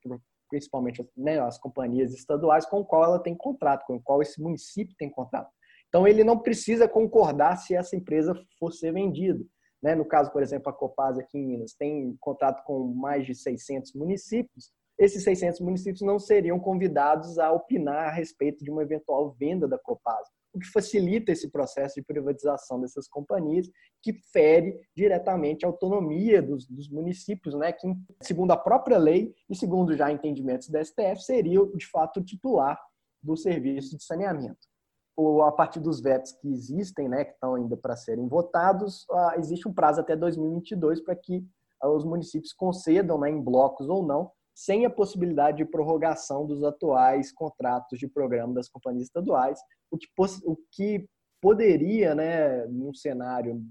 principalmente 0.50 1.08
né, 1.16 1.40
as 1.40 1.58
companhias 1.58 2.14
estaduais 2.14 2.66
com 2.66 2.84
qual 2.84 3.04
ela 3.04 3.20
tem 3.20 3.36
contrato, 3.36 3.86
com 3.86 4.02
qual 4.02 4.22
esse 4.22 4.42
município 4.42 4.96
tem 4.98 5.10
contrato. 5.10 5.50
Então, 5.88 6.06
ele 6.06 6.24
não 6.24 6.38
precisa 6.38 6.88
concordar 6.88 7.56
se 7.58 7.74
essa 7.74 7.96
empresa 7.96 8.34
for 8.60 8.74
ser 8.74 8.92
vendida. 8.92 9.44
Né? 9.82 9.96
No 9.96 10.04
caso, 10.04 10.32
por 10.32 10.44
exemplo, 10.44 10.70
a 10.70 10.74
Copasa 10.74 11.22
aqui 11.22 11.38
em 11.38 11.46
Minas 11.46 11.74
tem 11.74 12.16
contrato 12.20 12.64
com 12.66 12.88
mais 12.94 13.26
de 13.26 13.34
600 13.34 13.94
municípios, 13.94 14.72
esses 14.98 15.24
600 15.24 15.60
municípios 15.60 16.02
não 16.02 16.18
seriam 16.18 16.60
convidados 16.60 17.38
a 17.38 17.52
opinar 17.52 18.08
a 18.08 18.12
respeito 18.12 18.64
de 18.64 18.72
uma 18.72 18.82
eventual 18.82 19.36
venda 19.40 19.68
da 19.68 19.78
Copasa, 19.78 20.30
o 20.54 20.60
que 20.60 20.68
facilita 20.68 21.32
esse 21.32 21.50
processo 21.52 21.96
de 21.96 22.02
privatização 22.02 22.82
dessas 22.82 23.08
companhias, 23.08 23.70
que 24.02 24.14
fere 24.32 24.80
diretamente 24.96 25.66
a 25.66 25.68
autonomia 25.68 26.42
dos, 26.42 26.66
dos 26.66 26.90
municípios, 26.90 27.54
né, 27.56 27.72
que, 27.72 27.88
segundo 28.22 28.52
a 28.52 28.58
própria 28.58 28.98
lei 28.98 29.34
e 29.50 29.56
segundo 29.56 29.96
já 29.96 30.12
entendimentos 30.12 30.70
da 30.70 30.84
STF, 30.84 31.22
seria, 31.22 31.60
de 31.76 31.88
fato, 31.88 32.24
titular 32.24 32.80
do 33.22 33.38
serviço 33.38 33.96
de 33.96 34.04
saneamento. 34.04 34.68
Ou, 35.16 35.44
a 35.44 35.52
partir 35.52 35.80
dos 35.80 36.00
vetos 36.00 36.32
que 36.34 36.48
existem, 36.48 37.08
né, 37.08 37.26
que 37.26 37.34
estão 37.34 37.56
ainda 37.56 37.78
para 37.78 37.96
serem 37.96 38.28
votados, 38.28 39.06
ah, 39.12 39.36
existe 39.38 39.68
um 39.68 39.74
prazo 39.74 40.02
até 40.02 40.16
2022 40.16 41.02
para 41.02 41.16
que 41.16 41.46
ah, 41.82 41.90
os 41.90 42.04
municípios 42.04 42.54
concedam, 42.54 43.20
né, 43.20 43.30
em 43.30 43.42
blocos 43.42 43.90
ou 43.90 44.04
não, 44.04 44.32
sem 44.58 44.88
a 44.88 44.90
possibilidade 44.90 45.58
de 45.58 45.66
prorrogação 45.66 46.44
dos 46.44 46.64
atuais 46.64 47.32
contratos 47.32 48.00
de 48.00 48.08
programa 48.08 48.56
das 48.56 48.68
companhias 48.68 49.04
estaduais, 49.04 49.60
o 49.92 49.98
que, 50.00 50.08
o 50.46 50.58
que 50.72 51.08
poderia, 51.40 52.16
né, 52.16 52.66
num 52.66 52.92
cenário 52.92 53.64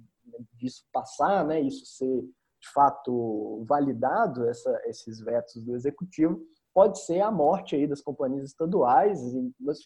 disso 0.52 0.84
passar, 0.92 1.44
né, 1.44 1.60
isso 1.60 1.84
ser 1.84 2.22
de 2.22 2.72
fato 2.72 3.64
validado, 3.68 4.48
essa, 4.48 4.80
esses 4.84 5.20
vetos 5.20 5.60
do 5.64 5.74
executivo, 5.74 6.40
pode 6.72 7.00
ser 7.00 7.20
a 7.20 7.32
morte 7.32 7.74
aí 7.74 7.88
das 7.88 8.00
companhias 8.00 8.44
estaduais, 8.44 9.20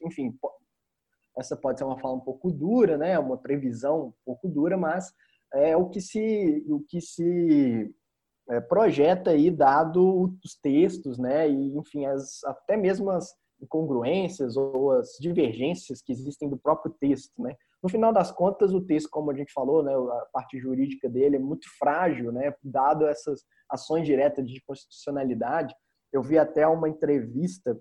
enfim, 0.04 0.38
essa 1.38 1.56
pode 1.56 1.78
ser 1.78 1.86
uma 1.86 1.98
fala 1.98 2.16
um 2.16 2.20
pouco 2.20 2.52
dura, 2.52 2.98
né, 2.98 3.18
uma 3.18 3.38
previsão 3.38 4.08
um 4.08 4.12
pouco 4.22 4.50
dura, 4.50 4.76
mas 4.76 5.10
é 5.54 5.74
o 5.74 5.88
que 5.88 6.02
se, 6.02 6.62
o 6.68 6.80
que 6.80 7.00
se 7.00 7.90
é, 8.48 8.60
projeta 8.60 9.30
aí, 9.30 9.50
dado 9.50 10.36
os 10.42 10.54
textos, 10.56 11.18
né, 11.18 11.48
e 11.48 11.76
enfim, 11.76 12.06
as, 12.06 12.42
até 12.44 12.76
mesmo 12.76 13.10
as 13.10 13.32
incongruências 13.60 14.56
ou 14.56 14.92
as 14.92 15.16
divergências 15.20 16.00
que 16.00 16.12
existem 16.12 16.48
do 16.48 16.56
próprio 16.56 16.94
texto, 16.98 17.32
né. 17.42 17.54
No 17.82 17.88
final 17.88 18.12
das 18.12 18.30
contas, 18.30 18.74
o 18.74 18.80
texto, 18.80 19.08
como 19.10 19.30
a 19.30 19.34
gente 19.34 19.52
falou, 19.52 19.82
né, 19.82 19.92
a 19.94 20.26
parte 20.32 20.58
jurídica 20.58 21.08
dele 21.08 21.36
é 21.36 21.38
muito 21.38 21.66
frágil, 21.78 22.30
né, 22.30 22.54
dado 22.62 23.06
essas 23.06 23.42
ações 23.70 24.04
diretas 24.04 24.46
de 24.46 24.62
constitucionalidade. 24.66 25.74
Eu 26.12 26.22
vi 26.22 26.38
até 26.38 26.66
uma 26.66 26.88
entrevista 26.88 27.78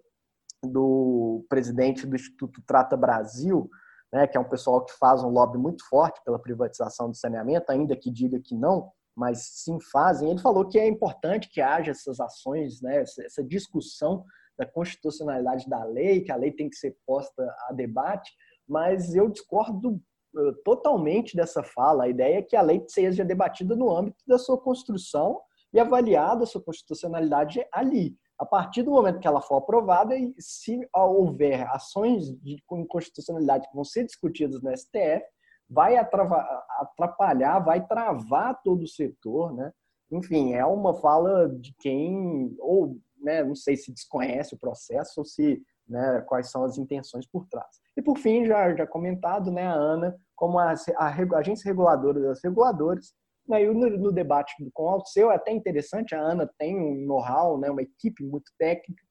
do 0.63 1.45
presidente 1.49 2.05
do 2.05 2.15
Instituto 2.15 2.61
Trata 2.65 2.95
Brasil, 2.95 3.69
né, 4.11 4.27
que 4.27 4.37
é 4.37 4.39
um 4.39 4.47
pessoal 4.47 4.83
que 4.85 4.93
faz 4.93 5.23
um 5.23 5.29
lobby 5.29 5.57
muito 5.57 5.87
forte 5.87 6.21
pela 6.23 6.39
privatização 6.39 7.09
do 7.09 7.15
saneamento, 7.15 7.71
ainda 7.71 7.95
que 7.95 8.11
diga 8.11 8.39
que 8.39 8.55
não, 8.55 8.91
mas 9.19 9.49
sim 9.51 9.77
fazem. 9.91 10.29
Ele 10.29 10.39
falou 10.39 10.65
que 10.65 10.79
é 10.79 10.87
importante 10.87 11.49
que 11.49 11.59
haja 11.59 11.91
essas 11.91 12.21
ações, 12.21 12.81
né, 12.81 13.01
essa 13.01 13.43
discussão 13.43 14.23
da 14.57 14.65
constitucionalidade 14.65 15.69
da 15.69 15.83
lei, 15.83 16.21
que 16.21 16.31
a 16.31 16.37
lei 16.37 16.53
tem 16.53 16.69
que 16.69 16.77
ser 16.77 16.95
posta 17.05 17.43
a 17.67 17.73
debate, 17.73 18.31
mas 18.65 19.13
eu 19.13 19.29
discordo 19.29 20.01
eh, 20.37 20.51
totalmente 20.63 21.35
dessa 21.35 21.61
fala. 21.61 22.05
A 22.05 22.09
ideia 22.09 22.37
é 22.37 22.41
que 22.41 22.55
a 22.55 22.61
lei 22.61 22.81
seja 22.87 23.25
debatida 23.25 23.75
no 23.75 23.93
âmbito 23.93 24.23
da 24.25 24.37
sua 24.37 24.57
construção 24.57 25.41
e 25.73 25.79
avaliada 25.79 26.43
a 26.43 26.47
sua 26.47 26.63
constitucionalidade 26.63 27.61
ali. 27.73 28.15
A 28.37 28.45
partir 28.45 28.83
do 28.83 28.91
momento 28.91 29.19
que 29.19 29.27
ela 29.27 29.41
for 29.41 29.57
aprovada, 29.57 30.15
e 30.15 30.33
se 30.39 30.79
houver 30.95 31.67
ações 31.75 32.31
de 32.41 32.57
inconstitucionalidade 32.71 33.67
que 33.67 33.75
vão 33.75 33.83
ser 33.83 34.05
discutidas 34.05 34.61
no 34.61 34.71
STF, 34.77 35.25
vai 35.69 35.97
atrapalhar, 35.97 37.59
vai 37.59 37.85
travar 37.85 38.59
todo 38.63 38.83
o 38.83 38.87
setor, 38.87 39.53
né? 39.53 39.71
Enfim, 40.11 40.53
é 40.53 40.65
uma 40.65 40.95
fala 40.95 41.47
de 41.47 41.73
quem, 41.79 42.55
ou, 42.59 42.97
né, 43.21 43.43
não 43.43 43.53
sei 43.53 43.75
se 43.75 43.93
desconhece 43.93 44.55
o 44.55 44.59
processo 44.59 45.19
ou 45.19 45.25
se, 45.25 45.61
né, 45.87 46.21
quais 46.27 46.49
são 46.49 46.63
as 46.63 46.79
intenções 46.79 47.27
por 47.27 47.45
trás. 47.47 47.79
E 47.95 48.01
por 48.01 48.17
fim, 48.17 48.45
já, 48.45 48.75
já 48.75 48.87
comentado, 48.87 49.51
né, 49.51 49.67
a 49.67 49.73
ANA, 49.73 50.15
como 50.35 50.57
a, 50.57 50.73
a 50.97 51.37
agência 51.37 51.67
reguladora 51.67 52.19
das 52.19 52.41
reguladoras, 52.43 53.13
né, 53.47 53.63
e 53.63 53.67
no, 53.67 53.89
no 53.97 54.11
debate 54.11 54.55
com 54.73 54.85
o 54.85 54.89
Alceu 54.89 55.31
é 55.31 55.35
até 55.35 55.51
interessante, 55.51 56.15
a 56.15 56.21
ANA 56.21 56.49
tem 56.57 56.75
um 56.75 57.05
know-how, 57.05 57.59
né, 57.59 57.69
uma 57.69 57.83
equipe 57.83 58.23
muito 58.23 58.51
técnica, 58.57 59.03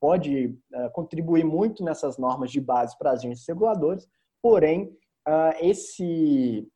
pode 0.00 0.58
uh, 0.74 0.90
contribuir 0.92 1.44
muito 1.44 1.84
nessas 1.84 2.16
normas 2.16 2.50
de 2.50 2.60
base 2.60 2.96
para 2.96 3.10
as 3.10 3.20
agências 3.20 3.46
reguladoras, 3.46 4.06
porém, 4.42 4.96
uh, 5.26 5.54
esse 5.60 6.66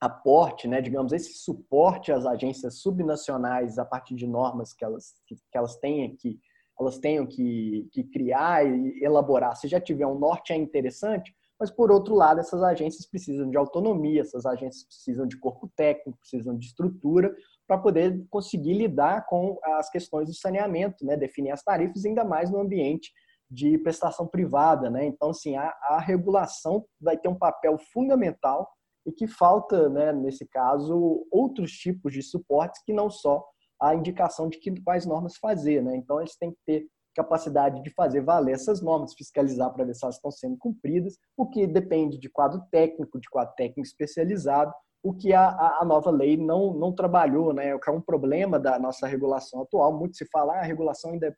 aporte, 0.00 0.68
né, 0.68 0.80
digamos, 0.80 1.12
esse 1.12 1.34
suporte 1.34 2.12
às 2.12 2.26
agências 2.26 2.80
subnacionais 2.80 3.78
a 3.78 3.84
partir 3.84 4.14
de 4.14 4.26
normas 4.26 4.72
que 4.72 4.84
elas, 4.84 5.14
que, 5.26 5.36
que 5.36 5.58
elas 5.58 5.76
tenham 5.76 6.14
que 6.16 6.38
elas 6.78 6.98
tenham 6.98 7.24
que, 7.24 7.88
que 7.92 8.02
criar 8.02 8.66
e 8.66 9.02
elaborar. 9.02 9.54
Se 9.56 9.68
já 9.68 9.80
tiver 9.80 10.06
um 10.08 10.18
norte 10.18 10.52
é 10.52 10.56
interessante, 10.56 11.32
mas 11.58 11.70
por 11.70 11.92
outro 11.92 12.16
lado 12.16 12.40
essas 12.40 12.64
agências 12.64 13.06
precisam 13.06 13.48
de 13.48 13.56
autonomia, 13.56 14.22
essas 14.22 14.44
agências 14.44 14.84
precisam 14.84 15.24
de 15.24 15.38
corpo 15.38 15.70
técnico, 15.76 16.18
precisam 16.18 16.58
de 16.58 16.66
estrutura 16.66 17.32
para 17.66 17.78
poder 17.78 18.26
conseguir 18.28 18.74
lidar 18.74 19.24
com 19.26 19.56
as 19.62 19.88
questões 19.88 20.28
do 20.28 20.34
saneamento, 20.34 21.06
né, 21.06 21.16
definir 21.16 21.52
as 21.52 21.62
tarifas, 21.62 22.04
ainda 22.04 22.24
mais 22.24 22.50
no 22.50 22.60
ambiente 22.60 23.12
de 23.50 23.78
prestação 23.78 24.26
privada, 24.26 24.90
né? 24.90 25.04
Então, 25.06 25.30
assim, 25.30 25.56
a, 25.56 25.72
a 25.82 25.98
regulação 25.98 26.84
vai 27.00 27.16
ter 27.16 27.28
um 27.28 27.38
papel 27.38 27.78
fundamental 27.92 28.68
e 29.06 29.12
que 29.12 29.26
falta, 29.26 29.88
né, 29.88 30.12
nesse 30.12 30.46
caso, 30.46 31.26
outros 31.30 31.72
tipos 31.72 32.12
de 32.12 32.22
suportes 32.22 32.82
que 32.84 32.92
não 32.92 33.10
só 33.10 33.44
a 33.80 33.94
indicação 33.94 34.48
de 34.48 34.58
que, 34.58 34.80
quais 34.82 35.04
normas 35.04 35.36
fazer, 35.36 35.82
né? 35.82 35.94
Então, 35.96 36.20
eles 36.20 36.36
têm 36.36 36.50
que 36.50 36.58
ter 36.64 36.86
capacidade 37.14 37.82
de 37.82 37.90
fazer 37.90 38.22
valer 38.22 38.54
essas 38.54 38.82
normas, 38.82 39.14
fiscalizar 39.14 39.72
para 39.72 39.84
ver 39.84 39.94
se 39.94 40.04
elas 40.04 40.16
estão 40.16 40.30
sendo 40.30 40.56
cumpridas, 40.58 41.16
o 41.36 41.46
que 41.46 41.66
depende 41.66 42.18
de 42.18 42.28
quadro 42.28 42.60
técnico, 42.70 43.20
de 43.20 43.28
quadro 43.28 43.54
técnico 43.54 43.82
especializado, 43.82 44.72
o 45.02 45.12
que 45.12 45.32
a, 45.34 45.78
a 45.80 45.84
nova 45.84 46.10
lei 46.10 46.36
não, 46.36 46.72
não 46.72 46.92
trabalhou, 46.92 47.52
né? 47.52 47.74
O 47.74 47.78
que 47.78 47.90
é 47.90 47.92
um 47.92 48.00
problema 48.00 48.58
da 48.58 48.78
nossa 48.78 49.06
regulação 49.06 49.60
atual. 49.60 49.92
Muito 49.92 50.16
se 50.16 50.26
fala, 50.32 50.54
ah, 50.54 50.60
a 50.60 50.64
regulação 50.64 51.12
ainda 51.12 51.26
é 51.26 51.34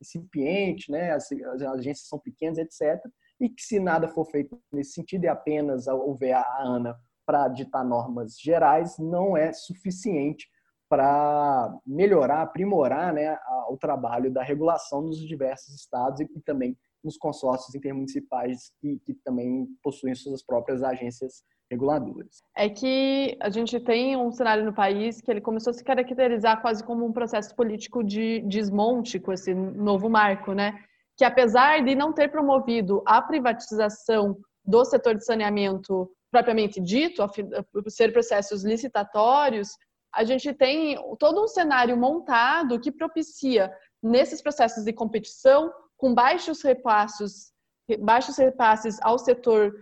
incipiente, 0.00 0.90
né? 0.90 1.12
As, 1.12 1.30
as, 1.30 1.62
agências 1.62 2.08
são 2.08 2.18
pequenas, 2.18 2.58
etc. 2.58 3.00
E 3.40 3.48
que 3.48 3.62
se 3.62 3.78
nada 3.78 4.08
for 4.08 4.24
feito 4.24 4.60
nesse 4.72 4.92
sentido 4.92 5.24
e 5.24 5.28
apenas 5.28 5.86
houver 5.86 6.34
a 6.34 6.44
ANA 6.60 6.96
para 7.26 7.48
ditar 7.48 7.84
normas 7.84 8.38
gerais, 8.38 8.98
não 8.98 9.36
é 9.36 9.52
suficiente 9.52 10.48
para 10.88 11.78
melhorar, 11.86 12.42
aprimorar 12.42 13.12
né, 13.12 13.36
o 13.68 13.76
trabalho 13.76 14.32
da 14.32 14.42
regulação 14.42 15.02
nos 15.02 15.18
diversos 15.18 15.74
estados 15.74 16.20
e, 16.20 16.26
também 16.40 16.76
nos 17.04 17.18
consórcios 17.18 17.74
intermunicipais 17.74 18.72
que, 18.80 18.98
que 19.00 19.14
também 19.22 19.68
possuem 19.82 20.14
suas 20.14 20.42
próprias 20.42 20.82
agências 20.82 21.44
reguladoras. 21.70 22.42
É 22.56 22.68
que 22.68 23.36
a 23.40 23.50
gente 23.50 23.78
tem 23.80 24.16
um 24.16 24.30
cenário 24.32 24.64
no 24.64 24.72
país 24.72 25.20
que 25.20 25.30
ele 25.30 25.40
começou 25.40 25.70
a 25.70 25.74
se 25.74 25.84
caracterizar 25.84 26.60
quase 26.60 26.82
como 26.82 27.04
um 27.04 27.12
processo 27.12 27.54
político 27.54 28.02
de 28.02 28.40
desmonte 28.40 29.20
com 29.20 29.32
esse 29.32 29.54
novo 29.54 30.08
marco, 30.08 30.52
né? 30.52 30.82
Que 31.16 31.24
apesar 31.24 31.84
de 31.84 31.94
não 31.94 32.12
ter 32.12 32.30
promovido 32.30 33.02
a 33.06 33.20
privatização 33.20 34.38
do 34.64 34.84
setor 34.84 35.14
de 35.14 35.24
saneamento 35.24 36.10
propriamente 36.30 36.80
dito, 36.80 37.26
por 37.72 37.90
ser 37.90 38.12
processos 38.12 38.64
licitatórios, 38.64 39.68
a 40.14 40.24
gente 40.24 40.52
tem 40.52 40.96
todo 41.18 41.42
um 41.42 41.48
cenário 41.48 41.96
montado 41.96 42.80
que 42.80 42.92
propicia 42.92 43.72
nesses 44.02 44.40
processos 44.42 44.84
de 44.84 44.92
competição 44.92 45.72
com 45.96 46.14
baixos 46.14 46.62
repassos, 46.62 47.52
baixos 48.00 48.36
repasses 48.36 48.98
ao 49.02 49.18
setor 49.18 49.72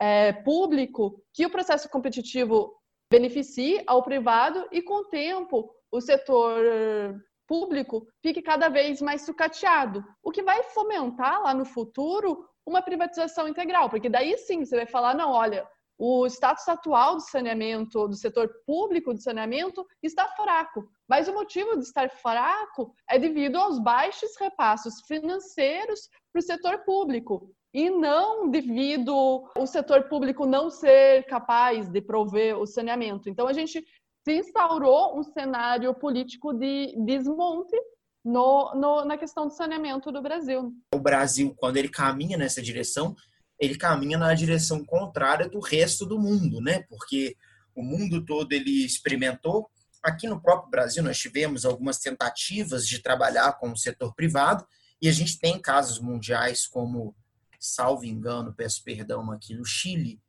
é, 0.00 0.32
público 0.32 1.22
que 1.32 1.46
o 1.46 1.50
processo 1.50 1.88
competitivo 1.88 2.74
beneficie 3.10 3.82
ao 3.86 4.02
privado 4.02 4.66
e, 4.72 4.82
com 4.82 4.94
o 4.94 5.08
tempo, 5.08 5.70
o 5.90 6.00
setor 6.00 7.22
público 7.46 8.06
fique 8.22 8.42
cada 8.42 8.68
vez 8.68 9.00
mais 9.00 9.22
sucateado, 9.22 10.04
o 10.22 10.30
que 10.30 10.42
vai 10.42 10.62
fomentar 10.64 11.42
lá 11.42 11.54
no 11.54 11.64
futuro 11.64 12.44
uma 12.66 12.82
privatização 12.82 13.46
integral, 13.46 13.88
porque 13.88 14.08
daí 14.08 14.36
sim 14.38 14.64
você 14.64 14.76
vai 14.76 14.86
falar, 14.86 15.14
não, 15.14 15.30
olha, 15.30 15.66
o 15.98 16.26
status 16.26 16.68
atual 16.68 17.14
do 17.14 17.22
saneamento, 17.22 18.06
do 18.06 18.16
setor 18.16 18.50
público 18.66 19.14
de 19.14 19.22
saneamento, 19.22 19.86
está 20.02 20.28
fraco. 20.28 20.86
Mas 21.08 21.26
o 21.28 21.32
motivo 21.32 21.76
de 21.76 21.84
estar 21.84 22.10
fraco 22.10 22.92
é 23.08 23.18
devido 23.18 23.56
aos 23.56 23.78
baixos 23.78 24.36
repassos 24.38 25.00
financeiros 25.06 26.00
para 26.32 26.40
o 26.40 26.42
setor 26.42 26.78
público 26.84 27.50
e 27.72 27.90
não 27.90 28.50
devido 28.50 29.44
o 29.56 29.66
setor 29.66 30.04
público 30.04 30.46
não 30.46 30.70
ser 30.70 31.24
capaz 31.26 31.88
de 31.88 32.00
prover 32.00 32.58
o 32.58 32.66
saneamento. 32.66 33.28
Então, 33.28 33.46
a 33.46 33.52
gente 33.52 33.84
se 34.24 34.32
instaurou 34.38 35.18
um 35.18 35.22
cenário 35.22 35.94
político 35.94 36.52
de 36.52 36.94
desmonte 37.04 37.76
no, 38.24 38.74
no, 38.74 39.04
na 39.04 39.16
questão 39.16 39.46
do 39.46 39.52
saneamento 39.52 40.10
do 40.10 40.22
Brasil. 40.22 40.72
O 40.94 40.98
Brasil, 40.98 41.54
quando 41.56 41.76
ele 41.76 41.88
caminha 41.88 42.36
nessa 42.36 42.62
direção, 42.62 43.14
ele 43.58 43.76
caminha 43.76 44.18
na 44.18 44.34
direção 44.34 44.84
contrária 44.84 45.48
do 45.48 45.60
resto 45.60 46.04
do 46.04 46.18
mundo, 46.18 46.60
né? 46.60 46.84
Porque 46.88 47.36
o 47.74 47.82
mundo 47.82 48.24
todo 48.24 48.52
ele 48.52 48.84
experimentou 48.84 49.70
Aqui 50.06 50.28
no 50.28 50.40
próprio 50.40 50.70
Brasil, 50.70 51.02
nós 51.02 51.18
tivemos 51.18 51.64
algumas 51.64 51.98
tentativas 51.98 52.86
de 52.86 53.00
trabalhar 53.00 53.54
com 53.54 53.72
o 53.72 53.76
setor 53.76 54.14
privado, 54.14 54.64
e 55.02 55.08
a 55.08 55.12
gente 55.12 55.36
tem 55.36 55.60
casos 55.60 55.98
mundiais 55.98 56.64
como, 56.64 57.12
salvo 57.60 58.04
engano, 58.04 58.54
peço 58.54 58.82
perdão, 58.84 59.30
aqui 59.30 59.54
no 59.54 59.64
Chile, 59.64 60.20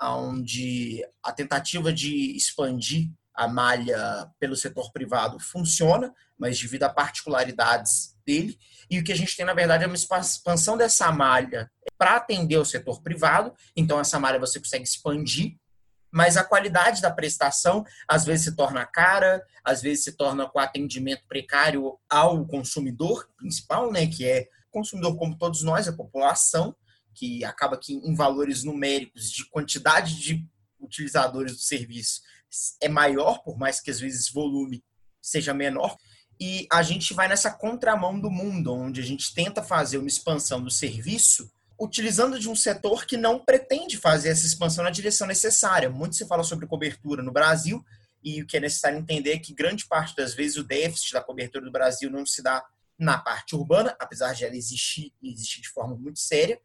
onde 0.00 1.06
a 1.22 1.32
tentativa 1.32 1.92
de 1.92 2.36
expandir 2.36 3.10
a 3.34 3.46
malha 3.46 4.30
pelo 4.38 4.56
setor 4.56 4.90
privado 4.92 5.38
funciona, 5.38 6.14
mas 6.38 6.58
devido 6.58 6.84
a 6.84 6.88
particularidades 6.88 8.16
dele. 8.26 8.58
E 8.90 8.98
o 8.98 9.04
que 9.04 9.12
a 9.12 9.16
gente 9.16 9.36
tem, 9.36 9.44
na 9.44 9.54
verdade, 9.54 9.84
é 9.84 9.86
uma 9.86 9.96
expansão 9.96 10.76
dessa 10.76 11.12
malha 11.12 11.70
para 11.98 12.16
atender 12.16 12.56
o 12.56 12.64
setor 12.64 13.02
privado. 13.02 13.54
Então, 13.74 14.00
essa 14.00 14.18
malha 14.18 14.38
você 14.38 14.58
consegue 14.58 14.84
expandir, 14.84 15.56
mas 16.10 16.36
a 16.36 16.44
qualidade 16.44 17.02
da 17.02 17.10
prestação 17.10 17.84
às 18.08 18.24
vezes 18.24 18.46
se 18.46 18.56
torna 18.56 18.86
cara, 18.86 19.44
às 19.62 19.82
vezes 19.82 20.04
se 20.04 20.12
torna 20.12 20.48
com 20.48 20.58
atendimento 20.58 21.22
precário 21.28 21.98
ao 22.08 22.46
consumidor 22.46 23.28
principal, 23.36 23.92
né, 23.92 24.06
que 24.06 24.26
é 24.26 24.48
consumidor 24.76 25.16
como 25.16 25.38
todos 25.38 25.62
nós, 25.62 25.88
a 25.88 25.92
população, 25.92 26.76
que 27.14 27.42
acaba 27.42 27.78
que 27.78 27.94
em 27.94 28.14
valores 28.14 28.62
numéricos 28.62 29.30
de 29.30 29.48
quantidade 29.48 30.20
de 30.20 30.46
utilizadores 30.78 31.52
do 31.52 31.62
serviço 31.62 32.20
é 32.82 32.86
maior, 32.86 33.42
por 33.42 33.56
mais 33.56 33.80
que 33.80 33.90
às 33.90 33.98
vezes 33.98 34.30
volume 34.30 34.84
seja 35.22 35.54
menor. 35.54 35.96
E 36.38 36.66
a 36.70 36.82
gente 36.82 37.14
vai 37.14 37.26
nessa 37.26 37.50
contramão 37.50 38.20
do 38.20 38.30
mundo, 38.30 38.74
onde 38.74 39.00
a 39.00 39.04
gente 39.04 39.34
tenta 39.34 39.62
fazer 39.62 39.96
uma 39.96 40.08
expansão 40.08 40.62
do 40.62 40.70
serviço 40.70 41.50
utilizando 41.80 42.38
de 42.38 42.48
um 42.48 42.56
setor 42.56 43.06
que 43.06 43.16
não 43.16 43.38
pretende 43.38 43.96
fazer 43.96 44.28
essa 44.28 44.46
expansão 44.46 44.84
na 44.84 44.90
direção 44.90 45.26
necessária. 45.26 45.88
Muito 45.88 46.16
se 46.16 46.26
fala 46.26 46.44
sobre 46.44 46.66
cobertura 46.66 47.22
no 47.22 47.32
Brasil, 47.32 47.82
e 48.22 48.42
o 48.42 48.46
que 48.46 48.58
é 48.58 48.60
necessário 48.60 48.98
entender 48.98 49.32
é 49.32 49.38
que 49.38 49.54
grande 49.54 49.86
parte 49.86 50.14
das 50.14 50.34
vezes 50.34 50.58
o 50.58 50.64
déficit 50.64 51.14
da 51.14 51.22
cobertura 51.22 51.64
do 51.64 51.72
Brasil 51.72 52.10
não 52.10 52.26
se 52.26 52.42
dá 52.42 52.62
na 52.98 53.18
parte 53.18 53.54
urbana, 53.54 53.94
apesar 54.00 54.32
de 54.32 54.44
ela 54.44 54.56
existir 54.56 55.12
existir 55.22 55.60
de 55.60 55.68
forma 55.68 55.94
muito 55.96 56.18
séria, 56.18 56.60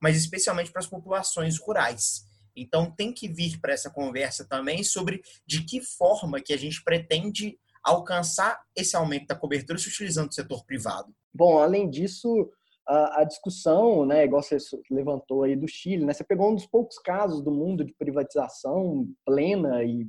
mas 0.00 0.16
especialmente 0.16 0.70
para 0.70 0.80
as 0.80 0.86
populações 0.86 1.58
rurais. 1.58 2.26
Então 2.54 2.90
tem 2.90 3.12
que 3.12 3.28
vir 3.28 3.60
para 3.60 3.72
essa 3.72 3.90
conversa 3.90 4.44
também 4.44 4.82
sobre 4.82 5.22
de 5.46 5.62
que 5.64 5.80
forma 5.80 6.40
que 6.40 6.52
a 6.52 6.56
gente 6.56 6.82
pretende 6.82 7.58
alcançar 7.84 8.60
esse 8.74 8.96
aumento 8.96 9.28
da 9.28 9.36
cobertura 9.36 9.78
se 9.78 9.88
utilizando 9.88 10.30
o 10.30 10.34
setor 10.34 10.64
privado. 10.64 11.14
Bom, 11.32 11.58
além 11.58 11.88
disso, 11.88 12.50
a, 12.86 13.20
a, 13.20 13.24
discussão, 13.24 14.04
né, 14.04 14.24
igual 14.24 14.42
você 14.42 14.56
levantou 14.90 15.44
aí 15.44 15.54
do 15.54 15.68
Chile, 15.68 16.04
né, 16.04 16.12
você 16.12 16.24
pegou 16.24 16.50
um 16.50 16.54
dos 16.54 16.66
poucos 16.66 16.98
casos 16.98 17.42
do 17.42 17.52
mundo 17.52 17.84
de 17.84 17.94
privatização 17.94 19.08
plena 19.24 19.84
e, 19.84 20.08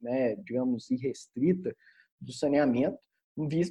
né, 0.00 0.36
digamos, 0.36 0.88
irrestrita 0.90 1.74
do 2.20 2.32
saneamento, 2.32 2.98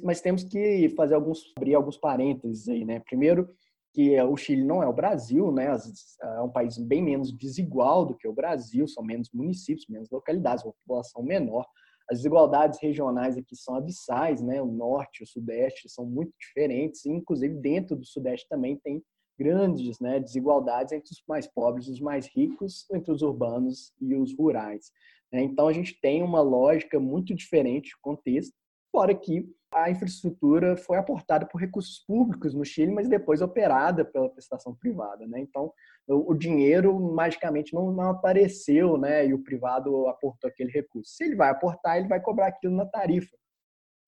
mas 0.02 0.20
temos 0.20 0.44
que 0.44 0.88
fazer 0.90 1.14
alguns 1.14 1.52
abrir 1.56 1.74
alguns 1.74 1.96
parênteses 1.96 2.68
aí, 2.68 2.84
né? 2.84 3.00
Primeiro, 3.00 3.48
que 3.92 4.20
o 4.20 4.36
Chile 4.36 4.62
não 4.62 4.82
é 4.82 4.86
o 4.86 4.92
Brasil, 4.92 5.50
né? 5.50 5.74
É 6.22 6.40
um 6.42 6.50
país 6.50 6.76
bem 6.78 7.02
menos 7.02 7.32
desigual 7.32 8.04
do 8.04 8.16
que 8.16 8.28
o 8.28 8.32
Brasil, 8.32 8.86
são 8.86 9.02
menos 9.02 9.30
municípios, 9.32 9.86
menos 9.88 10.10
localidades, 10.10 10.64
uma 10.64 10.74
população 10.84 11.22
menor. 11.22 11.66
As 12.08 12.18
desigualdades 12.18 12.78
regionais 12.80 13.36
aqui 13.36 13.56
são 13.56 13.74
abissais, 13.74 14.40
né? 14.40 14.62
O 14.62 14.66
norte 14.66 15.20
e 15.20 15.24
o 15.24 15.26
sudeste 15.26 15.88
são 15.88 16.04
muito 16.06 16.32
diferentes, 16.38 17.04
inclusive 17.06 17.54
dentro 17.54 17.96
do 17.96 18.04
sudeste 18.04 18.46
também 18.48 18.76
tem 18.76 19.02
grandes 19.38 19.98
né, 20.00 20.18
desigualdades 20.18 20.92
entre 20.92 21.10
os 21.12 21.22
mais 21.28 21.46
pobres 21.46 21.86
e 21.86 21.92
os 21.92 22.00
mais 22.00 22.26
ricos, 22.26 22.86
entre 22.90 23.12
os 23.12 23.22
urbanos 23.22 23.92
e 24.00 24.14
os 24.14 24.34
rurais. 24.36 24.90
Né? 25.32 25.42
Então, 25.42 25.68
a 25.68 25.72
gente 25.72 25.98
tem 26.00 26.22
uma 26.22 26.40
lógica 26.40 26.98
muito 26.98 27.34
diferente 27.34 27.90
de 27.90 28.00
contexto, 28.00 28.54
fora 28.90 29.14
que 29.14 29.46
a 29.72 29.90
infraestrutura 29.90 30.76
foi 30.76 30.96
aportada 30.96 31.46
por 31.46 31.60
recursos 31.60 31.98
públicos 31.98 32.54
no 32.54 32.64
Chile, 32.64 32.92
mas 32.92 33.08
depois 33.08 33.42
operada 33.42 34.04
pela 34.04 34.28
prestação 34.28 34.74
privada, 34.74 35.26
né? 35.26 35.40
Então, 35.40 35.72
o, 36.08 36.34
dinheiro 36.34 36.98
magicamente 36.98 37.74
não, 37.74 37.92
não, 37.92 38.10
apareceu, 38.10 38.96
né? 38.96 39.26
E 39.26 39.34
o 39.34 39.42
privado 39.42 40.06
aportou 40.08 40.48
aquele 40.48 40.70
recurso. 40.70 41.12
Se 41.12 41.24
ele 41.24 41.36
vai 41.36 41.50
aportar, 41.50 41.96
ele 41.96 42.08
vai 42.08 42.20
cobrar 42.20 42.46
aquilo 42.46 42.76
na 42.76 42.86
tarifa. 42.86 43.36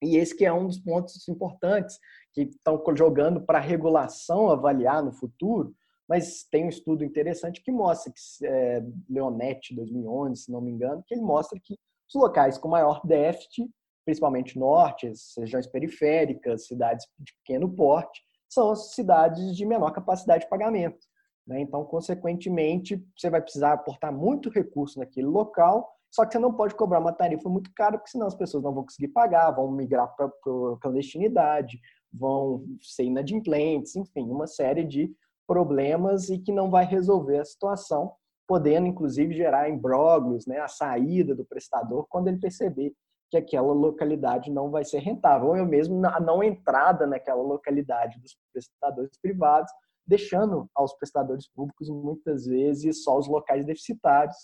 E 0.01 0.15
esse 0.15 0.35
que 0.35 0.45
é 0.45 0.53
um 0.53 0.65
dos 0.65 0.79
pontos 0.79 1.27
importantes 1.27 1.99
que 2.33 2.43
estão 2.43 2.81
jogando 2.95 3.41
para 3.41 3.57
a 3.57 3.61
regulação 3.61 4.49
avaliar 4.49 5.03
no 5.03 5.11
futuro, 5.11 5.75
mas 6.07 6.43
tem 6.49 6.65
um 6.65 6.69
estudo 6.69 7.03
interessante 7.03 7.61
que 7.61 7.71
mostra 7.71 8.11
que 8.11 8.45
é, 8.45 8.83
Leonetti 9.09 9.75
2011, 9.75 10.43
se 10.43 10.51
não 10.51 10.61
me 10.61 10.71
engano, 10.71 11.03
que 11.05 11.13
ele 11.13 11.21
mostra 11.21 11.59
que 11.61 11.77
os 12.07 12.19
locais 12.19 12.57
com 12.57 12.67
maior 12.69 13.05
déficit 13.05 13.69
principalmente 14.09 14.57
norte, 14.57 15.11
regiões 15.37 15.67
periféricas, 15.67 16.65
cidades 16.65 17.05
de 17.19 17.31
pequeno 17.35 17.69
porte, 17.71 18.23
são 18.49 18.71
as 18.71 18.95
cidades 18.95 19.55
de 19.55 19.63
menor 19.67 19.91
capacidade 19.91 20.45
de 20.45 20.49
pagamento. 20.49 20.97
Né? 21.45 21.61
Então, 21.61 21.85
consequentemente, 21.85 23.05
você 23.15 23.29
vai 23.29 23.39
precisar 23.39 23.73
aportar 23.73 24.11
muito 24.11 24.49
recurso 24.49 24.97
naquele 24.97 25.27
local, 25.27 25.87
só 26.11 26.25
que 26.25 26.31
você 26.31 26.39
não 26.39 26.51
pode 26.51 26.73
cobrar 26.73 26.99
uma 26.99 27.13
tarifa 27.13 27.47
muito 27.47 27.71
cara, 27.75 27.99
porque 27.99 28.09
senão 28.09 28.25
as 28.25 28.33
pessoas 28.33 28.63
não 28.63 28.73
vão 28.73 28.83
conseguir 28.83 29.09
pagar, 29.09 29.51
vão 29.51 29.71
migrar 29.71 30.11
para 30.15 30.25
a 30.25 30.77
clandestinidade, 30.81 31.79
vão 32.11 32.65
ser 32.81 33.03
inadimplentes, 33.03 33.95
enfim, 33.95 34.23
uma 34.23 34.47
série 34.47 34.83
de 34.83 35.13
problemas 35.45 36.29
e 36.29 36.39
que 36.39 36.51
não 36.51 36.71
vai 36.71 36.83
resolver 36.83 37.37
a 37.37 37.45
situação, 37.45 38.11
podendo 38.47 38.87
inclusive 38.87 39.35
gerar 39.35 39.69
imbróglios, 39.69 40.47
né, 40.47 40.57
a 40.57 40.67
saída 40.67 41.35
do 41.35 41.45
prestador 41.45 42.07
quando 42.09 42.27
ele 42.27 42.39
perceber 42.39 42.91
que 43.29 43.37
aquela 43.37 43.71
localidade 43.73 44.51
não 44.51 44.71
vai 44.71 44.83
ser 44.83 44.99
rentável, 44.99 45.49
ou 45.49 45.65
mesmo 45.65 46.05
a 46.07 46.19
não 46.19 46.43
entrada 46.43 47.05
naquela 47.05 47.41
localidade 47.41 48.19
dos 48.19 48.35
prestadores 48.51 49.17
privados, 49.21 49.71
deixando 50.07 50.67
aos 50.73 50.93
prestadores 50.97 51.47
públicos 51.47 51.89
muitas 51.89 52.45
vezes 52.45 53.03
só 53.03 53.17
os 53.17 53.27
locais 53.27 53.65
deficitários, 53.65 54.35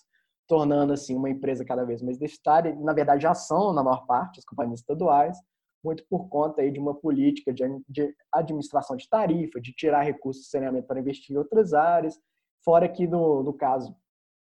tornando 0.48 0.94
assim 0.94 1.16
uma 1.16 1.30
empresa 1.30 1.66
cada 1.66 1.84
vez 1.84 2.04
mais 2.04 2.20
deficitária. 2.20 2.76
Na 2.76 2.94
verdade, 2.94 3.24
já 3.24 3.34
são 3.34 3.74
na 3.74 3.84
maior 3.84 4.06
parte 4.06 4.40
as 4.40 4.46
companhias 4.46 4.82
estaduais, 4.82 5.36
muito 5.84 6.06
por 6.08 6.30
conta 6.30 6.62
aí 6.62 6.72
de 6.72 6.80
uma 6.80 6.94
política 6.94 7.52
de 7.52 8.16
administração 8.32 8.96
de 8.96 9.10
tarifa, 9.10 9.60
de 9.60 9.74
tirar 9.74 10.04
recursos 10.04 10.44
de 10.44 10.50
saneamento 10.50 10.88
para 10.88 11.00
investir 11.00 11.36
em 11.36 11.40
outras 11.40 11.74
áreas. 11.74 12.20
Fora 12.64 12.88
que 12.88 13.08
no, 13.08 13.42
no 13.42 13.54
caso, 13.54 13.96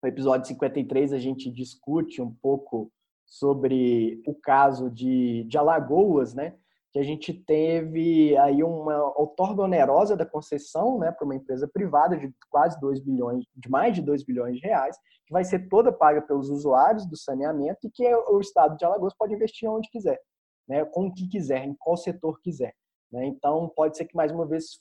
no 0.04 0.10
episódio 0.10 0.48
53, 0.48 1.14
a 1.14 1.18
gente 1.18 1.50
discute 1.50 2.22
um 2.22 2.34
pouco 2.34 2.92
sobre 3.28 4.24
o 4.26 4.34
caso 4.34 4.90
de, 4.90 5.44
de 5.44 5.58
Alagoas, 5.58 6.34
né? 6.34 6.56
Que 6.92 7.00
a 7.00 7.04
gente 7.04 7.34
teve 7.34 8.36
aí 8.38 8.64
uma 8.64 8.98
outorga 9.20 9.64
onerosa 9.64 10.16
da 10.16 10.26
concessão, 10.26 10.98
né, 10.98 11.12
para 11.12 11.26
uma 11.26 11.36
empresa 11.36 11.68
privada 11.68 12.18
de 12.18 12.34
quase 12.50 12.80
2 12.80 13.02
bilhões, 13.02 13.46
de 13.56 13.70
mais 13.70 13.94
de 13.94 14.02
2 14.02 14.24
bilhões 14.24 14.56
de 14.56 14.66
reais, 14.66 14.98
que 15.26 15.34
vai 15.34 15.44
ser 15.44 15.68
toda 15.68 15.92
paga 15.92 16.22
pelos 16.22 16.50
usuários 16.50 17.06
do 17.06 17.18
saneamento 17.18 17.86
e 17.86 17.92
que 17.92 18.08
o 18.30 18.40
estado 18.40 18.78
de 18.78 18.86
Alagoas 18.86 19.14
pode 19.14 19.34
investir 19.34 19.70
onde 19.70 19.90
quiser, 19.90 20.20
né, 20.68 20.86
com 20.86 21.08
o 21.08 21.14
que 21.14 21.28
quiser, 21.28 21.66
em 21.66 21.76
qual 21.78 21.98
setor 21.98 22.40
quiser. 22.40 22.74
Né? 23.12 23.26
Então, 23.26 23.70
pode 23.76 23.98
ser 23.98 24.06
que 24.06 24.16
mais 24.16 24.32
uma 24.32 24.48
vez 24.48 24.80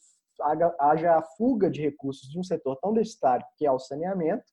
haja 0.78 1.16
a 1.16 1.22
fuga 1.36 1.68
de 1.68 1.80
recursos 1.82 2.28
de 2.28 2.38
um 2.38 2.42
setor 2.42 2.76
tão 2.76 2.92
deficitário 2.92 3.44
que 3.56 3.66
é 3.66 3.72
o 3.72 3.78
saneamento 3.78 4.44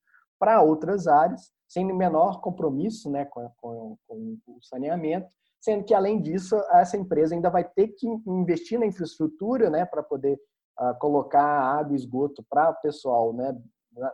para 0.44 0.62
outras 0.62 1.08
áreas, 1.08 1.54
sem 1.70 1.86
menor 1.86 2.42
compromisso 2.42 3.10
né, 3.10 3.24
com, 3.24 3.50
com, 3.56 3.98
com, 4.06 4.38
o 4.46 4.62
saneamento, 4.62 5.32
sendo 5.62 5.86
que, 5.86 5.94
além 5.94 6.22
disso, 6.22 6.58
essa 6.72 6.98
empresa 6.98 7.34
ainda 7.34 7.50
vai 7.50 7.64
ter 7.64 7.88
que 7.98 8.06
investir 8.28 8.78
na 8.78 8.86
infraestrutura 8.86 9.70
né, 9.70 9.86
para 9.86 10.04
poder 10.04 10.38
uh, 10.82 11.00
colocar 11.00 11.42
água 11.42 11.94
e 11.94 11.96
esgoto 11.96 12.44
para 12.50 12.72
o 12.72 12.76
pessoal 12.82 13.32
né, 13.32 13.58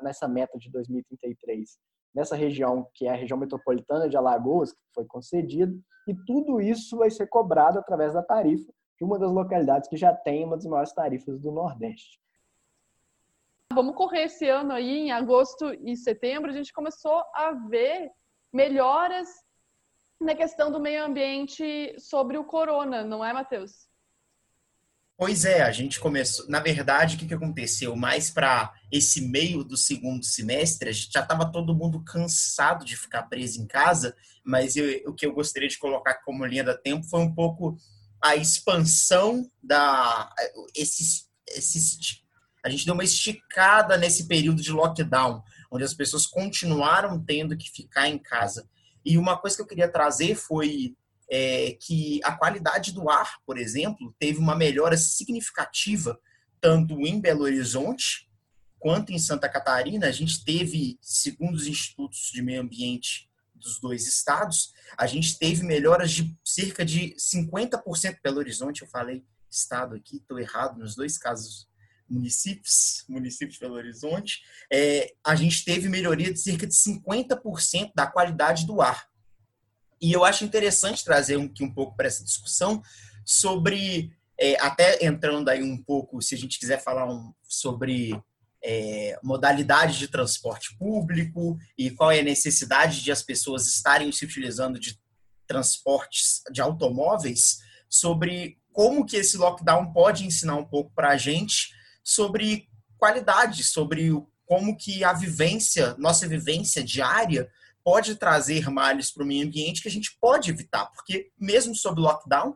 nessa 0.04 0.28
meta 0.28 0.56
de 0.60 0.70
2033, 0.70 1.80
nessa 2.14 2.36
região 2.36 2.88
que 2.94 3.08
é 3.08 3.10
a 3.10 3.16
região 3.16 3.40
metropolitana 3.40 4.08
de 4.08 4.16
Alagoas, 4.16 4.72
que 4.72 4.80
foi 4.94 5.06
concedida, 5.06 5.76
e 6.08 6.14
tudo 6.28 6.62
isso 6.62 6.96
vai 6.96 7.10
ser 7.10 7.26
cobrado 7.26 7.80
através 7.80 8.14
da 8.14 8.22
tarifa 8.22 8.72
de 9.00 9.04
uma 9.04 9.18
das 9.18 9.32
localidades 9.32 9.90
que 9.90 9.98
já 9.98 10.14
tem 10.14 10.46
uma 10.46 10.58
das 10.58 10.66
maiores 10.68 10.94
tarifas 10.94 11.40
do 11.40 11.52
Nordeste. 11.52 12.20
Vamos 13.72 13.96
correr 13.96 14.24
esse 14.24 14.50
ano 14.50 14.74
aí, 14.74 14.98
em 14.98 15.12
agosto 15.12 15.72
e 15.86 15.96
setembro, 15.96 16.50
a 16.50 16.54
gente 16.54 16.74
começou 16.74 17.24
a 17.36 17.52
ver 17.70 18.10
melhoras 18.52 19.28
na 20.20 20.34
questão 20.34 20.72
do 20.72 20.80
meio 20.80 21.06
ambiente 21.06 21.96
sobre 22.00 22.38
o 22.38 22.44
corona, 22.44 23.04
não 23.04 23.24
é, 23.24 23.32
Matheus? 23.32 23.88
Pois 25.16 25.46
é, 25.46 25.62
a 25.62 25.72
gente 25.72 26.00
começou. 26.00 26.50
Na 26.50 26.60
verdade, 26.60 27.16
o 27.16 27.20
que, 27.20 27.34
aconteceu? 27.34 27.96
Mais 27.96 28.32
para 28.32 28.74
esse 28.92 29.22
meio 29.22 29.64
do 29.64 29.78
segundo 29.78 30.24
semestre, 30.24 30.90
a 30.90 30.92
gente 30.92 31.12
já 31.14 31.22
estava 31.22 31.52
todo 31.52 31.76
mundo 31.76 32.04
cansado 32.04 32.84
de 32.84 32.98
ficar 32.98 33.24
preso 33.24 33.62
em 33.62 33.68
casa, 33.68 34.16
mas 34.44 34.76
eu, 34.78 35.12
o 35.12 35.14
que 35.14 35.26
eu 35.26 35.34
gostaria 35.34 35.70
de 35.70 35.78
colocar 35.78 36.16
como 36.24 36.46
linha 36.46 36.64
da 36.64 36.76
tempo 36.76 37.06
foi 37.06 37.20
um 37.20 37.36
pouco 37.36 37.78
a 38.24 38.36
expansão 38.36 39.46
da. 39.62 40.34
Esses, 40.74 41.30
esses 41.50 42.24
a 42.64 42.70
gente 42.70 42.86
deu 42.86 42.94
uma 42.94 43.04
esticada 43.04 43.98
nesse 43.98 44.28
período 44.28 44.62
de 44.62 44.72
lockdown, 44.72 45.44
onde 45.72 45.84
as 45.84 45.94
pessoas 45.94 46.26
continuaram 46.26 47.24
tendo 47.24 47.58
que 47.58 47.70
ficar 47.70 48.08
em 48.08 48.18
casa. 48.18 48.68
E 49.06 49.18
uma 49.18 49.38
coisa 49.38 49.56
que 49.56 49.62
eu 49.62 49.68
queria 49.68 49.92
trazer 49.92 50.36
foi 50.36 50.96
é, 51.30 51.78
que 51.80 52.20
a 52.24 52.34
qualidade 52.34 52.92
do 52.92 53.10
ar, 53.10 53.38
por 53.46 53.58
exemplo, 53.58 54.14
teve 54.20 54.40
uma 54.40 54.56
melhora 54.56 54.98
significativa 54.98 56.20
tanto 56.60 57.00
em 57.06 57.22
Belo 57.22 57.44
Horizonte 57.44 58.30
quanto 58.78 59.12
em 59.12 59.20
Santa 59.20 59.48
Catarina. 59.48 60.08
A 60.08 60.12
gente 60.12 60.44
teve, 60.44 60.98
segundo 61.02 61.56
os 61.56 61.68
institutos 61.68 62.32
de 62.34 62.42
meio 62.42 62.62
ambiente 62.62 63.30
dos 63.54 63.80
dois 63.80 64.08
estados, 64.08 64.74
a 64.98 65.06
gente 65.06 65.38
teve 65.38 65.64
melhoras 65.64 66.12
de 66.12 66.36
cerca 66.44 66.84
de 66.84 67.16
50% 67.16 68.18
Belo 68.24 68.40
Horizonte, 68.40 68.82
eu 68.82 68.88
falei 68.88 69.24
estado 69.50 69.96
aqui, 69.96 70.18
estou 70.18 70.40
errado 70.40 70.78
nos 70.78 70.96
dois 70.96 71.18
casos 71.18 71.69
municípios, 72.10 73.06
municípios 73.08 73.54
de 73.54 73.60
Belo 73.60 73.76
Horizonte, 73.76 74.42
é, 74.72 75.14
a 75.24 75.36
gente 75.36 75.64
teve 75.64 75.88
melhoria 75.88 76.34
de 76.34 76.40
cerca 76.40 76.66
de 76.66 76.74
50% 76.74 77.92
da 77.96 78.08
qualidade 78.08 78.66
do 78.66 78.82
ar. 78.82 79.08
E 80.02 80.12
eu 80.12 80.24
acho 80.24 80.46
interessante 80.46 81.04
trazer 81.04 81.38
um, 81.38 81.52
um 81.62 81.74
pouco 81.74 81.96
para 81.96 82.08
essa 82.08 82.24
discussão 82.24 82.82
sobre, 83.26 84.12
é, 84.40 84.60
até 84.60 85.06
entrando 85.06 85.50
aí 85.50 85.62
um 85.62 85.78
pouco, 85.78 86.22
se 86.22 86.36
a 86.36 86.38
gente 86.38 86.58
quiser 86.58 86.82
falar 86.82 87.12
um, 87.12 87.34
sobre 87.44 88.20
é, 88.64 89.20
modalidade 89.24 89.98
de 90.00 90.08
transporte 90.08 90.76
público 90.78 91.58
e 91.78 91.92
qual 91.92 92.12
é 92.12 92.20
a 92.20 92.24
necessidade 92.24 93.04
de 93.04 93.12
as 93.12 93.22
pessoas 93.22 93.68
estarem 93.68 94.12
se 94.12 94.26
utilizando 94.26 94.80
de 94.80 95.00
transportes 95.46 96.42
de 96.52 96.62
automóveis, 96.62 97.60
sobre 97.90 98.58
como 98.72 99.06
que 99.06 99.18
esse 99.18 99.36
lockdown 99.36 99.92
pode 99.92 100.26
ensinar 100.26 100.56
um 100.56 100.66
pouco 100.66 100.92
para 100.94 101.10
a 101.10 101.18
gente 101.18 101.74
sobre 102.04 102.68
qualidade, 102.98 103.64
sobre 103.64 104.12
como 104.46 104.76
que 104.76 105.04
a 105.04 105.14
vivência, 105.14 105.96
nossa 105.98 106.28
vivência 106.28 106.84
diária 106.84 107.50
pode 107.84 108.16
trazer 108.16 108.70
males 108.70 109.12
para 109.12 109.24
o 109.24 109.26
meio 109.26 109.46
ambiente 109.46 109.82
que 109.82 109.88
a 109.88 109.92
gente 109.92 110.18
pode 110.20 110.50
evitar, 110.50 110.88
porque 110.88 111.32
mesmo 111.40 111.76
sob 111.76 112.02
lockdown, 112.02 112.56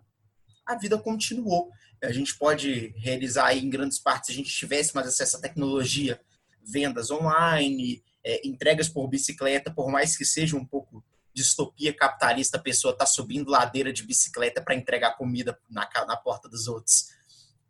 a 0.66 0.76
vida 0.76 0.98
continuou. 0.98 1.72
A 2.04 2.12
gente 2.12 2.38
pode 2.38 2.94
realizar 2.98 3.48
aí, 3.48 3.64
em 3.64 3.70
grandes 3.70 4.00
partes, 4.00 4.28
se 4.28 4.32
a 4.34 4.36
gente 4.36 4.52
tivesse 4.52 4.94
mais 4.94 5.08
acesso 5.08 5.38
à 5.38 5.40
tecnologia, 5.40 6.20
vendas 6.62 7.12
online, 7.12 8.04
é, 8.24 8.46
entregas 8.46 8.90
por 8.90 9.08
bicicleta, 9.08 9.72
por 9.72 9.90
mais 9.90 10.18
que 10.18 10.26
seja 10.26 10.58
um 10.58 10.66
pouco 10.66 11.04
distopia 11.34 11.94
capitalista, 11.94 12.58
a 12.58 12.62
pessoa 12.62 12.94
está 12.94 13.06
subindo 13.06 13.50
ladeira 13.50 13.92
de 13.92 14.04
bicicleta 14.04 14.62
para 14.62 14.76
entregar 14.76 15.18
comida 15.18 15.58
na, 15.70 15.90
na 16.06 16.16
porta 16.16 16.48
dos 16.48 16.68
outros. 16.68 17.10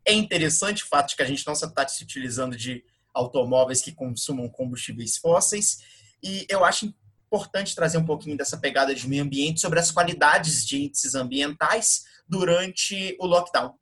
É 0.06 0.14
interessante 0.14 0.84
o 0.84 0.88
fato 0.88 1.10
de 1.10 1.16
que 1.16 1.24
a 1.24 1.26
gente 1.26 1.46
não 1.46 1.54
está 1.54 1.88
se 1.88 2.04
utilizando 2.04 2.56
de 2.56 2.84
automóveis 3.14 3.82
que 3.82 3.94
consumam 3.94 4.50
combustíveis 4.50 5.18
fósseis, 5.18 5.78
e 6.22 6.46
eu 6.50 6.66
acho 6.66 6.94
importante 7.28 7.76
trazer 7.76 7.98
um 7.98 8.06
pouquinho 8.06 8.38
dessa 8.38 8.58
pegada 8.58 8.94
de 8.94 9.08
meio 9.08 9.24
ambiente 9.24 9.62
sobre 9.62 9.80
as 9.80 9.92
qualidades 9.92 10.66
de 10.66 10.84
índices 10.84 11.16
ambientais 11.16 12.04
durante 12.28 13.16
o 13.20 13.26
lockdown. 13.26 13.76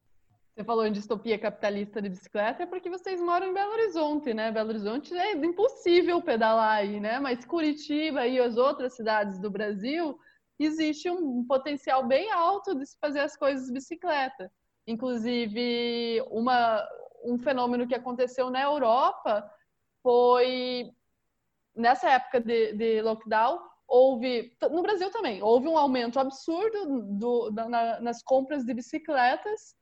Você 0.54 0.66
falou 0.66 0.86
em 0.86 0.92
distopia 0.92 1.40
capitalista 1.40 2.02
de 2.02 2.10
bicicleta, 2.10 2.64
é 2.64 2.66
porque 2.66 2.90
vocês 2.90 3.22
moram 3.22 3.48
em 3.48 3.54
Belo 3.54 3.72
Horizonte, 3.72 4.34
né? 4.34 4.52
Belo 4.52 4.70
Horizonte 4.70 5.14
é 5.14 5.34
impossível 5.34 6.22
pedalar 6.22 6.78
aí, 6.78 7.00
né? 7.00 7.20
Mas 7.20 7.46
Curitiba 7.46 8.28
e 8.28 8.38
as 8.40 8.58
outras 8.58 8.96
cidades 8.96 9.40
do 9.40 9.50
Brasil, 9.50 10.18
existe 10.60 11.10
um 11.10 11.46
potencial 11.48 12.06
bem 12.06 12.32
alto 12.32 12.76
de 12.76 12.86
se 12.86 12.98
fazer 13.00 13.20
as 13.20 13.36
coisas 13.38 13.68
de 13.68 13.74
bicicleta. 13.74 14.52
Inclusive, 14.88 16.22
uma, 16.30 16.88
um 17.24 17.38
fenômeno 17.38 17.88
que 17.88 17.96
aconteceu 17.96 18.50
na 18.50 18.62
Europa 18.62 19.50
foi 20.02 20.92
nessa 21.76 22.10
época 22.10 22.40
de, 22.42 22.74
de 22.74 23.02
lockdown, 23.02 23.60
houve, 23.88 24.56
no 24.72 24.82
Brasil 24.82 25.12
também, 25.12 25.42
houve 25.42 25.68
um 25.68 25.78
aumento 25.78 26.20
absurdo 26.20 27.04
do, 27.04 27.52
na, 27.52 28.00
nas 28.00 28.24
compras 28.24 28.64
de 28.64 28.74
bicicletas 28.74 29.76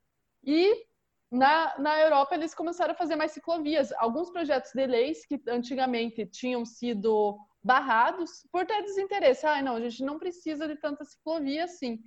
e 0.44 0.86
na, 1.32 1.78
na 1.78 2.00
Europa 2.00 2.34
eles 2.34 2.56
começaram 2.56 2.94
a 2.94 2.98
fazer 2.98 3.16
mais 3.16 3.32
ciclovias. 3.32 3.92
Alguns 3.94 4.32
projetos 4.32 4.72
de 4.74 4.86
leis 4.88 5.26
que 5.26 5.40
antigamente 5.48 6.26
tinham 6.26 6.66
sido 6.66 7.38
barrados 7.64 8.48
por 8.52 8.66
ter 8.66 8.82
desinteresse. 8.82 9.46
Ah, 9.46 9.62
não, 9.62 9.76
a 9.76 9.82
gente 9.82 10.04
não 10.04 10.18
precisa 10.18 10.68
de 10.68 10.76
tanta 10.76 11.06
ciclovia 11.06 11.66
assim. 11.66 12.00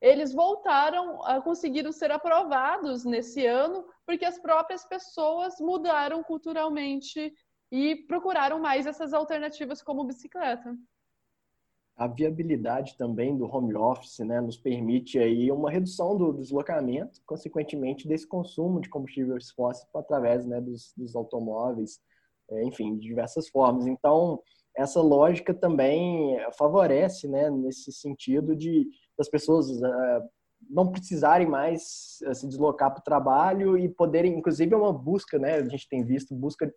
Eles 0.00 0.32
voltaram 0.32 1.22
a 1.24 1.40
conseguiram 1.40 1.90
ser 1.90 2.10
aprovados 2.10 3.04
nesse 3.04 3.44
ano 3.44 3.84
porque 4.06 4.24
as 4.24 4.38
próprias 4.38 4.84
pessoas 4.84 5.58
mudaram 5.60 6.22
culturalmente 6.22 7.34
e 7.70 7.96
procuraram 8.06 8.60
mais 8.60 8.86
essas 8.86 9.12
alternativas 9.12 9.82
como 9.82 10.04
bicicleta. 10.04 10.76
A 11.96 12.06
viabilidade 12.06 12.96
também 12.96 13.36
do 13.36 13.44
home 13.44 13.74
office 13.74 14.20
né, 14.20 14.40
nos 14.40 14.56
permite 14.56 15.18
aí 15.18 15.50
uma 15.50 15.68
redução 15.68 16.16
do 16.16 16.32
deslocamento, 16.32 17.20
consequentemente 17.26 18.06
desse 18.06 18.26
consumo 18.26 18.80
de 18.80 18.88
combustíveis 18.88 19.50
fósseis 19.50 19.88
através 19.92 20.46
né, 20.46 20.60
dos, 20.60 20.92
dos 20.96 21.16
automóveis, 21.16 22.00
é, 22.50 22.62
enfim, 22.62 22.96
de 22.96 23.08
diversas 23.08 23.48
formas. 23.48 23.84
Então, 23.88 24.40
essa 24.76 25.02
lógica 25.02 25.52
também 25.52 26.38
favorece 26.56 27.26
né, 27.26 27.50
nesse 27.50 27.92
sentido 27.92 28.54
de 28.54 28.86
das 29.18 29.28
pessoas 29.28 29.68
uh, 29.68 30.28
não 30.70 30.90
precisarem 30.90 31.46
mais 31.46 32.18
uh, 32.26 32.34
se 32.34 32.46
deslocar 32.46 32.92
para 32.92 33.00
o 33.00 33.04
trabalho 33.04 33.76
e 33.76 33.88
poderem, 33.88 34.38
inclusive 34.38 34.72
é 34.72 34.76
uma 34.76 34.92
busca, 34.92 35.38
né, 35.38 35.56
a 35.56 35.68
gente 35.68 35.88
tem 35.88 36.04
visto 36.04 36.34
busca 36.34 36.72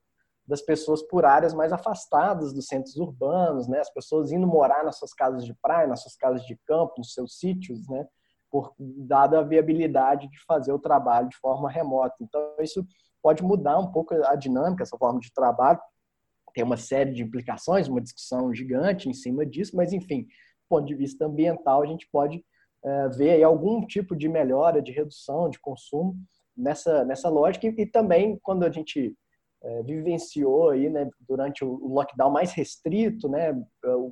das 0.48 0.62
pessoas 0.62 1.02
por 1.04 1.26
áreas 1.26 1.54
mais 1.54 1.72
afastadas 1.72 2.54
dos 2.54 2.68
centros 2.68 2.98
urbanos, 2.98 3.68
né? 3.68 3.80
As 3.80 3.94
pessoas 3.94 4.32
indo 4.32 4.48
morar 4.48 4.84
nas 4.84 4.98
suas 4.98 5.14
casas 5.14 5.46
de 5.46 5.54
praia, 5.62 5.88
nas 5.88 6.02
suas 6.02 6.16
casas 6.16 6.46
de 6.46 6.58
campo, 6.66 6.96
nos 6.98 7.14
seus 7.14 7.40
sítios, 7.40 7.88
né? 7.88 8.06
Por 8.50 8.74
dada 8.78 9.40
a 9.40 9.44
viabilidade 9.44 10.30
de 10.30 10.44
fazer 10.46 10.74
o 10.74 10.80
trabalho 10.80 11.30
de 11.30 11.38
forma 11.38 11.70
remota. 11.70 12.16
Então 12.20 12.42
isso 12.60 12.86
pode 13.22 13.44
mudar 13.44 13.80
um 13.80 13.92
pouco 13.92 14.14
a 14.26 14.36
dinâmica, 14.36 14.84
essa 14.84 14.98
forma 14.98 15.20
de 15.20 15.32
trabalho. 15.34 15.80
Tem 16.54 16.64
uma 16.64 16.76
série 16.76 17.14
de 17.14 17.24
implicações, 17.24 17.88
uma 17.88 18.02
discussão 18.02 18.54
gigante 18.54 19.08
em 19.08 19.14
cima 19.14 19.46
disso, 19.46 19.76
mas 19.76 19.94
enfim, 19.94 20.28
ponto 20.72 20.88
de 20.88 20.96
vista 20.96 21.26
ambiental, 21.26 21.84
a 21.84 21.86
gente 21.86 22.08
pode 22.10 22.44
é, 22.84 23.10
ver 23.10 23.44
algum 23.44 23.86
tipo 23.86 24.16
de 24.16 24.30
melhora, 24.30 24.82
de 24.82 24.92
redução 24.92 25.50
de 25.50 25.60
consumo 25.60 26.16
nessa, 26.56 27.04
nessa 27.04 27.30
lógica. 27.30 27.68
E, 27.68 27.76
e 27.78 27.86
também, 27.86 28.40
quando 28.42 28.64
a 28.64 28.72
gente 28.72 29.14
é, 29.64 29.84
vivenciou 29.84 30.70
aí, 30.70 30.90
né, 30.90 31.10
durante 31.20 31.64
o 31.64 31.88
lockdown 31.88 32.32
mais 32.32 32.54
restrito, 32.54 33.28
né, 33.28 33.54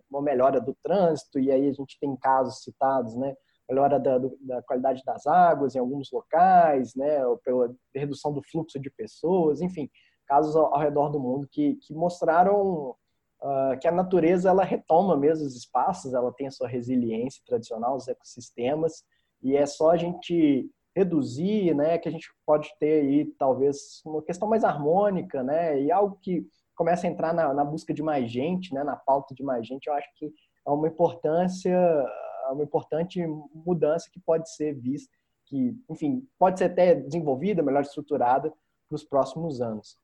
uma 0.10 0.22
melhora 0.22 0.60
do 0.60 0.76
trânsito 0.84 1.40
e 1.40 1.50
aí 1.52 1.70
a 1.70 1.74
gente 1.74 1.98
tem 2.00 2.16
casos 2.18 2.62
citados, 2.62 3.16
né, 3.16 3.34
melhora 3.68 4.00
da, 4.00 4.18
da 4.42 4.62
qualidade 4.64 5.02
das 5.06 5.26
águas 5.26 5.76
em 5.76 5.80
alguns 5.80 6.12
locais, 6.12 6.94
né, 6.96 7.20
pela 7.44 7.74
redução 7.96 8.34
do 8.34 8.44
fluxo 8.44 8.80
de 8.80 8.92
pessoas, 8.92 9.62
enfim, 9.62 9.90
casos 10.28 10.56
ao, 10.56 10.74
ao 10.74 10.82
redor 10.82 11.10
do 11.10 11.20
mundo 11.20 11.48
que, 11.50 11.76
que 11.76 11.94
mostraram 11.94 12.96
uh, 13.42 13.80
que 13.80 13.88
a 13.88 13.92
natureza 13.92 14.50
ela 14.50 14.64
retoma 14.64 15.18
mesmo 15.18 15.46
os 15.46 15.56
espaços, 15.56 16.14
ela 16.14 16.32
tem 16.34 16.48
a 16.48 16.52
sua 16.52 16.68
resiliência 16.68 17.42
tradicional, 17.46 17.96
os 17.96 18.08
ecossistemas 18.08 19.04
e 19.42 19.56
é 19.56 19.66
só 19.66 19.92
a 19.92 19.98
gente 19.98 20.70
reduzir, 20.96 21.74
né, 21.76 21.98
que 21.98 22.10
a 22.10 22.12
gente 22.12 22.28
pode 22.46 22.70
ter 22.80 23.02
aí 23.02 23.26
talvez 23.38 24.02
uma 24.06 24.22
questão 24.22 24.48
mais 24.48 24.64
harmônica, 24.64 25.44
né, 25.44 25.82
e 25.82 25.92
algo 25.92 26.18
que 26.22 26.46
começa 26.76 27.08
a 27.08 27.10
entrar 27.10 27.34
na, 27.34 27.54
na 27.54 27.64
busca 27.64 27.94
de 27.94 28.02
mais 28.02 28.30
gente, 28.32 28.74
né, 28.74 28.84
na 28.84 28.96
pauta 28.96 29.34
de 29.34 29.44
mais 29.44 29.66
gente, 29.66 29.88
eu 29.88 29.94
acho 29.94 30.10
que 30.16 30.34
é 30.68 30.72
uma 30.72 30.88
importância, 30.88 31.70
é 31.70 32.52
uma 32.52 32.64
importante 32.64 33.26
mudança 33.54 34.10
que 34.12 34.20
pode 34.20 34.54
ser 34.54 34.74
vista, 34.74 35.12
que, 35.46 35.76
enfim, 35.90 36.28
pode 36.38 36.60
ser 36.60 36.66
até 36.66 36.96
desenvolvida, 36.96 37.64
melhor 37.64 37.82
estruturada 37.82 38.54
para 38.88 38.96
os 38.96 39.04
próximos 39.04 39.62
anos. 39.62 39.98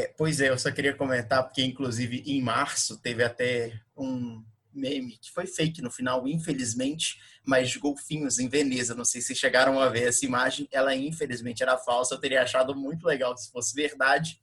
É, 0.00 0.14
pois 0.16 0.40
é, 0.40 0.48
eu 0.48 0.58
só 0.58 0.70
queria 0.70 0.94
comentar, 0.94 1.42
porque 1.42 1.62
inclusive 1.62 2.22
em 2.26 2.40
março 2.40 2.96
teve 2.98 3.22
até 3.22 3.78
um, 3.96 4.42
meme, 4.72 5.18
que 5.18 5.30
foi 5.30 5.46
fake 5.46 5.82
no 5.82 5.90
final, 5.90 6.26
infelizmente, 6.26 7.20
mas 7.46 7.70
de 7.70 7.78
golfinhos 7.78 8.38
em 8.38 8.48
Veneza. 8.48 8.94
Não 8.94 9.04
sei 9.04 9.20
se 9.20 9.34
chegaram 9.34 9.80
a 9.80 9.88
ver 9.88 10.08
essa 10.08 10.24
imagem. 10.24 10.68
Ela, 10.72 10.94
infelizmente, 10.94 11.62
era 11.62 11.76
falsa. 11.76 12.14
Eu 12.14 12.20
teria 12.20 12.42
achado 12.42 12.74
muito 12.74 13.06
legal 13.06 13.36
se 13.36 13.50
fosse 13.50 13.74
verdade. 13.74 14.40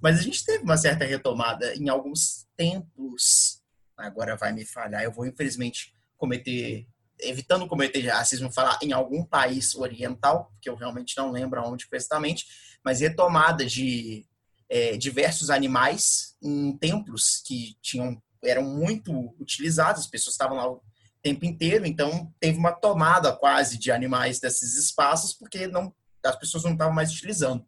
Mas 0.00 0.18
a 0.18 0.22
gente 0.22 0.44
teve 0.44 0.62
uma 0.62 0.76
certa 0.76 1.04
retomada 1.04 1.74
em 1.74 1.88
alguns 1.88 2.46
tempos. 2.56 3.62
Agora 3.96 4.36
vai 4.36 4.52
me 4.52 4.64
falhar. 4.64 5.02
Eu 5.02 5.12
vou, 5.12 5.26
infelizmente, 5.26 5.94
cometer. 6.16 6.86
Evitando 7.18 7.66
cometer 7.66 8.06
racismo, 8.08 8.52
falar 8.52 8.78
em 8.82 8.92
algum 8.92 9.24
país 9.24 9.74
oriental, 9.74 10.52
que 10.60 10.68
eu 10.68 10.76
realmente 10.76 11.16
não 11.16 11.30
lembro 11.30 11.58
aonde 11.58 11.88
precisamente, 11.88 12.44
mas 12.84 13.00
retomada 13.00 13.64
de 13.64 14.26
é, 14.68 14.96
diversos 14.96 15.50
animais 15.50 16.36
em 16.42 16.76
templos 16.76 17.42
que 17.44 17.76
tinham 17.80 18.20
eram 18.44 18.62
muito 18.62 19.34
utilizados, 19.40 20.02
as 20.02 20.06
pessoas 20.06 20.34
estavam 20.34 20.56
lá 20.56 20.70
o 20.70 20.80
tempo 21.22 21.44
inteiro, 21.44 21.84
então 21.86 22.32
teve 22.38 22.58
uma 22.58 22.72
tomada 22.72 23.32
quase 23.32 23.78
de 23.78 23.90
animais 23.90 24.38
desses 24.38 24.76
espaços, 24.76 25.34
porque 25.34 25.66
não, 25.66 25.92
as 26.24 26.36
pessoas 26.36 26.62
não 26.62 26.72
estavam 26.72 26.94
mais 26.94 27.10
utilizando. 27.10 27.64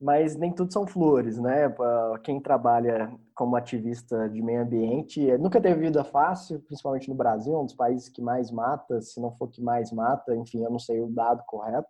mas 0.00 0.36
nem 0.36 0.52
tudo 0.52 0.72
são 0.72 0.86
flores, 0.86 1.38
né? 1.38 1.74
Quem 2.22 2.40
trabalha 2.40 3.12
como 3.34 3.56
ativista 3.56 4.28
de 4.28 4.40
meio 4.40 4.62
ambiente 4.62 5.20
nunca 5.38 5.60
teve 5.60 5.80
vida 5.80 6.04
fácil, 6.04 6.60
principalmente 6.60 7.08
no 7.08 7.16
Brasil, 7.16 7.58
um 7.58 7.64
dos 7.64 7.74
países 7.74 8.08
que 8.08 8.22
mais 8.22 8.50
mata, 8.52 9.00
se 9.00 9.20
não 9.20 9.32
for 9.32 9.48
que 9.48 9.60
mais 9.60 9.90
mata, 9.90 10.36
enfim, 10.36 10.62
eu 10.62 10.70
não 10.70 10.78
sei 10.78 11.00
o 11.00 11.08
dado 11.08 11.42
correto. 11.46 11.88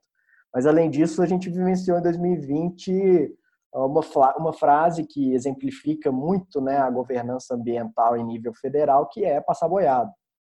Mas 0.54 0.64
além 0.64 0.88
disso, 0.88 1.20
a 1.20 1.26
gente 1.26 1.50
vivenciou 1.50 1.98
em 1.98 2.02
2020 2.02 3.36
uma, 3.74 4.00
uma 4.36 4.52
frase 4.52 5.04
que 5.06 5.32
exemplifica 5.32 6.10
muito 6.10 6.60
né, 6.60 6.78
a 6.78 6.90
governança 6.90 7.54
ambiental 7.54 8.16
em 8.16 8.24
nível 8.24 8.54
federal, 8.54 9.08
que 9.08 9.24
é 9.24 9.40
passar 9.40 9.68
boiado, 9.68 10.10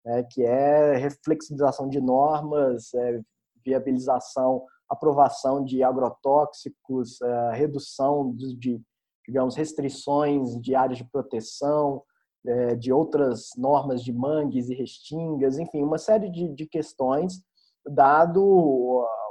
né, 0.05 0.25
que 0.31 0.43
é 0.43 0.97
reflexibilização 0.97 1.89
de 1.89 2.01
normas, 2.01 2.93
é, 2.95 3.21
viabilização 3.65 4.65
aprovação 4.89 5.63
de 5.63 5.83
agrotóxicos, 5.83 7.21
eh, 7.21 7.53
redução 7.55 8.35
de, 8.35 8.81
digamos, 9.27 9.55
restrições 9.55 10.59
de 10.61 10.75
áreas 10.75 10.99
de 10.99 11.05
proteção, 11.05 12.03
eh, 12.47 12.75
de 12.75 12.93
outras 12.93 13.51
normas 13.57 14.03
de 14.03 14.13
mangues 14.13 14.71
e 14.71 14.75
restingas, 14.75 15.59
enfim, 15.59 15.83
uma 15.83 15.99
série 15.99 16.31
de, 16.31 16.49
de 16.55 16.67
questões, 16.67 17.43
dado 17.87 18.43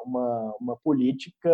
uma, 0.06 0.56
uma 0.60 0.78
política 0.78 1.50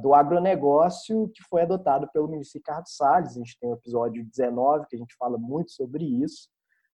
do 0.00 0.14
agronegócio 0.14 1.28
que 1.34 1.42
foi 1.50 1.62
adotada 1.62 2.08
pelo 2.12 2.28
ministro 2.28 2.58
Ricardo 2.58 2.86
Salles. 2.86 3.32
A 3.32 3.38
gente 3.38 3.58
tem 3.58 3.70
o 3.70 3.74
episódio 3.74 4.24
19, 4.24 4.86
que 4.88 4.96
a 4.96 4.98
gente 4.98 5.16
fala 5.18 5.36
muito 5.36 5.72
sobre 5.72 6.04
isso. 6.04 6.48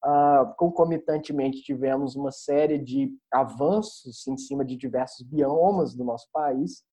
Uh, 0.05 0.55
concomitantemente, 0.55 1.61
tivemos 1.61 2.15
uma 2.15 2.31
série 2.31 2.77
de 2.77 3.11
avanços 3.33 4.25
em 4.27 4.37
cima 4.37 4.63
de 4.63 4.77
diversos 4.77 5.27
biomas 5.27 5.93
do 5.93 6.05
nosso 6.05 6.27
país, 6.31 6.83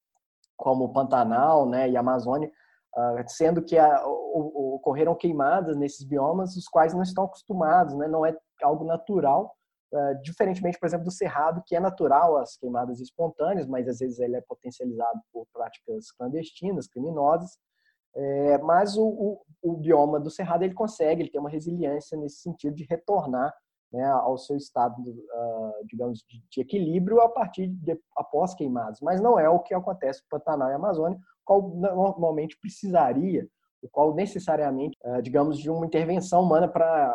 como 0.56 0.92
Pantanal 0.92 1.68
né, 1.68 1.88
e 1.88 1.96
Amazônia, 1.96 2.50
uh, 2.96 3.22
sendo 3.28 3.62
que 3.62 3.76
ocorreram 4.34 5.14
queimadas 5.14 5.76
nesses 5.76 6.04
biomas, 6.04 6.56
os 6.56 6.66
quais 6.66 6.92
não 6.92 7.02
estão 7.02 7.24
acostumados, 7.24 7.94
né, 7.94 8.08
não 8.08 8.26
é 8.26 8.36
algo 8.60 8.84
natural, 8.84 9.54
uh, 9.96 10.22
diferentemente, 10.22 10.78
por 10.78 10.86
exemplo, 10.86 11.04
do 11.04 11.10
Cerrado, 11.10 11.62
que 11.66 11.74
é 11.74 11.80
natural 11.80 12.36
as 12.36 12.56
queimadas 12.56 13.00
espontâneas, 13.00 13.66
mas 13.66 13.88
às 13.88 13.98
vezes 13.98 14.18
ele 14.18 14.36
é 14.36 14.40
potencializado 14.40 15.20
por 15.32 15.46
práticas 15.52 16.10
clandestinas, 16.12 16.86
criminosas, 16.86 17.58
é, 18.16 18.56
mas 18.58 18.96
o, 18.96 19.06
o, 19.06 19.40
o, 19.62 19.76
bioma 19.76 20.18
do 20.18 20.30
Cerrado 20.30 20.62
ele 20.62 20.72
consegue, 20.72 21.20
ele 21.20 21.30
tem 21.30 21.40
uma 21.40 21.50
resiliência 21.50 22.16
nesse 22.16 22.38
sentido 22.40 22.74
de 22.74 22.86
retornar 22.88 23.52
né, 23.92 24.04
ao 24.06 24.38
seu 24.38 24.56
estado, 24.56 24.98
uh, 25.00 25.86
digamos, 25.86 26.24
de, 26.26 26.42
de, 26.50 26.60
equilíbrio 26.60 27.20
a 27.20 27.28
partir 27.28 27.68
de 27.68 27.98
após 28.16 28.54
queimados. 28.54 29.00
Mas 29.02 29.20
não 29.20 29.38
é 29.38 29.48
o 29.48 29.60
que 29.60 29.74
acontece 29.74 30.22
no 30.22 30.38
Pantanal 30.38 30.70
e 30.70 30.74
Amazônia, 30.74 31.18
qual 31.44 31.68
normalmente 31.68 32.58
precisaria, 32.58 33.46
o 33.82 33.88
qual 33.88 34.14
necessariamente, 34.14 34.96
uh, 35.04 35.20
digamos, 35.20 35.58
de 35.58 35.70
uma 35.70 35.84
intervenção 35.84 36.42
humana 36.42 36.66
para 36.66 37.14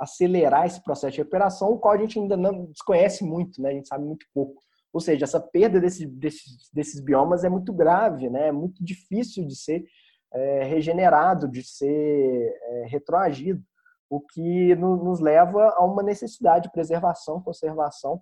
acelerar 0.00 0.66
esse 0.66 0.82
processo 0.82 1.12
de 1.12 1.18
recuperação, 1.18 1.70
o 1.70 1.78
qual 1.78 1.94
a 1.94 1.98
gente 1.98 2.18
ainda 2.18 2.36
não 2.36 2.66
desconhece 2.66 3.22
muito, 3.22 3.60
né? 3.60 3.70
A 3.70 3.74
gente 3.74 3.88
sabe 3.88 4.04
muito 4.04 4.24
pouco. 4.32 4.62
Ou 4.92 5.00
seja, 5.00 5.24
essa 5.24 5.40
perda 5.40 5.80
desse, 5.80 6.06
desses, 6.06 6.70
desses 6.72 7.00
biomas 7.00 7.44
é 7.44 7.48
muito 7.48 7.72
grave, 7.72 8.28
né? 8.28 8.48
é 8.48 8.52
muito 8.52 8.82
difícil 8.82 9.46
de 9.46 9.54
ser 9.54 9.84
é, 10.32 10.64
regenerado, 10.64 11.48
de 11.48 11.62
ser 11.62 12.58
é, 12.62 12.86
retroagido, 12.88 13.62
o 14.08 14.20
que 14.20 14.74
no, 14.74 14.96
nos 14.96 15.20
leva 15.20 15.68
a 15.76 15.84
uma 15.84 16.02
necessidade 16.02 16.64
de 16.64 16.72
preservação, 16.72 17.42
conservação 17.42 18.20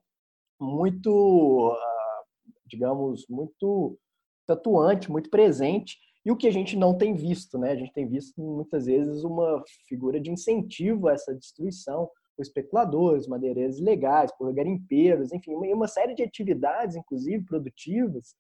muito, 0.61 1.73
ah, 1.75 2.23
digamos, 2.67 3.25
muito 3.29 3.99
atuante, 4.47 5.11
muito 5.11 5.31
presente, 5.31 5.97
e 6.29 6.31
o 6.31 6.37
que 6.37 6.47
a 6.47 6.53
gente 6.53 6.77
não 6.77 6.95
tem 6.95 7.15
visto, 7.15 7.57
né? 7.57 7.73
A 7.73 7.75
gente 7.75 7.91
tem 7.95 8.07
visto 8.07 8.39
muitas 8.39 8.85
vezes 8.85 9.25
uma 9.25 9.65
figura 9.89 10.21
de 10.21 10.31
incentivo 10.31 11.09
a 11.09 11.15
essa 11.15 11.35
destruição, 11.35 12.07
por 12.37 12.43
especuladores, 12.43 13.27
madeireiros 13.27 13.79
ilegais, 13.79 14.31
por 14.37 14.53
garimpeiros, 14.53 15.33
enfim, 15.33 15.55
uma, 15.55 15.89
série 15.89 16.15
de 16.15 16.23
atividades, 16.23 16.97
inclusive 16.97 17.43
produtivas, 17.47 18.35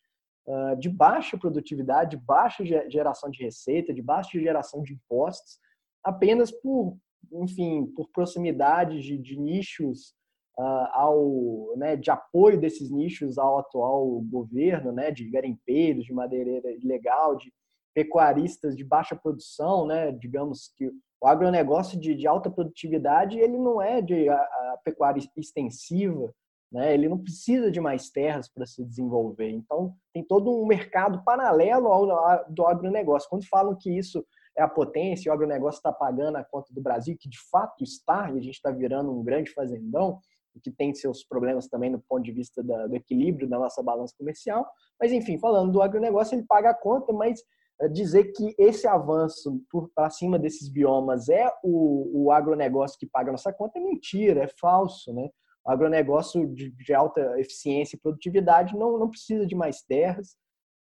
uh, 0.47 0.79
de 0.79 0.91
baixa 0.91 1.39
produtividade, 1.39 2.11
de 2.11 2.23
baixa 2.23 2.63
geração 2.91 3.31
de 3.31 3.43
receita, 3.43 3.95
de 3.95 4.03
baixa 4.03 4.39
geração 4.39 4.83
de 4.83 4.93
impostos, 4.93 5.59
apenas 6.05 6.51
por, 6.53 6.95
enfim, 7.33 7.87
por 7.97 8.07
proximidade 8.11 9.01
de, 9.01 9.17
de 9.17 9.41
nichos 9.41 10.11
uh, 10.59 10.89
ao, 10.93 11.75
né, 11.79 11.97
de 11.97 12.11
apoio 12.11 12.61
desses 12.61 12.91
nichos 12.91 13.39
ao 13.39 13.59
atual 13.59 14.21
governo, 14.31 14.93
né, 14.93 15.11
de 15.11 15.25
garimpeiros, 15.31 16.05
de 16.05 16.13
madeireira 16.13 16.71
ilegal, 16.71 17.35
de 17.35 17.51
pecuaristas 17.99 18.77
de 18.77 18.85
baixa 18.85 19.17
produção, 19.17 19.85
né, 19.85 20.13
digamos 20.13 20.73
que 20.77 20.87
o 21.21 21.27
agronegócio 21.27 21.99
de, 21.99 22.15
de 22.15 22.29
alta 22.29 22.49
produtividade 22.49 23.41
ele 23.41 23.59
não 23.59 23.83
é 23.83 24.01
de 24.01 24.29
a, 24.29 24.37
a 24.37 24.79
pecuária 24.85 25.21
extensiva, 25.37 26.33
né? 26.71 26.95
ele 26.95 27.09
não 27.09 27.19
precisa 27.19 27.73
de 27.73 27.81
mais 27.81 28.09
terras 28.09 28.49
para 28.49 28.65
se 28.67 28.85
desenvolver. 28.85 29.51
Então, 29.51 29.97
tem 30.13 30.23
todo 30.23 30.49
um 30.49 30.65
mercado 30.65 31.25
paralelo 31.25 31.89
ao 31.89 32.45
do 32.49 32.65
agronegócio. 32.69 33.29
Quando 33.29 33.49
falam 33.49 33.75
que 33.75 33.91
isso 33.91 34.25
é 34.57 34.63
a 34.63 34.69
potência, 34.69 35.29
o 35.29 35.35
agronegócio 35.35 35.79
está 35.79 35.93
pagando 35.93 36.37
a 36.37 36.45
conta 36.45 36.73
do 36.73 36.81
Brasil, 36.81 37.17
que 37.19 37.29
de 37.29 37.39
fato 37.51 37.83
está, 37.83 38.31
e 38.31 38.39
a 38.39 38.43
gente 38.43 38.55
está 38.55 38.71
virando 38.71 39.11
um 39.11 39.25
grande 39.25 39.51
fazendão, 39.51 40.21
que 40.63 40.71
tem 40.71 40.95
seus 40.95 41.25
problemas 41.25 41.67
também 41.67 41.91
no 41.91 42.01
ponto 42.01 42.23
de 42.23 42.33
vista 42.33 42.63
da, 42.63 42.87
do 42.87 42.95
equilíbrio 42.95 43.49
da 43.49 43.59
nossa 43.59 43.83
balança 43.83 44.15
comercial. 44.17 44.65
Mas, 45.01 45.13
enfim, 45.13 45.37
falando 45.37 45.73
do 45.73 45.83
agronegócio, 45.83 46.37
ele 46.37 46.47
paga 46.47 46.71
a 46.71 46.75
conta, 46.75 47.13
mas 47.13 47.43
dizer 47.87 48.33
que 48.33 48.55
esse 48.59 48.89
avanço 48.89 49.63
para 49.95 50.11
cima 50.11 50.39
desses 50.39 50.69
biomas 50.69 51.29
é 51.29 51.49
o, 51.63 52.25
o 52.25 52.33
agronegócio 52.33 52.99
que 52.99 53.07
paga 53.07 53.31
nossa 53.31 53.53
conta 53.53 53.79
é 53.79 53.83
mentira, 53.83 54.43
é 54.43 54.49
falso. 54.49 55.13
Né? 55.13 55.29
O 55.65 55.71
agronegócio 55.71 56.47
de, 56.55 56.71
de 56.71 56.95
alta 56.95 57.39
eficiência 57.39 57.95
e 57.95 58.01
produtividade 58.01 58.77
não, 58.77 58.99
não 58.99 59.09
precisa 59.09 59.47
de 59.47 59.55
mais 59.55 59.83
terras, 59.83 60.37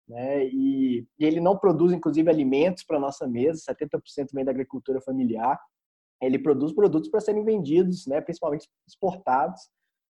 né? 0.08 0.46
E, 0.46 1.06
e, 1.18 1.24
ele 1.24 1.40
não 1.40 1.56
produz, 1.56 1.92
inclusive, 1.92 2.30
alimentos 2.30 2.82
para 2.82 2.98
nossa 2.98 3.26
mesa, 3.26 3.62
70% 3.70 4.28
vem 4.32 4.44
da 4.44 4.50
agricultura 4.50 5.00
familiar. 5.00 5.60
Ele 6.20 6.38
produz 6.38 6.72
produtos 6.72 7.10
para 7.10 7.20
serem 7.20 7.44
vendidos, 7.44 8.06
né? 8.06 8.20
principalmente 8.20 8.66
exportados, 8.88 9.60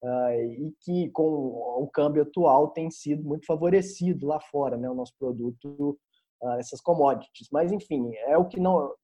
uh, 0.05 0.43
e 0.43 0.74
que 0.81 1.11
com 1.11 1.22
o 1.22 1.89
câmbio 1.89 2.22
atual 2.22 2.68
tem 2.68 2.91
sido 2.91 3.24
muito 3.24 3.47
favorecido 3.47 4.26
lá 4.26 4.39
fora, 4.39 4.76
né? 4.76 4.89
o 4.89 4.95
nosso 4.95 5.14
produto 5.18 5.99
uh, 6.43 6.53
essas 6.59 6.80
commodities. 6.80 7.49
Mas, 7.53 7.72
enfim, 7.72 8.11
é 8.26 8.36
o 8.36 8.47
que 8.47 8.61
não. 8.61 8.95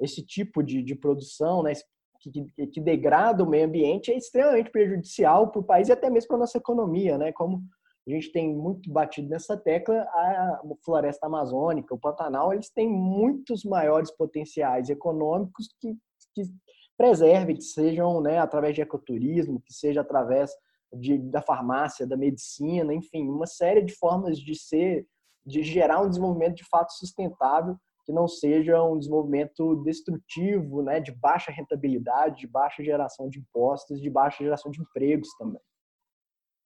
Esse 0.00 0.24
tipo 0.24 0.62
de, 0.62 0.82
de 0.82 0.94
produção, 0.94 1.62
né, 1.62 1.72
que, 2.20 2.30
que, 2.30 2.66
que 2.66 2.80
degrada 2.80 3.44
o 3.44 3.48
meio 3.48 3.66
ambiente, 3.66 4.10
é 4.10 4.16
extremamente 4.16 4.70
prejudicial 4.70 5.50
para 5.50 5.60
o 5.60 5.64
país 5.64 5.88
e 5.88 5.92
até 5.92 6.10
mesmo 6.10 6.28
para 6.28 6.36
a 6.36 6.40
nossa 6.40 6.58
economia, 6.58 7.16
né? 7.16 7.32
Como 7.32 7.62
a 8.06 8.10
gente 8.10 8.32
tem 8.32 8.54
muito 8.54 8.90
batido 8.90 9.28
nessa 9.28 9.56
tecla, 9.56 10.02
a 10.02 10.60
floresta 10.84 11.26
amazônica, 11.26 11.94
o 11.94 11.98
Pantanal, 11.98 12.52
eles 12.52 12.68
têm 12.70 12.88
muitos 12.88 13.64
maiores 13.64 14.10
potenciais 14.10 14.90
econômicos 14.90 15.68
que, 15.80 15.96
que 16.34 16.42
preservem, 16.98 17.56
que 17.56 17.62
sejam 17.62 18.20
né, 18.20 18.38
através 18.38 18.74
de 18.74 18.82
ecoturismo, 18.82 19.62
que 19.64 19.72
seja 19.72 20.02
através 20.02 20.50
de, 20.92 21.18
da 21.18 21.40
farmácia, 21.40 22.06
da 22.06 22.16
medicina, 22.16 22.94
enfim, 22.94 23.26
uma 23.26 23.46
série 23.46 23.82
de 23.82 23.94
formas 23.94 24.38
de 24.38 24.54
ser 24.54 25.06
de 25.44 25.62
gerar 25.62 26.00
um 26.00 26.08
desenvolvimento 26.08 26.56
de 26.56 26.68
fato 26.68 26.92
sustentável, 26.92 27.76
que 28.04 28.12
não 28.12 28.28
seja 28.28 28.82
um 28.82 28.98
desenvolvimento 28.98 29.76
destrutivo, 29.82 30.82
né, 30.82 31.00
de 31.00 31.12
baixa 31.12 31.50
rentabilidade, 31.50 32.40
de 32.40 32.46
baixa 32.46 32.82
geração 32.84 33.28
de 33.28 33.38
impostos, 33.38 34.00
de 34.00 34.10
baixa 34.10 34.44
geração 34.44 34.70
de 34.70 34.80
empregos 34.80 35.28
também. 35.38 35.60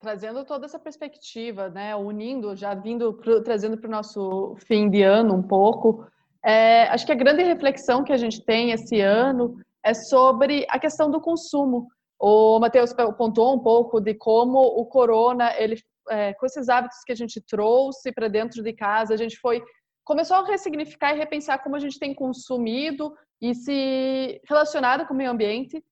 Trazendo 0.00 0.44
toda 0.44 0.66
essa 0.66 0.78
perspectiva, 0.78 1.68
né, 1.68 1.94
unindo, 1.96 2.54
já 2.54 2.74
vindo 2.74 3.14
pro, 3.14 3.42
trazendo 3.42 3.76
para 3.78 3.88
o 3.88 3.90
nosso 3.90 4.54
fim 4.66 4.88
de 4.88 5.02
ano 5.02 5.34
um 5.34 5.42
pouco, 5.42 6.06
é, 6.44 6.84
acho 6.88 7.04
que 7.04 7.12
a 7.12 7.16
grande 7.16 7.42
reflexão 7.42 8.04
que 8.04 8.12
a 8.12 8.16
gente 8.16 8.44
tem 8.44 8.70
esse 8.70 9.00
ano 9.00 9.56
é 9.84 9.94
sobre 9.94 10.66
a 10.68 10.78
questão 10.78 11.10
do 11.10 11.20
consumo. 11.20 11.88
O 12.20 12.58
Matheus 12.58 12.92
pontuou 13.16 13.54
um 13.54 13.60
pouco 13.60 14.00
de 14.00 14.14
como 14.14 14.58
o 14.58 14.86
corona 14.86 15.52
ele 15.56 15.76
é, 16.10 16.34
com 16.34 16.46
esses 16.46 16.68
hábitos 16.68 16.98
que 17.04 17.12
a 17.12 17.16
gente 17.16 17.40
trouxe 17.40 18.12
para 18.12 18.28
dentro 18.28 18.62
de 18.62 18.72
casa, 18.72 19.14
a 19.14 19.16
gente 19.16 19.38
foi 19.38 19.62
começou 20.04 20.38
a 20.38 20.46
ressignificar 20.46 21.14
e 21.14 21.18
repensar 21.18 21.62
como 21.62 21.76
a 21.76 21.78
gente 21.78 21.98
tem 21.98 22.14
consumido 22.14 23.14
e 23.42 23.54
se 23.54 24.40
relacionado 24.48 25.06
com 25.06 25.12
o 25.12 25.16
meio 25.16 25.30
ambiente. 25.30 25.84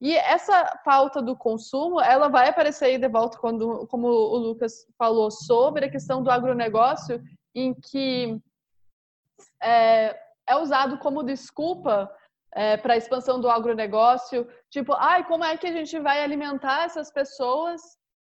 E 0.00 0.16
essa 0.16 0.80
falta 0.84 1.22
do 1.22 1.36
consumo, 1.36 2.00
ela 2.00 2.28
vai 2.28 2.48
aparecer 2.48 2.86
aí 2.86 2.98
de 2.98 3.08
volta 3.08 3.38
quando, 3.38 3.86
como 3.86 4.08
o 4.08 4.36
Lucas 4.38 4.84
falou 4.98 5.30
sobre 5.30 5.84
a 5.84 5.90
questão 5.90 6.20
do 6.20 6.30
agronegócio, 6.30 7.22
em 7.54 7.72
que 7.72 8.40
é, 9.62 10.18
é 10.48 10.56
usado 10.56 10.98
como 10.98 11.22
desculpa 11.22 12.10
é, 12.52 12.76
para 12.76 12.94
a 12.94 12.96
expansão 12.96 13.40
do 13.40 13.48
agronegócio, 13.48 14.48
tipo, 14.68 14.94
ai, 14.94 15.24
como 15.26 15.44
é 15.44 15.56
que 15.56 15.66
a 15.66 15.72
gente 15.72 15.96
vai 16.00 16.24
alimentar 16.24 16.86
essas 16.86 17.12
pessoas 17.12 17.80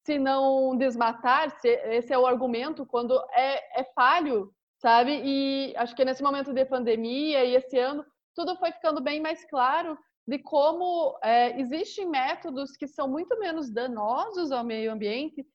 se 0.05 0.19
não 0.19 0.77
desmatar, 0.77 1.51
se 1.61 1.69
esse 1.69 2.13
é 2.13 2.19
o 2.19 2.27
argumento, 2.27 2.87
quando 2.87 3.19
é, 3.35 3.81
é 3.81 3.85
falho 3.95 4.53
sabe? 4.81 5.21
E 5.23 5.75
acho 5.77 5.95
que 5.95 6.05
nesse 6.05 6.23
momento 6.23 6.53
de 6.53 6.65
pandemia 6.65 7.45
e 7.45 7.55
esse 7.55 7.79
ano, 7.79 8.05
tudo 8.35 8.57
foi 8.57 8.73
ficando 8.73 9.01
bem 9.01 9.21
mais 9.21 9.45
claro 9.45 9.97
de 10.27 10.39
como 10.39 11.19
é, 11.23 11.59
existem 11.61 12.07
métodos 12.07 12.77
que 12.77 12.87
são 12.87 13.09
muito 13.09 13.39
menos 13.39 13.71
danosos 13.71 14.51
ao 14.53 14.65
meio 14.65 14.93
ambiente, 14.93 15.47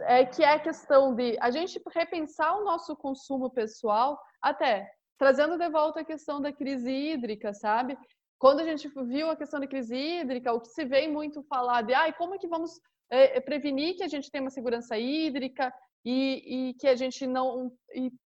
é, 0.00 0.24
que 0.24 0.42
é 0.42 0.52
a 0.52 0.58
questão 0.58 1.14
de 1.14 1.36
a 1.40 1.50
gente 1.50 1.80
repensar 1.94 2.56
o 2.56 2.64
nosso 2.64 2.96
consumo 2.96 3.50
pessoal, 3.50 4.18
até 4.40 4.90
trazendo 5.18 5.58
de 5.58 5.68
volta 5.68 6.00
a 6.00 6.04
questão 6.04 6.40
da 6.40 6.52
crise 6.52 6.90
hídrica, 6.90 7.52
sabe? 7.52 7.98
Quando 8.38 8.60
a 8.60 8.64
gente 8.64 8.88
viu 8.88 9.30
a 9.30 9.36
questão 9.36 9.60
da 9.60 9.66
crise 9.66 9.96
hídrica, 9.96 10.52
o 10.52 10.60
que 10.60 10.68
se 10.68 10.84
vem 10.84 11.10
muito 11.10 11.42
falar 11.44 11.82
de 11.82 11.92
ah, 11.92 12.12
como 12.14 12.34
é 12.34 12.38
que 12.38 12.48
vamos 12.48 12.80
é, 13.14 13.40
prevenir 13.40 13.96
que 13.96 14.02
a 14.02 14.08
gente 14.08 14.30
tenha 14.30 14.42
uma 14.42 14.50
segurança 14.50 14.98
hídrica 14.98 15.72
e, 16.04 16.70
e 16.70 16.74
que 16.74 16.88
a 16.88 16.96
gente 16.96 17.26
não 17.26 17.72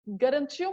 garantir 0.07 0.69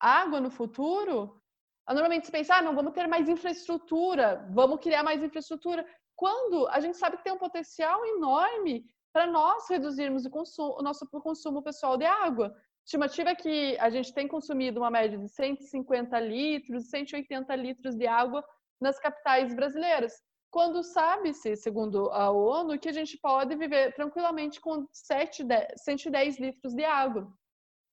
água 0.00 0.40
no 0.40 0.50
futuro, 0.50 1.40
normalmente 1.88 2.26
se 2.26 2.32
pensa, 2.32 2.56
ah, 2.56 2.62
não, 2.62 2.74
vamos 2.74 2.92
ter 2.92 3.06
mais 3.06 3.28
infraestrutura, 3.28 4.48
vamos 4.52 4.80
criar 4.80 5.02
mais 5.02 5.22
infraestrutura. 5.22 5.86
Quando 6.16 6.68
a 6.68 6.80
gente 6.80 6.96
sabe 6.96 7.16
que 7.16 7.24
tem 7.24 7.32
um 7.32 7.38
potencial 7.38 8.04
enorme 8.06 8.84
para 9.12 9.26
nós 9.26 9.68
reduzirmos 9.68 10.24
o, 10.24 10.30
consumo, 10.30 10.76
o 10.78 10.82
nosso 10.82 11.06
consumo 11.06 11.62
pessoal 11.62 11.96
de 11.96 12.04
água. 12.04 12.54
Estimativa 12.84 13.30
é 13.30 13.34
que 13.34 13.76
a 13.78 13.90
gente 13.90 14.12
tem 14.12 14.26
consumido 14.26 14.80
uma 14.80 14.90
média 14.90 15.18
de 15.18 15.28
150 15.28 16.18
litros, 16.20 16.88
180 16.88 17.54
litros 17.54 17.94
de 17.94 18.06
água 18.06 18.42
nas 18.80 18.98
capitais 18.98 19.54
brasileiras. 19.54 20.12
Quando 20.52 20.82
sabe-se, 20.82 21.56
segundo 21.56 22.10
a 22.10 22.30
ONU, 22.30 22.78
que 22.78 22.90
a 22.90 22.92
gente 22.92 23.16
pode 23.16 23.56
viver 23.56 23.94
tranquilamente 23.94 24.60
com 24.60 24.86
7, 24.92 25.46
110 25.78 26.38
litros 26.38 26.74
de 26.74 26.84
água. 26.84 27.32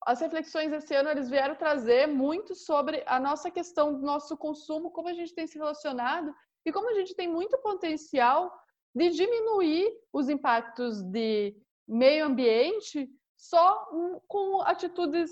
As 0.05 0.19
reflexões 0.19 0.73
esse 0.73 0.93
ano 0.93 1.09
eles 1.09 1.29
vieram 1.29 1.55
trazer 1.55 2.05
muito 2.05 2.53
sobre 2.55 3.01
a 3.07 3.17
nossa 3.17 3.49
questão 3.49 3.93
do 3.93 4.01
nosso 4.01 4.35
consumo, 4.35 4.91
como 4.91 5.07
a 5.07 5.13
gente 5.13 5.33
tem 5.33 5.47
se 5.47 5.57
relacionado 5.57 6.35
e 6.65 6.71
como 6.73 6.89
a 6.89 6.93
gente 6.95 7.15
tem 7.15 7.29
muito 7.29 7.57
potencial 7.59 8.53
de 8.93 9.09
diminuir 9.09 9.89
os 10.11 10.27
impactos 10.27 11.01
de 11.01 11.55
meio 11.87 12.25
ambiente 12.25 13.09
só 13.37 13.87
com 14.27 14.61
atitudes 14.63 15.31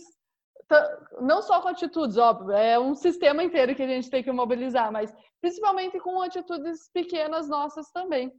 não 1.21 1.41
só 1.41 1.61
com 1.61 1.69
atitudes, 1.69 2.17
óbvio, 2.17 2.51
é 2.51 2.77
um 2.79 2.93
sistema 2.93 3.43
inteiro 3.43 3.75
que 3.75 3.83
a 3.83 3.87
gente 3.87 4.09
tem 4.09 4.23
que 4.23 4.31
mobilizar, 4.31 4.91
mas 4.91 5.13
principalmente 5.39 5.99
com 5.99 6.21
atitudes 6.21 6.89
pequenas 6.93 7.47
nossas 7.47 7.89
também. 7.91 8.31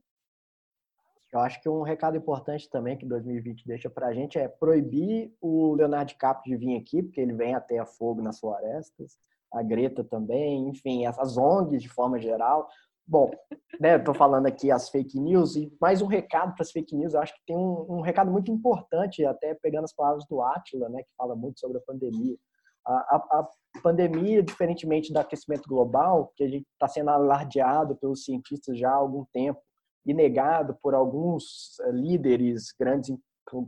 Eu 1.32 1.40
acho 1.40 1.60
que 1.60 1.68
um 1.68 1.82
recado 1.82 2.16
importante 2.16 2.68
também 2.70 2.96
que 2.96 3.04
2020 3.04 3.66
deixa 3.66 3.90
para 3.90 4.08
a 4.08 4.14
gente 4.14 4.38
é 4.38 4.48
proibir 4.48 5.30
o 5.40 5.74
Leonardo 5.74 6.08
DiCaprio 6.08 6.58
de 6.58 6.64
vir 6.64 6.76
aqui, 6.76 7.02
porque 7.02 7.20
ele 7.20 7.34
vem 7.34 7.54
até 7.54 7.78
a 7.78 7.84
fogo 7.84 8.22
nas 8.22 8.40
florestas, 8.40 9.18
a 9.52 9.62
Greta 9.62 10.02
também, 10.02 10.68
enfim, 10.68 11.06
essas 11.06 11.36
ONGs 11.36 11.82
de 11.82 11.88
forma 11.88 12.18
geral. 12.18 12.68
Bom, 13.10 13.30
né, 13.80 13.96
estou 13.96 14.14
falando 14.14 14.44
aqui 14.44 14.70
as 14.70 14.90
fake 14.90 15.18
news 15.18 15.56
e 15.56 15.74
mais 15.80 16.02
um 16.02 16.06
recado 16.06 16.54
para 16.54 16.62
as 16.62 16.70
fake 16.70 16.94
news. 16.94 17.14
Eu 17.14 17.22
acho 17.22 17.32
que 17.32 17.40
tem 17.46 17.56
um, 17.56 17.86
um, 17.88 18.00
recado 18.02 18.30
muito 18.30 18.52
importante, 18.52 19.24
até 19.24 19.54
pegando 19.54 19.84
as 19.84 19.94
palavras 19.94 20.26
do 20.28 20.42
Atila, 20.42 20.90
né, 20.90 21.02
que 21.02 21.08
fala 21.16 21.34
muito 21.34 21.58
sobre 21.58 21.78
a 21.78 21.80
pandemia. 21.80 22.36
A, 22.86 22.92
a, 22.92 23.38
a 23.40 23.80
pandemia, 23.82 24.42
diferentemente 24.42 25.10
do 25.10 25.18
aquecimento 25.18 25.66
global, 25.66 26.34
que 26.36 26.44
a 26.44 26.48
gente 26.48 26.66
está 26.70 26.86
sendo 26.86 27.08
alardeado 27.08 27.96
pelos 27.96 28.24
cientistas 28.24 28.78
já 28.78 28.90
há 28.90 28.96
algum 28.96 29.24
tempo 29.32 29.58
e 30.04 30.12
negado 30.12 30.76
por 30.82 30.94
alguns 30.94 31.80
eh, 31.80 31.90
líderes, 31.92 32.74
grandes 32.78 33.16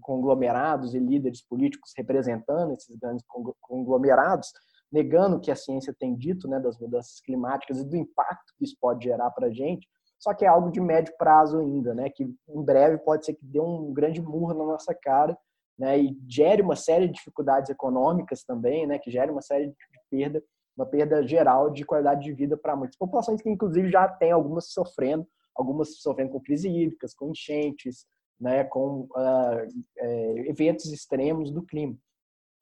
conglomerados 0.02 0.94
e 0.94 0.98
líderes 0.98 1.42
políticos 1.42 1.92
representando 1.96 2.74
esses 2.74 2.94
grandes 2.98 3.24
conglomerados, 3.58 4.52
negando 4.90 5.40
que 5.40 5.50
a 5.50 5.56
ciência 5.56 5.94
tem 5.98 6.16
dito, 6.16 6.48
né, 6.48 6.58
das 6.58 6.78
mudanças 6.78 7.20
climáticas 7.20 7.78
e 7.78 7.84
do 7.84 7.96
impacto 7.96 8.52
que 8.56 8.64
isso 8.64 8.76
pode 8.80 9.04
gerar 9.04 9.30
para 9.30 9.46
a 9.46 9.52
gente, 9.52 9.88
só 10.18 10.34
que 10.34 10.44
é 10.44 10.48
algo 10.48 10.70
de 10.70 10.80
médio 10.80 11.14
prazo 11.16 11.58
ainda, 11.58 11.94
né, 11.94 12.10
que 12.10 12.24
em 12.24 12.62
breve 12.62 12.98
pode 12.98 13.24
ser 13.24 13.34
que 13.34 13.44
dê 13.44 13.60
um 13.60 13.92
grande 13.92 14.20
murro 14.20 14.52
na 14.52 14.64
nossa 14.64 14.94
cara, 14.94 15.36
né, 15.78 15.98
e 15.98 16.16
gere 16.28 16.60
uma 16.60 16.76
série 16.76 17.06
de 17.06 17.14
dificuldades 17.14 17.70
econômicas 17.70 18.44
também, 18.44 18.86
né, 18.86 18.98
que 18.98 19.10
gere 19.10 19.30
uma 19.30 19.40
série 19.40 19.68
de 19.68 19.74
perda, 20.10 20.42
uma 20.76 20.84
perda 20.84 21.26
geral 21.26 21.70
de 21.70 21.84
qualidade 21.84 22.22
de 22.22 22.32
vida 22.32 22.56
para 22.56 22.76
muitas 22.76 22.96
populações 22.96 23.40
que 23.40 23.48
inclusive 23.48 23.90
já 23.90 24.08
tem 24.08 24.32
algumas 24.32 24.72
sofrendo, 24.72 25.26
algumas 25.54 26.00
sofrendo 26.00 26.32
com 26.32 26.40
crises 26.40 26.70
hídricas, 26.70 27.14
com 27.14 27.30
enchentes, 27.30 28.06
né, 28.38 28.64
com 28.64 29.08
uh, 29.16 29.68
é, 29.98 30.48
eventos 30.48 30.86
extremos 30.86 31.50
do 31.50 31.62
clima. 31.62 31.96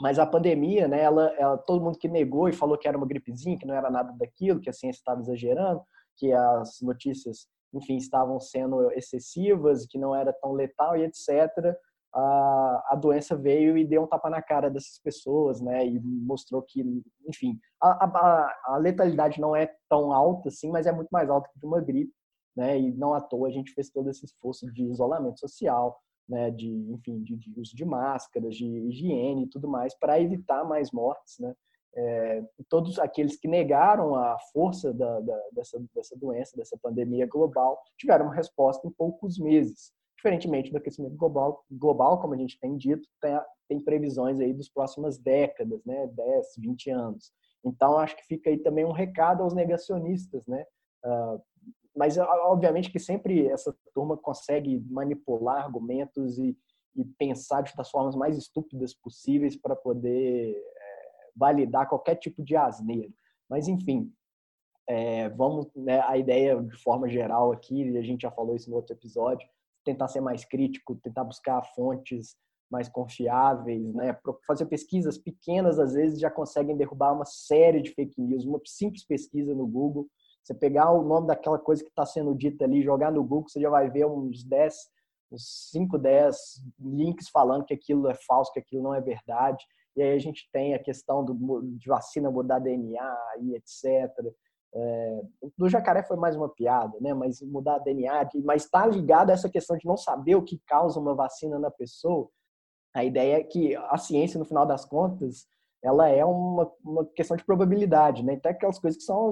Mas 0.01 0.19
a 0.19 0.27
pandemia, 0.27 0.87
né, 0.87 1.03
ela, 1.03 1.35
ela, 1.37 1.59
todo 1.59 1.83
mundo 1.83 1.99
que 1.99 2.09
negou 2.09 2.49
e 2.49 2.53
falou 2.53 2.79
que 2.79 2.87
era 2.87 2.97
uma 2.97 3.07
gripezinha, 3.07 3.59
que 3.59 3.67
não 3.67 3.75
era 3.75 3.91
nada 3.91 4.13
daquilo, 4.13 4.61
que 4.61 4.71
a 4.71 4.73
ciência 4.73 5.01
estava 5.01 5.21
exagerando, 5.21 5.83
que 6.17 6.33
as 6.33 6.81
notícias, 6.81 7.49
enfim, 7.75 7.97
estavam 7.97 8.39
sendo 8.39 8.93
excessivas, 8.93 9.87
que 9.87 9.99
não 9.99 10.15
era 10.15 10.33
tão 10.33 10.53
letal 10.53 10.97
e 10.97 11.03
etc. 11.03 11.77
A, 12.15 12.85
a 12.91 12.95
doença 12.95 13.37
veio 13.37 13.77
e 13.77 13.85
deu 13.85 14.03
um 14.03 14.07
tapa 14.07 14.31
na 14.31 14.41
cara 14.41 14.71
dessas 14.71 15.01
pessoas, 15.03 15.61
né, 15.61 15.85
e 15.85 15.99
mostrou 16.01 16.63
que, 16.63 16.83
enfim, 17.29 17.59
a, 17.83 18.05
a, 18.05 18.75
a 18.75 18.77
letalidade 18.79 19.41
não 19.41 19.55
é 19.55 19.69
tão 19.89 20.13
alta 20.13 20.49
assim, 20.49 20.71
mas 20.71 20.87
é 20.87 20.93
muito 20.93 21.11
mais 21.11 21.29
alta 21.29 21.51
que 21.53 21.59
de 21.59 21.67
uma 21.67 21.81
gripe, 21.81 22.13
né, 22.57 22.79
e 22.79 22.93
não 22.93 23.15
à 23.15 23.21
toa 23.21 23.49
a 23.49 23.51
gente 23.51 23.73
fez 23.73 23.91
todo 23.91 24.11
esse 24.11 24.25
esforço 24.25 24.73
de 24.73 24.85
isolamento 24.85 25.41
social, 25.41 25.99
né, 26.29 26.51
de, 26.51 26.69
enfim, 26.69 27.23
de, 27.23 27.37
de, 27.37 27.61
uso 27.61 27.75
de 27.75 27.85
máscaras, 27.85 28.55
de 28.55 28.67
higiene 28.67 29.45
e 29.45 29.49
tudo 29.49 29.67
mais, 29.67 29.95
para 29.95 30.21
evitar 30.21 30.65
mais 30.65 30.91
mortes, 30.91 31.39
né? 31.39 31.55
É, 31.97 32.45
todos 32.69 32.99
aqueles 32.99 33.37
que 33.37 33.49
negaram 33.49 34.15
a 34.15 34.39
força 34.53 34.93
da, 34.93 35.21
da, 35.21 35.41
dessa, 35.53 35.83
dessa 35.95 36.17
doença, 36.17 36.57
dessa 36.57 36.79
pandemia 36.81 37.27
global, 37.27 37.81
tiveram 37.97 38.27
uma 38.27 38.35
resposta 38.35 38.87
em 38.87 38.91
poucos 38.91 39.39
meses. 39.39 39.93
Diferentemente 40.17 40.71
do 40.71 40.77
aquecimento 40.77 41.17
global, 41.17 41.65
global 41.71 42.21
como 42.21 42.35
a 42.35 42.37
gente 42.37 42.59
tem 42.61 42.77
dito, 42.77 43.09
tem, 43.21 43.41
tem 43.69 43.81
previsões 43.81 44.39
aí 44.39 44.53
dos 44.53 44.69
próximas 44.69 45.19
décadas, 45.19 45.85
né, 45.85 46.07
10, 46.09 46.47
20 46.59 46.91
anos. 46.91 47.33
Então, 47.65 47.99
acho 47.99 48.17
que 48.17 48.27
fica 48.27 48.51
aí 48.51 48.59
também 48.59 48.85
um 48.85 48.93
recado 48.93 49.43
aos 49.43 49.55
negacionistas, 49.55 50.47
né? 50.47 50.65
Uh, 51.05 51.41
mas 51.99 52.17
obviamente 52.17 52.93
que 52.93 53.01
sempre 53.01 53.49
essa 53.49 53.77
turma 53.93 54.17
consegue 54.17 54.79
manipular 54.89 55.65
argumentos 55.65 56.39
e, 56.39 56.57
e 56.95 57.05
pensar 57.05 57.63
das 57.77 57.91
formas 57.91 58.15
mais 58.15 58.39
estúpidas 58.39 58.95
possíveis 58.95 59.57
para 59.57 59.75
poder 59.75 60.55
é, 60.55 61.11
validar 61.35 61.89
qualquer 61.89 62.15
tipo 62.15 62.43
de 62.43 62.55
asneira. 62.55 63.13
Mas 63.51 63.67
enfim, 63.67 64.13
é, 64.89 65.29
vamos 65.31 65.67
né, 65.75 66.01
a 66.07 66.17
ideia 66.17 66.63
de 66.63 66.77
forma 66.77 67.09
geral 67.09 67.51
aqui, 67.51 67.97
a 67.99 68.03
gente 68.03 68.23
já 68.23 68.31
falou 68.31 68.55
isso 68.55 68.71
no 68.71 68.77
outro 68.77 68.95
episódio, 68.95 69.49
tentar 69.85 70.07
ser 70.07 70.21
mais 70.21 70.45
crítico, 70.45 70.95
tentar 71.03 71.25
buscar 71.25 71.61
fontes 71.75 72.37
mais 72.71 72.89
confiáveis, 72.89 73.95
né? 73.95 74.17
Fazer 74.47 74.67
pesquisas 74.67 75.17
pequenas 75.17 75.79
às 75.79 75.95
vezes 75.95 76.21
já 76.21 76.31
conseguem 76.31 76.77
derrubar 76.77 77.15
uma 77.15 77.25
série 77.25 77.81
de 77.81 77.91
fake 77.91 78.21
news. 78.21 78.45
Uma 78.45 78.61
simples 78.67 79.05
pesquisa 79.05 79.55
no 79.55 79.67
Google 79.67 80.07
você 80.49 80.55
pegar 80.55 80.91
o 80.91 81.03
nome 81.03 81.27
daquela 81.27 81.59
coisa 81.59 81.85
que 81.85 81.91
está 81.91 82.07
sendo 82.07 82.35
dita 82.35 82.65
ali, 82.65 82.83
jogar 82.83 83.13
no 83.13 83.23
Google, 83.23 83.49
você 83.49 83.61
já 83.61 83.69
vai 83.69 83.91
ver 83.91 84.07
uns 84.07 84.43
10, 84.43 84.75
uns 85.31 85.71
5, 85.71 85.99
10 85.99 86.37
links 86.81 87.29
falando 87.29 87.67
que 87.67 87.75
aquilo 87.75 88.09
é 88.09 88.15
falso, 88.15 88.53
que 88.53 88.59
aquilo 88.59 88.83
não 88.83 88.95
é 88.95 89.01
verdade. 89.01 89.63
E 89.95 90.03
aí 90.03 90.15
a 90.15 90.19
gente 90.19 90.49
tem 90.51 90.75
a 90.75 90.79
questão 90.79 91.23
do, 91.23 91.61
de 91.77 91.87
vacina 91.87 92.31
mudar 92.31 92.61
DNA 92.61 93.17
e 93.43 93.55
etc. 93.57 94.11
É, 94.75 95.21
do 95.57 95.69
jacaré 95.69 96.03
foi 96.03 96.17
mais 96.17 96.35
uma 96.35 96.49
piada, 96.49 96.97
né? 97.01 97.13
Mas 97.13 97.43
mudar 97.43 97.79
DNA, 97.79 98.31
mas 98.45 98.65
está 98.65 98.87
ligado 98.87 99.31
a 99.31 99.35
essa 99.35 99.51
questão 99.51 99.77
de 99.77 99.87
não 99.87 99.97
saber 99.97 100.35
o 100.35 100.43
que 100.43 100.59
causa 100.67 100.99
uma 100.99 101.15
vacina 101.15 101.59
na 101.59 101.71
pessoa. 101.71 102.29
A 102.95 103.05
ideia 103.05 103.37
é 103.37 103.45
que 103.45 103.77
a 103.77 103.99
ciência, 103.99 104.39
no 104.39 104.47
final 104.47 104.65
das 104.65 104.85
contas, 104.85 105.47
ela 105.83 106.09
é 106.09 106.25
uma, 106.25 106.71
uma 106.83 107.05
questão 107.05 107.37
de 107.37 107.45
probabilidade, 107.45 108.25
né? 108.25 108.35
Então, 108.35 108.51
aquelas 108.51 108.79
coisas 108.79 108.99
que 108.99 109.05
são 109.05 109.31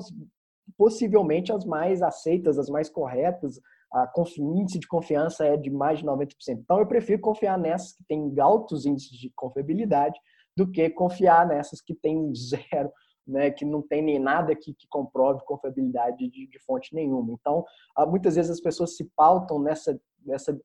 possivelmente 0.76 1.52
as 1.52 1.64
mais 1.64 2.02
aceitas, 2.02 2.58
as 2.58 2.68
mais 2.68 2.88
corretas, 2.88 3.60
a 3.92 4.10
índice 4.38 4.78
de 4.78 4.86
confiança 4.86 5.44
é 5.46 5.56
de 5.56 5.70
mais 5.70 6.00
de 6.00 6.04
90%. 6.04 6.28
Então, 6.48 6.78
eu 6.78 6.86
prefiro 6.86 7.20
confiar 7.20 7.58
nessas 7.58 7.92
que 7.92 8.04
têm 8.04 8.34
altos 8.40 8.84
índices 8.84 9.16
de 9.16 9.30
confiabilidade 9.34 10.18
do 10.56 10.70
que 10.70 10.88
confiar 10.90 11.46
nessas 11.46 11.80
que 11.80 11.94
têm 11.94 12.32
zero, 12.34 12.90
né, 13.26 13.50
que 13.50 13.64
não 13.64 13.82
tem 13.82 14.02
nem 14.02 14.18
nada 14.18 14.54
que, 14.54 14.72
que 14.74 14.86
comprove 14.88 15.44
confiabilidade 15.44 16.28
de, 16.28 16.46
de, 16.46 16.58
fonte 16.60 16.94
nenhuma. 16.94 17.32
Então, 17.32 17.64
muitas 18.08 18.36
vezes 18.36 18.52
as 18.52 18.60
pessoas 18.60 18.96
se 18.96 19.04
pautam 19.16 19.58
nessa, 19.58 19.98
nessa 20.24 20.56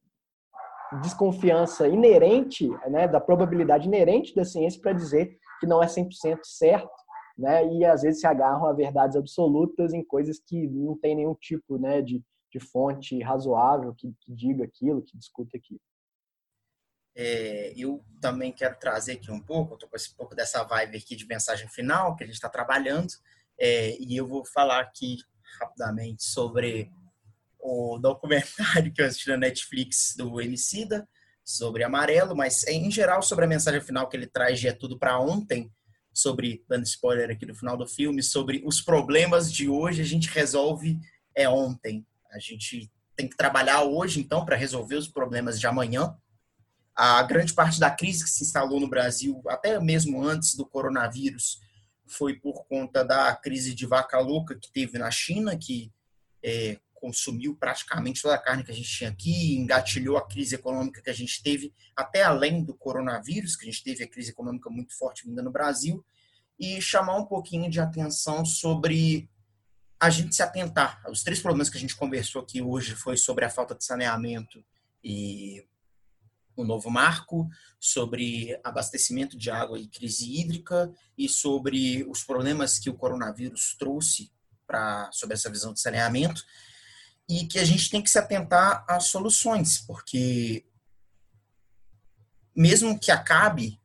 desconfiança 1.02 1.88
inerente, 1.88 2.70
né, 2.89 3.08
da 3.08 3.20
probabilidade 3.20 3.88
inerente 3.88 4.36
da 4.36 4.45
ciência 4.45 4.80
para 4.80 4.93
dizer 4.93 5.38
que 5.60 5.66
não 5.66 5.82
é 5.82 5.88
100% 5.88 6.39
certo 6.43 7.01
né? 7.38 7.66
E 7.74 7.86
às 7.86 8.02
vezes 8.02 8.22
se 8.22 8.28
agarram 8.28 8.66
a 8.66 8.74
verdades 8.74 9.16
absolutas 9.16 9.94
em 9.94 10.04
coisas 10.04 10.40
que 10.40 10.68
não 10.68 10.98
tem 10.98 11.16
nenhum 11.16 11.36
tipo, 11.36 11.78
né, 11.78 12.02
de, 12.02 12.24
de 12.52 12.60
fonte 12.60 13.20
razoável 13.22 13.94
que, 13.94 14.14
que 14.22 14.34
diga 14.34 14.64
aquilo, 14.64 15.02
que 15.02 15.18
discuta 15.18 15.58
aquilo. 15.58 15.80
É, 17.16 17.74
eu 17.76 18.04
também 18.22 18.54
quero 18.54 18.78
trazer 18.80 19.14
aqui 19.14 19.30
um 19.32 19.42
pouco, 19.42 19.74
estou 19.74 19.90
com 19.90 19.96
esse 19.96 20.16
pouco 20.16 20.34
dessa 20.34 20.64
vibe 20.64 20.98
aqui 20.98 21.16
de 21.16 21.28
mensagem 21.28 21.68
final 21.68 22.16
que 22.16 22.24
a 22.24 22.28
gente 22.28 22.36
está 22.36 22.48
trabalhando, 22.48 23.12
é, 23.60 23.98
e 24.00 24.16
eu 24.16 24.26
vou 24.26 24.46
falar 24.46 24.80
aqui 24.80 25.18
rapidamente 25.60 26.24
sobre 26.24 26.90
o 27.60 28.00
documentário 28.00 28.92
que 28.94 29.02
eu 29.02 29.06
assisti 29.06 29.30
na 29.30 29.38
Netflix 29.38 30.16
do 30.16 30.40
Emicida, 30.42 31.08
sobre 31.44 31.84
Amarelo, 31.84 32.36
mas 32.36 32.66
em 32.68 32.90
geral 32.90 33.22
sobre 33.22 33.46
a 33.46 33.48
mensagem 33.48 33.82
final 33.82 34.08
que 34.08 34.16
ele 34.16 34.28
traz 34.28 34.60
de 34.60 34.68
É 34.68 34.74
Tudo 34.74 34.98
para 34.98 35.20
Ontem, 35.20 35.72
sobre, 36.14 36.64
dando 36.68 36.84
spoiler 36.84 37.30
aqui 37.30 37.45
do 37.45 37.55
final 37.55 37.78
do 37.78 37.88
filme, 37.88 38.22
sobre 38.22 38.62
os 38.66 38.82
problemas 38.82 39.51
de 39.51 39.70
hoje 39.70 40.01
a 40.01 40.05
gente 40.05 40.30
resolve 40.30 40.99
é 41.36 41.47
ontem. 41.47 42.05
A 42.32 42.39
gente 42.39 42.91
tem 43.16 43.28
que 43.28 43.38
trabalhar 43.38 43.84
hoje, 43.84 44.20
então, 44.20 44.45
para 44.45 44.55
resolver 44.55 44.95
os 44.95 45.07
problemas 45.07 45.59
de 45.59 45.68
amanhã. 45.68 46.16
A 46.95 47.22
grande 47.24 47.53
parte 47.53 47.80
da 47.80 47.89
crise 47.89 48.24
que 48.24 48.30
se 48.30 48.43
instalou 48.43 48.80
no 48.80 48.89
Brasil, 48.89 49.41
até 49.47 49.80
mesmo 49.80 50.24
antes 50.24 50.55
do 50.55 50.66
coronavírus, 50.66 51.59
foi 52.05 52.36
por 52.36 52.66
conta 52.68 53.03
da 53.03 53.34
crise 53.36 53.74
de 53.74 53.86
vaca 53.86 54.20
louca 54.20 54.55
que 54.55 54.72
teve 54.72 54.97
na 54.97 55.09
China, 55.09 55.57
que 55.57 55.91
é, 56.43 56.78
consumiu 57.02 57.56
praticamente 57.56 58.22
toda 58.22 58.36
a 58.36 58.38
carne 58.38 58.64
que 58.64 58.72
a 58.72 58.76
gente 58.76 58.88
tinha 58.88 59.10
aqui, 59.10 59.56
engatilhou 59.56 60.16
a 60.18 60.28
crise 60.28 60.54
econômica 60.54 61.02
que 61.02 61.10
a 61.10 61.14
gente 61.14 61.41
teve, 61.41 61.74
até 61.95 62.22
além 62.22 62.64
do 62.64 62.76
coronavírus, 62.76 63.56
que 63.56 63.68
a 63.68 63.72
gente 63.72 63.84
teve 63.84 64.04
a 64.04 64.08
crise 64.08 64.30
econômica 64.30 64.70
muito 64.70 64.95
forte 64.95 65.26
vinda 65.26 65.41
no 65.41 65.52
Brasil, 65.52 66.06
e 66.60 66.80
chamar 66.80 67.18
um 67.18 67.26
pouquinho 67.26 67.70
de 67.72 67.80
atenção 67.80 68.45
sobre 68.45 69.28
a 69.99 70.12
gente 70.12 70.36
se 70.36 70.43
atentar. 70.43 71.02
Os 71.10 71.24
três 71.24 71.41
problemas 71.41 71.70
que 71.70 71.78
a 71.78 71.80
gente 71.82 71.95
conversou 71.95 72.43
aqui 72.43 72.62
hoje 72.62 72.95
foi 72.95 73.18
sobre 73.18 73.45
a 73.45 73.49
falta 73.49 73.74
de 73.74 73.84
saneamento 73.84 74.64
e 75.04 75.66
o 76.56 76.64
novo 76.64 76.91
marco, 76.91 77.49
sobre 77.80 78.60
abastecimento 78.64 79.36
de 79.36 79.49
água 79.49 79.80
e 79.80 79.88
crise 79.88 80.39
hídrica 80.39 80.93
e 81.18 81.28
sobre 81.28 82.04
os 82.08 82.24
problemas 82.24 82.78
que 82.78 82.89
o 82.91 82.93
coronavírus 82.93 83.76
trouxe 83.80 84.32
para 84.68 85.10
sobre 85.12 85.34
essa 85.34 85.49
visão 85.49 85.74
de 85.74 85.80
saneamento 85.80 86.43
e 87.32 87.48
que 87.48 87.58
a 87.58 87.64
gente 87.64 87.90
tem 87.90 88.02
que 88.02 88.10
se 88.10 88.20
atentar 88.20 88.84
às 88.86 89.06
soluções, 89.06 89.78
porque 89.78 90.66
mesmo 92.54 93.00
que 93.00 93.10
acabe, 93.10 93.80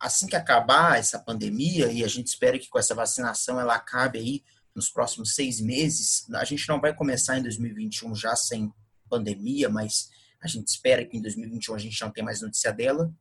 assim 0.00 0.26
que 0.26 0.34
acabar 0.34 0.98
essa 0.98 1.20
pandemia, 1.20 1.92
e 1.92 2.02
a 2.02 2.08
gente 2.08 2.26
espera 2.26 2.58
que 2.58 2.68
com 2.68 2.80
essa 2.80 2.96
vacinação 2.96 3.60
ela 3.60 3.76
acabe 3.76 4.18
aí 4.18 4.44
nos 4.74 4.90
próximos 4.90 5.36
seis 5.36 5.60
meses, 5.60 6.28
a 6.34 6.44
gente 6.44 6.68
não 6.68 6.80
vai 6.80 6.92
começar 6.92 7.38
em 7.38 7.42
2021 7.42 8.12
já 8.16 8.34
sem 8.34 8.72
pandemia, 9.08 9.68
mas 9.68 10.10
a 10.42 10.48
gente 10.48 10.66
espera 10.66 11.06
que 11.06 11.16
em 11.16 11.22
2021 11.22 11.76
a 11.76 11.78
gente 11.78 12.00
não 12.00 12.10
tenha 12.10 12.24
mais 12.24 12.42
notícia 12.42 12.72
dela. 12.72 13.14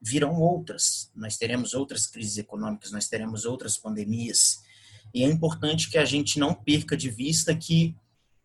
Virão 0.00 0.40
outras, 0.40 1.10
nós 1.12 1.36
teremos 1.36 1.74
outras 1.74 2.06
crises 2.06 2.38
econômicas, 2.38 2.92
nós 2.92 3.08
teremos 3.08 3.44
outras 3.44 3.76
pandemias, 3.76 4.60
e 5.12 5.24
é 5.24 5.26
importante 5.26 5.90
que 5.90 5.98
a 5.98 6.04
gente 6.04 6.38
não 6.38 6.54
perca 6.54 6.96
de 6.96 7.10
vista 7.10 7.54
que 7.54 7.96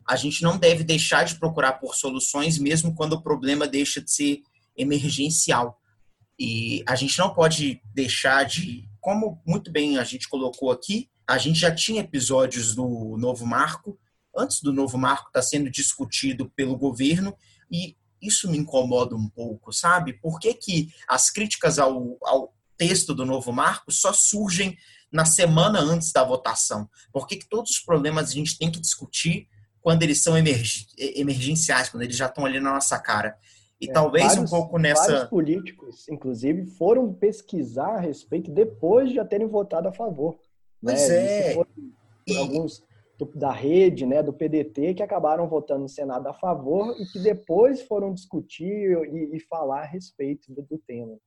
a 0.08 0.16
gente 0.16 0.44
não 0.44 0.58
deve 0.58 0.84
deixar 0.84 1.24
de 1.24 1.36
procurar 1.36 1.74
por 1.74 1.96
soluções, 1.96 2.60
mesmo 2.60 2.94
quando 2.94 3.14
o 3.14 3.22
problema 3.22 3.68
deixa 3.68 4.02
de 4.02 4.12
ser 4.12 4.42
emergencial. 4.78 5.80
E 6.38 6.84
a 6.88 6.96
gente 6.96 7.18
não 7.18 7.34
pode 7.34 7.82
deixar 7.94 8.44
de, 8.44 8.88
como 9.00 9.42
muito 9.46 9.72
bem 9.72 9.98
a 9.98 10.04
gente 10.04 10.30
colocou 10.30 10.72
aqui, 10.72 11.10
a 11.28 11.38
gente 11.38 11.60
já 11.60 11.74
tinha 11.74 12.02
episódios 12.02 12.76
do 12.76 13.18
novo 13.18 13.46
marco, 13.46 13.98
antes 14.38 14.62
do 14.62 14.72
novo 14.72 14.98
marco 14.98 15.28
estar 15.28 15.40
tá 15.40 15.46
sendo 15.46 15.72
discutido 15.72 16.52
pelo 16.56 16.78
governo, 16.78 17.36
e 17.72 17.96
isso 18.22 18.50
me 18.50 18.58
incomoda 18.58 19.16
um 19.16 19.30
pouco, 19.30 19.72
sabe? 19.72 20.14
Por 20.14 20.40
que, 20.40 20.54
que 20.54 20.94
as 21.08 21.32
críticas 21.32 21.80
ao, 21.80 22.18
ao 22.22 22.54
texto 22.78 23.14
do 23.14 23.26
novo 23.26 23.52
marco 23.52 23.92
só 23.92 24.12
surgem 24.14 24.78
na 25.16 25.24
semana 25.24 25.80
antes 25.80 26.12
da 26.12 26.24
votação? 26.24 26.90
Por 27.12 27.26
que, 27.26 27.38
que 27.38 27.48
todos 27.48 27.72
os 27.72 27.80
problemas 27.80 28.30
a 28.30 28.34
gente 28.34 28.58
tem 28.58 28.70
que 28.70 28.82
discutir 28.82 29.48
quando 29.82 30.04
eles 30.04 30.22
são 30.22 30.36
emergenciais, 30.38 31.90
quando 31.90 32.04
eles 32.04 32.18
já 32.18 32.26
estão 32.26 32.46
ali 32.46 32.60
na 32.60 32.74
nossa 32.74 33.00
cara? 33.00 33.38
E 33.80 33.90
é, 33.90 33.94
talvez 33.94 34.26
vários, 34.26 34.52
um 34.52 34.56
pouco 34.56 34.78
nessa. 34.78 35.12
Vários 35.12 35.30
políticos, 35.30 36.08
inclusive, 36.10 36.66
foram 36.66 37.14
pesquisar 37.14 37.96
a 37.96 38.00
respeito 38.00 38.52
depois 38.52 39.10
de 39.10 39.16
já 39.16 39.26
terem 39.26 39.48
votado 39.48 39.88
a 39.88 39.94
favor. 39.94 40.38
Né? 40.84 40.94
Pois 40.94 41.10
né? 41.10 41.54
é. 41.54 41.66
E... 42.28 42.38
Alguns 42.38 42.84
da 43.34 43.52
rede, 43.52 44.06
né, 44.06 44.22
do 44.22 44.34
PDT, 44.34 44.96
que 44.96 45.02
acabaram 45.02 45.48
votando 45.48 45.84
no 45.84 45.90
Senado 45.90 46.28
a 46.28 46.34
favor 46.34 46.94
e 47.00 47.06
que 47.06 47.20
depois 47.20 47.82
foram 47.82 48.14
discutir 48.14 48.98
e, 49.10 49.38
e 49.38 49.40
falar 49.40 49.84
a 49.84 49.86
respeito 49.86 50.54
do, 50.54 50.62
do 50.64 50.78
tema. 50.78 51.18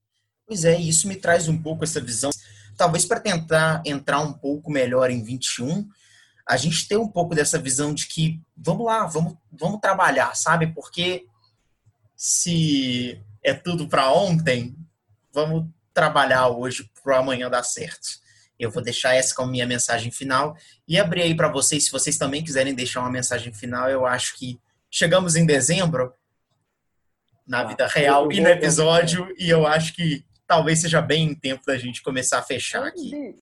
Pois 0.47 0.67
é, 0.67 0.79
isso 0.79 1.09
me 1.09 1.17
traz 1.17 1.49
um 1.49 1.63
pouco 1.63 1.85
essa 1.85 1.99
visão 1.99 2.31
talvez 2.79 3.05
para 3.05 3.21
tentar 3.21 3.83
entrar 3.85 4.21
um 4.21 4.33
pouco 4.33 4.71
melhor 4.71 5.11
em 5.11 5.23
21, 5.23 5.87
a 6.49 6.57
gente 6.57 6.89
ter 6.89 6.97
um 6.97 7.09
pouco 7.09 7.35
dessa 7.35 7.59
visão 7.59 7.93
de 7.93 8.07
que 8.07 8.41
vamos 8.57 8.87
lá, 8.87 9.05
vamos, 9.05 9.37
vamos 9.53 9.81
trabalhar, 9.81 10.35
sabe? 10.35 10.69
Porque 10.69 11.27
se 12.17 13.21
é 13.43 13.53
tudo 13.53 13.89
para 13.89 14.11
ontem, 14.13 14.75
vamos 15.35 15.69
trabalhar 15.93 16.49
hoje 16.49 16.89
para 17.03 17.19
amanhã 17.19 17.51
dar 17.51 17.65
certo. 17.65 18.09
Eu 18.59 18.71
vou 18.71 18.83
deixar 18.83 19.15
essa 19.15 19.35
como 19.35 19.51
minha 19.51 19.67
mensagem 19.67 20.11
final 20.11 20.57
e 20.87 20.99
abrir 20.99 21.23
aí 21.23 21.35
para 21.35 21.49
vocês, 21.49 21.85
se 21.85 21.93
vocês 21.93 22.17
também 22.17 22.43
quiserem 22.43 22.75
deixar 22.75 23.01
uma 23.01 23.11
mensagem 23.11 23.53
final, 23.53 23.91
eu 23.91 24.07
acho 24.07 24.37
que 24.37 24.59
chegamos 24.91 25.37
em 25.37 25.45
dezembro 25.45 26.13
na 27.47 27.65
vida 27.65 27.87
real 27.87 28.31
e 28.31 28.41
no 28.41 28.49
episódio 28.49 29.29
e 29.39 29.49
eu 29.49 29.67
acho 29.67 29.95
que 29.95 30.25
talvez 30.49 30.81
seja 30.81 31.03
bem 31.03 31.35
tempo 31.35 31.63
da 31.67 31.77
gente 31.77 32.03
começar 32.03 32.39
a 32.39 32.43
fechar 32.43 32.85
aqui. 32.85 33.37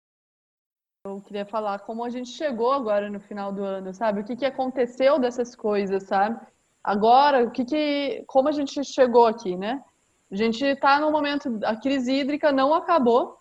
Eu 1.07 1.21
queria 1.21 1.47
falar 1.47 1.79
como 1.79 2.05
a 2.05 2.11
gente 2.11 2.31
chegou 2.31 2.73
agora 2.73 3.09
no 3.09 3.21
final 3.21 3.53
do 3.53 3.63
ano, 3.63 3.95
sabe? 3.95 4.21
O 4.21 4.25
que, 4.25 4.35
que 4.35 4.45
aconteceu 4.45 5.21
dessas 5.21 5.55
coisas, 5.55 6.03
sabe? 6.03 6.45
Agora, 6.83 7.45
o 7.45 7.51
que, 7.53 7.65
que 7.65 8.25
como 8.27 8.49
a 8.49 8.53
gente 8.53 8.83
chegou 8.85 9.25
aqui, 9.25 9.57
né? 9.57 9.81
A 10.31 10.35
gente 10.35 10.65
está 10.65 10.99
no 10.99 11.13
momento, 11.13 11.61
a 11.65 11.77
crise 11.77 12.13
hídrica 12.13 12.51
não 12.51 12.75
acabou. 12.75 13.39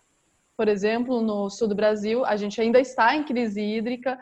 Por 0.56 0.68
exemplo, 0.68 1.20
no 1.20 1.50
sul 1.50 1.66
do 1.66 1.74
Brasil, 1.74 2.24
a 2.24 2.36
gente 2.36 2.60
ainda 2.60 2.78
está 2.78 3.16
em 3.16 3.24
crise 3.24 3.60
hídrica. 3.60 4.16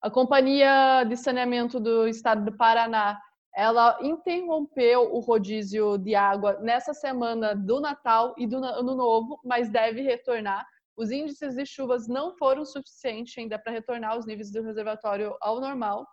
A 0.00 0.10
Companhia 0.10 1.04
de 1.04 1.16
Saneamento 1.16 1.78
do 1.78 2.08
Estado 2.08 2.46
do 2.46 2.56
Paraná 2.56 3.20
ela 3.56 3.98
interrompeu 4.02 5.14
o 5.14 5.18
rodízio 5.18 5.96
de 5.96 6.14
água 6.14 6.58
nessa 6.60 6.92
semana 6.92 7.54
do 7.54 7.80
Natal 7.80 8.34
e 8.36 8.46
do 8.46 8.56
Ano 8.62 8.94
Novo, 8.94 9.40
mas 9.42 9.70
deve 9.70 10.02
retornar. 10.02 10.66
Os 10.94 11.10
índices 11.10 11.54
de 11.54 11.64
chuvas 11.64 12.06
não 12.06 12.36
foram 12.36 12.66
suficientes 12.66 13.36
ainda 13.38 13.58
para 13.58 13.72
retornar 13.72 14.18
os 14.18 14.26
níveis 14.26 14.52
do 14.52 14.62
reservatório 14.62 15.34
ao 15.40 15.58
normal. 15.58 16.06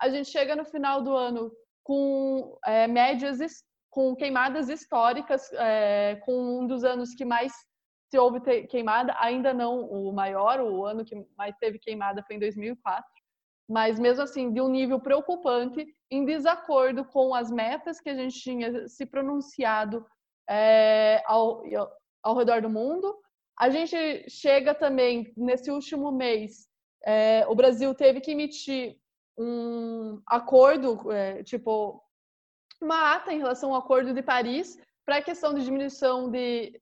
A 0.00 0.08
gente 0.08 0.28
chega 0.28 0.56
no 0.56 0.64
final 0.64 1.00
do 1.00 1.14
ano 1.14 1.52
com 1.84 2.58
é, 2.66 2.88
médias, 2.88 3.38
com 3.88 4.16
queimadas 4.16 4.68
históricas, 4.68 5.52
é, 5.52 6.16
com 6.24 6.60
um 6.60 6.66
dos 6.66 6.82
anos 6.82 7.14
que 7.14 7.24
mais 7.24 7.52
se 8.10 8.18
houve 8.18 8.40
queimada, 8.66 9.14
ainda 9.20 9.54
não 9.54 9.82
o 9.82 10.12
maior, 10.12 10.60
o 10.60 10.84
ano 10.84 11.04
que 11.04 11.14
mais 11.36 11.54
teve 11.58 11.78
queimada 11.78 12.24
foi 12.24 12.36
em 12.36 12.40
2004 12.40 13.17
mas 13.68 13.98
mesmo 13.98 14.22
assim 14.22 14.52
de 14.52 14.60
um 14.60 14.68
nível 14.68 14.98
preocupante, 14.98 15.86
em 16.10 16.24
desacordo 16.24 17.04
com 17.04 17.34
as 17.34 17.50
metas 17.50 18.00
que 18.00 18.08
a 18.08 18.14
gente 18.14 18.40
tinha 18.40 18.88
se 18.88 19.04
pronunciado 19.04 20.06
é, 20.48 21.22
ao, 21.26 21.62
ao 22.22 22.36
redor 22.36 22.62
do 22.62 22.70
mundo. 22.70 23.14
A 23.58 23.68
gente 23.68 24.28
chega 24.30 24.74
também, 24.74 25.32
nesse 25.36 25.70
último 25.70 26.10
mês, 26.10 26.68
é, 27.04 27.44
o 27.48 27.54
Brasil 27.54 27.94
teve 27.94 28.20
que 28.20 28.30
emitir 28.30 28.96
um 29.36 30.20
acordo, 30.26 31.12
é, 31.12 31.42
tipo, 31.42 32.02
uma 32.80 33.14
ata 33.14 33.32
em 33.32 33.38
relação 33.38 33.74
ao 33.74 33.80
Acordo 33.80 34.14
de 34.14 34.22
Paris 34.22 34.78
para 35.04 35.16
a 35.16 35.22
questão 35.22 35.52
de 35.52 35.64
diminuição 35.64 36.30
de 36.30 36.80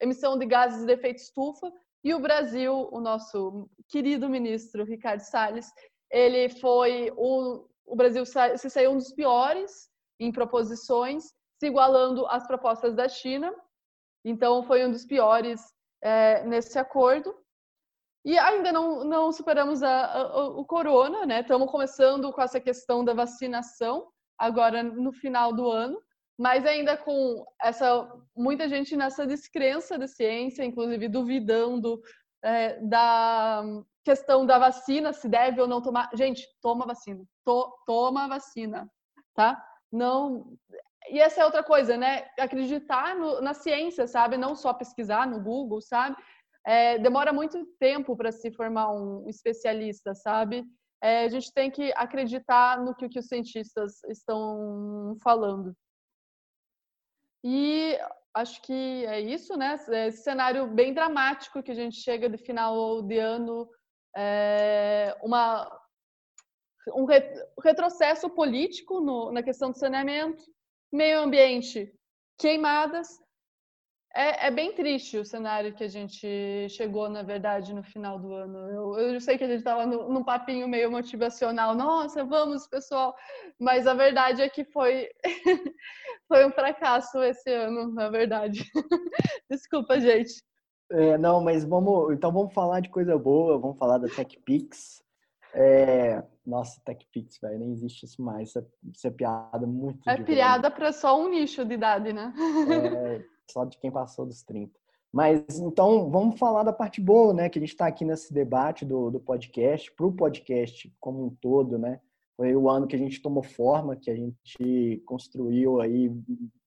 emissão 0.00 0.38
de 0.38 0.46
gases 0.46 0.84
de 0.84 0.92
efeito 0.92 1.18
estufa, 1.18 1.72
e 2.04 2.14
o 2.14 2.20
Brasil, 2.20 2.88
o 2.92 3.00
nosso 3.00 3.68
querido 3.88 4.28
ministro 4.28 4.84
Ricardo 4.84 5.20
Salles, 5.20 5.72
ele 6.10 6.48
foi 6.48 7.12
o, 7.16 7.66
o 7.84 7.96
Brasil 7.96 8.24
se 8.24 8.70
saiu 8.70 8.92
um 8.92 8.96
dos 8.96 9.12
piores 9.12 9.90
em 10.20 10.30
proposições, 10.30 11.24
se 11.58 11.66
igualando 11.66 12.26
às 12.26 12.46
propostas 12.46 12.94
da 12.94 13.08
China. 13.08 13.54
Então, 14.24 14.62
foi 14.62 14.84
um 14.84 14.90
dos 14.90 15.04
piores 15.04 15.60
é, 16.02 16.44
nesse 16.44 16.78
acordo. 16.78 17.34
E 18.24 18.38
ainda 18.38 18.72
não, 18.72 19.04
não 19.04 19.32
superamos 19.32 19.82
a, 19.82 20.06
a, 20.06 20.48
o 20.48 20.64
corona, 20.64 21.24
né? 21.24 21.40
Estamos 21.40 21.70
começando 21.70 22.32
com 22.32 22.42
essa 22.42 22.60
questão 22.60 23.04
da 23.04 23.14
vacinação, 23.14 24.08
agora 24.38 24.82
no 24.82 25.12
final 25.12 25.52
do 25.52 25.70
ano 25.70 26.00
mas 26.38 26.64
ainda 26.64 26.96
com 26.96 27.44
essa 27.60 28.08
muita 28.36 28.68
gente 28.68 28.96
nessa 28.96 29.26
descrença 29.26 29.98
da 29.98 30.06
ciência, 30.06 30.64
inclusive 30.64 31.08
duvidando 31.08 32.00
é, 32.42 32.80
da 32.80 33.64
questão 34.04 34.46
da 34.46 34.58
vacina, 34.58 35.12
se 35.12 35.28
deve 35.28 35.60
ou 35.60 35.66
não 35.66 35.82
tomar. 35.82 36.08
Gente, 36.14 36.46
toma 36.62 36.86
vacina, 36.86 37.24
to, 37.44 37.70
toma 37.84 38.28
vacina, 38.28 38.88
tá? 39.34 39.60
Não, 39.90 40.56
e 41.10 41.18
essa 41.18 41.40
é 41.40 41.44
outra 41.44 41.62
coisa, 41.64 41.96
né? 41.96 42.28
Acreditar 42.38 43.16
no, 43.16 43.40
na 43.40 43.52
ciência, 43.54 44.06
sabe? 44.06 44.36
Não 44.36 44.54
só 44.54 44.72
pesquisar 44.72 45.26
no 45.26 45.42
Google, 45.42 45.80
sabe? 45.80 46.16
É, 46.64 46.98
demora 46.98 47.32
muito 47.32 47.64
tempo 47.80 48.16
para 48.16 48.30
se 48.30 48.50
formar 48.52 48.92
um 48.92 49.28
especialista, 49.28 50.14
sabe? 50.14 50.64
É, 51.02 51.24
a 51.24 51.28
gente 51.28 51.52
tem 51.52 51.70
que 51.70 51.92
acreditar 51.96 52.80
no 52.80 52.94
que, 52.94 53.08
que 53.08 53.18
os 53.18 53.26
cientistas 53.26 54.02
estão 54.04 55.16
falando. 55.22 55.74
E 57.44 57.98
acho 58.34 58.60
que 58.62 59.04
é 59.06 59.20
isso, 59.20 59.56
né? 59.56 59.76
Esse 60.06 60.22
cenário 60.22 60.66
bem 60.66 60.92
dramático 60.92 61.62
que 61.62 61.70
a 61.70 61.74
gente 61.74 61.96
chega 61.96 62.28
de 62.28 62.38
final 62.38 63.02
de 63.02 63.18
ano, 63.18 63.68
é, 64.16 65.16
uma, 65.22 65.70
um 66.94 67.04
retrocesso 67.62 68.28
político 68.30 69.00
no, 69.00 69.32
na 69.32 69.42
questão 69.42 69.70
do 69.70 69.78
saneamento, 69.78 70.42
meio 70.92 71.20
ambiente, 71.20 71.92
queimadas. 72.38 73.08
É, 74.14 74.46
é, 74.46 74.50
bem 74.50 74.72
triste 74.72 75.18
o 75.18 75.24
cenário 75.24 75.74
que 75.74 75.84
a 75.84 75.88
gente 75.88 76.26
chegou, 76.70 77.08
na 77.10 77.22
verdade, 77.22 77.74
no 77.74 77.82
final 77.82 78.18
do 78.18 78.32
ano. 78.32 78.58
Eu, 78.70 78.98
eu 78.98 79.20
sei 79.20 79.36
que 79.36 79.44
a 79.44 79.46
gente 79.46 79.58
estava 79.58 79.84
num 79.86 80.24
papinho 80.24 80.66
meio 80.66 80.90
motivacional, 80.90 81.74
nossa, 81.74 82.24
vamos, 82.24 82.66
pessoal, 82.66 83.14
mas 83.58 83.86
a 83.86 83.94
verdade 83.94 84.40
é 84.40 84.48
que 84.48 84.64
foi, 84.64 85.08
foi 86.26 86.46
um 86.46 86.50
fracasso 86.50 87.22
esse 87.22 87.52
ano, 87.52 87.92
na 87.92 88.08
verdade. 88.08 88.64
Desculpa, 89.50 90.00
gente. 90.00 90.42
É, 90.90 91.18
não, 91.18 91.42
mas 91.42 91.64
vamos, 91.64 92.14
então 92.14 92.32
vamos 92.32 92.54
falar 92.54 92.80
de 92.80 92.88
coisa 92.88 93.18
boa, 93.18 93.58
vamos 93.58 93.78
falar 93.78 93.98
da 93.98 94.08
TechPix. 94.08 95.02
É, 95.52 96.22
nossa, 96.46 96.80
TechPix, 96.82 97.38
velho, 97.40 97.58
nem 97.58 97.72
existe 97.72 98.06
isso 98.06 98.22
mais. 98.22 98.48
Isso 98.48 98.58
é, 98.58 98.64
isso 98.94 99.06
é 99.06 99.10
piada 99.10 99.66
muito. 99.66 100.08
É 100.08 100.16
piada 100.16 100.70
para 100.70 100.92
só 100.92 101.20
um 101.20 101.28
nicho 101.28 101.64
de 101.64 101.74
idade, 101.74 102.12
né? 102.12 102.32
É, 102.96 103.37
só 103.50 103.64
de 103.64 103.78
quem 103.78 103.90
passou 103.90 104.26
dos 104.26 104.42
30. 104.42 104.72
Mas 105.12 105.58
então 105.58 106.10
vamos 106.10 106.38
falar 106.38 106.62
da 106.62 106.72
parte 106.72 107.00
boa, 107.00 107.32
né? 107.32 107.48
Que 107.48 107.58
a 107.58 107.62
gente 107.62 107.70
está 107.70 107.86
aqui 107.86 108.04
nesse 108.04 108.32
debate 108.32 108.84
do, 108.84 109.10
do 109.10 109.20
podcast, 109.20 109.92
para 109.94 110.06
o 110.06 110.12
podcast 110.12 110.92
como 111.00 111.24
um 111.24 111.30
todo, 111.30 111.78
né? 111.78 112.00
Foi 112.36 112.54
o 112.54 112.68
ano 112.70 112.86
que 112.86 112.94
a 112.94 112.98
gente 112.98 113.20
tomou 113.20 113.42
forma, 113.42 113.96
que 113.96 114.10
a 114.10 114.14
gente 114.14 115.02
construiu 115.04 115.80
aí 115.80 116.08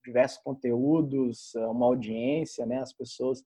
diversos 0.04 0.38
conteúdos, 0.38 1.54
uma 1.54 1.86
audiência, 1.86 2.66
né? 2.66 2.80
As 2.80 2.92
pessoas 2.92 3.42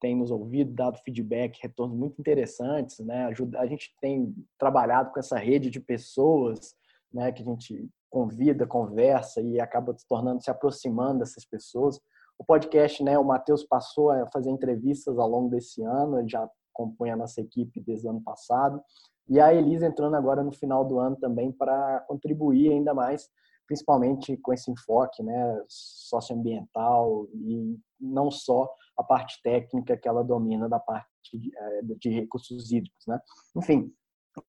têm 0.00 0.16
nos 0.16 0.30
ouvido, 0.30 0.72
dado 0.72 0.98
feedback, 0.98 1.60
retornos 1.62 1.96
muito 1.96 2.18
interessantes, 2.18 2.98
né? 3.00 3.26
Ajuda, 3.26 3.60
a 3.60 3.66
gente 3.66 3.94
tem 4.00 4.34
trabalhado 4.58 5.12
com 5.12 5.20
essa 5.20 5.38
rede 5.38 5.70
de 5.70 5.78
pessoas, 5.78 6.74
né? 7.12 7.30
Que 7.30 7.42
a 7.42 7.44
gente 7.44 7.88
convida, 8.10 8.66
conversa 8.66 9.40
e 9.40 9.60
acaba 9.60 9.96
se 9.96 10.06
tornando, 10.06 10.42
se 10.42 10.50
aproximando 10.50 11.20
dessas 11.20 11.44
pessoas. 11.44 12.00
O 12.38 12.44
podcast, 12.44 13.02
né? 13.02 13.18
O 13.18 13.24
Matheus 13.24 13.64
passou 13.64 14.10
a 14.10 14.26
fazer 14.32 14.50
entrevistas 14.50 15.18
ao 15.18 15.28
longo 15.28 15.50
desse 15.50 15.82
ano, 15.82 16.18
ele 16.18 16.28
já 16.28 16.48
compõe 16.72 17.10
a 17.10 17.16
nossa 17.16 17.40
equipe 17.40 17.80
desde 17.80 18.06
o 18.06 18.10
ano 18.10 18.22
passado. 18.22 18.82
E 19.28 19.38
a 19.40 19.54
Elisa 19.54 19.86
entrando 19.86 20.16
agora 20.16 20.42
no 20.42 20.52
final 20.52 20.84
do 20.84 20.98
ano 20.98 21.16
também 21.16 21.52
para 21.52 22.00
contribuir 22.08 22.72
ainda 22.72 22.92
mais 22.92 23.28
principalmente 23.66 24.36
com 24.36 24.52
esse 24.52 24.70
enfoque 24.70 25.22
né, 25.22 25.64
socioambiental 25.68 27.26
e 27.34 27.78
não 27.98 28.30
só 28.30 28.68
a 28.98 29.02
parte 29.02 29.40
técnica 29.42 29.96
que 29.96 30.06
ela 30.06 30.22
domina 30.22 30.68
da 30.68 30.78
parte 30.78 31.08
de, 31.32 31.50
eh, 31.56 32.10
recursos 32.10 32.70
hídricos. 32.70 33.06
Né? 33.06 33.18
Enfim, 33.56 33.90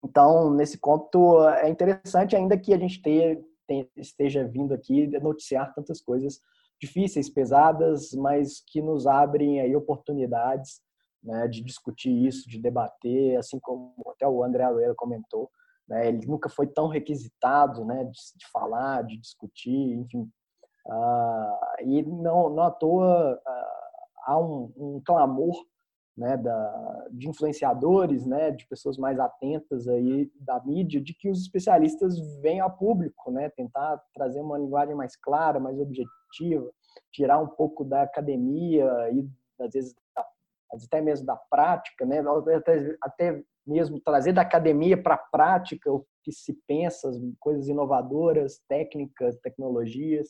então, 0.03 0.51
nesse 0.51 0.79
ponto, 0.79 1.47
é 1.49 1.69
interessante 1.69 2.35
ainda 2.35 2.57
que 2.57 2.73
a 2.73 2.77
gente 2.77 3.01
tenha, 3.01 3.39
esteja 3.95 4.47
vindo 4.47 4.73
aqui 4.73 5.07
noticiar 5.19 5.73
tantas 5.73 6.01
coisas 6.01 6.39
difíceis, 6.83 7.29
pesadas, 7.29 8.11
mas 8.13 8.61
que 8.67 8.81
nos 8.81 9.07
abrem 9.07 9.61
aí 9.61 9.75
oportunidades 9.75 10.81
né, 11.23 11.47
de 11.47 11.63
discutir 11.63 12.11
isso, 12.11 12.49
de 12.49 12.59
debater, 12.59 13.37
assim 13.37 13.57
como 13.61 13.93
até 14.09 14.27
o 14.27 14.43
André 14.43 14.63
Aruela 14.63 14.93
comentou, 14.95 15.49
né? 15.87 16.09
Ele 16.09 16.27
nunca 16.27 16.49
foi 16.49 16.67
tão 16.67 16.87
requisitado 16.87 17.85
né, 17.85 18.03
de, 18.03 18.11
de 18.11 18.45
falar, 18.51 19.03
de 19.03 19.17
discutir, 19.17 19.93
enfim. 19.93 20.29
Uh, 20.85 21.83
e 21.85 22.03
não, 22.03 22.49
não 22.49 22.63
à 22.63 22.71
toa 22.71 23.35
uh, 23.35 24.25
há 24.25 24.37
um, 24.37 24.73
um 24.75 25.01
clamor 25.05 25.55
né, 26.15 26.37
da, 26.37 27.07
de 27.11 27.27
influenciadores, 27.27 28.25
né, 28.25 28.51
de 28.51 28.67
pessoas 28.67 28.97
mais 28.97 29.19
atentas 29.19 29.87
aí 29.87 30.31
da 30.39 30.63
mídia, 30.63 31.01
de 31.01 31.13
que 31.13 31.29
os 31.29 31.41
especialistas 31.41 32.19
venham 32.41 32.67
a 32.67 32.69
público, 32.69 33.31
né, 33.31 33.49
tentar 33.49 34.01
trazer 34.13 34.39
uma 34.39 34.57
linguagem 34.57 34.95
mais 34.95 35.15
clara, 35.15 35.59
mais 35.59 35.79
objetiva, 35.79 36.69
tirar 37.11 37.39
um 37.39 37.47
pouco 37.47 37.83
da 37.83 38.03
academia 38.03 38.85
e 39.11 39.27
às 39.59 39.73
vezes 39.73 39.95
até 40.85 41.01
mesmo 41.01 41.25
da 41.25 41.35
prática, 41.35 42.05
né, 42.05 42.23
até, 42.51 42.95
até 43.01 43.43
mesmo 43.65 43.99
trazer 43.99 44.33
da 44.33 44.41
academia 44.41 45.01
para 45.01 45.15
a 45.15 45.25
prática 45.31 45.91
o 45.91 46.05
que 46.23 46.31
se 46.31 46.53
pensa, 46.67 47.09
as 47.09 47.17
coisas 47.39 47.67
inovadoras, 47.67 48.61
técnicas, 48.67 49.37
tecnologias. 49.37 50.29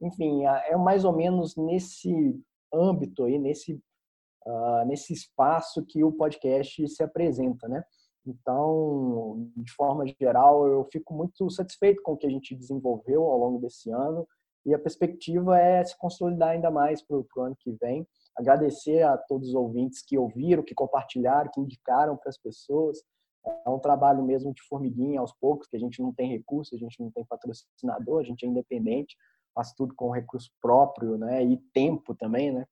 Enfim, 0.00 0.44
é 0.44 0.76
mais 0.76 1.04
ou 1.04 1.14
menos 1.14 1.56
nesse 1.56 2.38
âmbito 2.72 3.24
aí, 3.24 3.38
nesse, 3.38 3.80
uh, 4.46 4.86
nesse 4.86 5.12
espaço 5.12 5.84
que 5.86 6.02
o 6.04 6.12
podcast 6.12 6.86
se 6.88 7.02
apresenta, 7.02 7.68
né? 7.68 7.82
Então, 8.26 9.50
de 9.56 9.72
forma 9.72 10.04
geral, 10.20 10.66
eu 10.66 10.86
fico 10.92 11.14
muito 11.14 11.48
satisfeito 11.50 12.02
com 12.02 12.12
o 12.12 12.16
que 12.16 12.26
a 12.26 12.30
gente 12.30 12.54
desenvolveu 12.54 13.24
ao 13.24 13.38
longo 13.38 13.58
desse 13.58 13.90
ano 13.90 14.26
e 14.66 14.74
a 14.74 14.78
perspectiva 14.78 15.58
é 15.58 15.82
se 15.82 15.96
consolidar 15.96 16.50
ainda 16.50 16.70
mais 16.70 17.02
para 17.02 17.16
o 17.16 17.26
ano 17.40 17.56
que 17.58 17.72
vem 17.80 18.06
agradecer 18.36 19.02
a 19.02 19.16
todos 19.16 19.48
os 19.48 19.54
ouvintes 19.54 20.02
que 20.02 20.18
ouviram, 20.18 20.62
que 20.62 20.74
compartilharam, 20.74 21.50
que 21.52 21.60
indicaram 21.60 22.16
para 22.16 22.30
as 22.30 22.38
pessoas. 22.38 22.98
É 23.66 23.70
um 23.70 23.78
trabalho 23.78 24.22
mesmo 24.22 24.52
de 24.52 24.62
formiguinha 24.62 25.20
aos 25.20 25.32
poucos, 25.32 25.66
que 25.66 25.76
a 25.76 25.80
gente 25.80 26.02
não 26.02 26.12
tem 26.12 26.30
recurso, 26.30 26.74
a 26.74 26.78
gente 26.78 27.00
não 27.00 27.10
tem 27.10 27.24
patrocinador, 27.24 28.20
a 28.20 28.24
gente 28.24 28.44
é 28.44 28.48
independente, 28.48 29.16
faz 29.54 29.72
tudo 29.72 29.94
com 29.94 30.10
recurso 30.10 30.50
próprio, 30.60 31.16
né? 31.16 31.42
E 31.42 31.56
tempo 31.72 32.14
também, 32.14 32.52
né? 32.52 32.66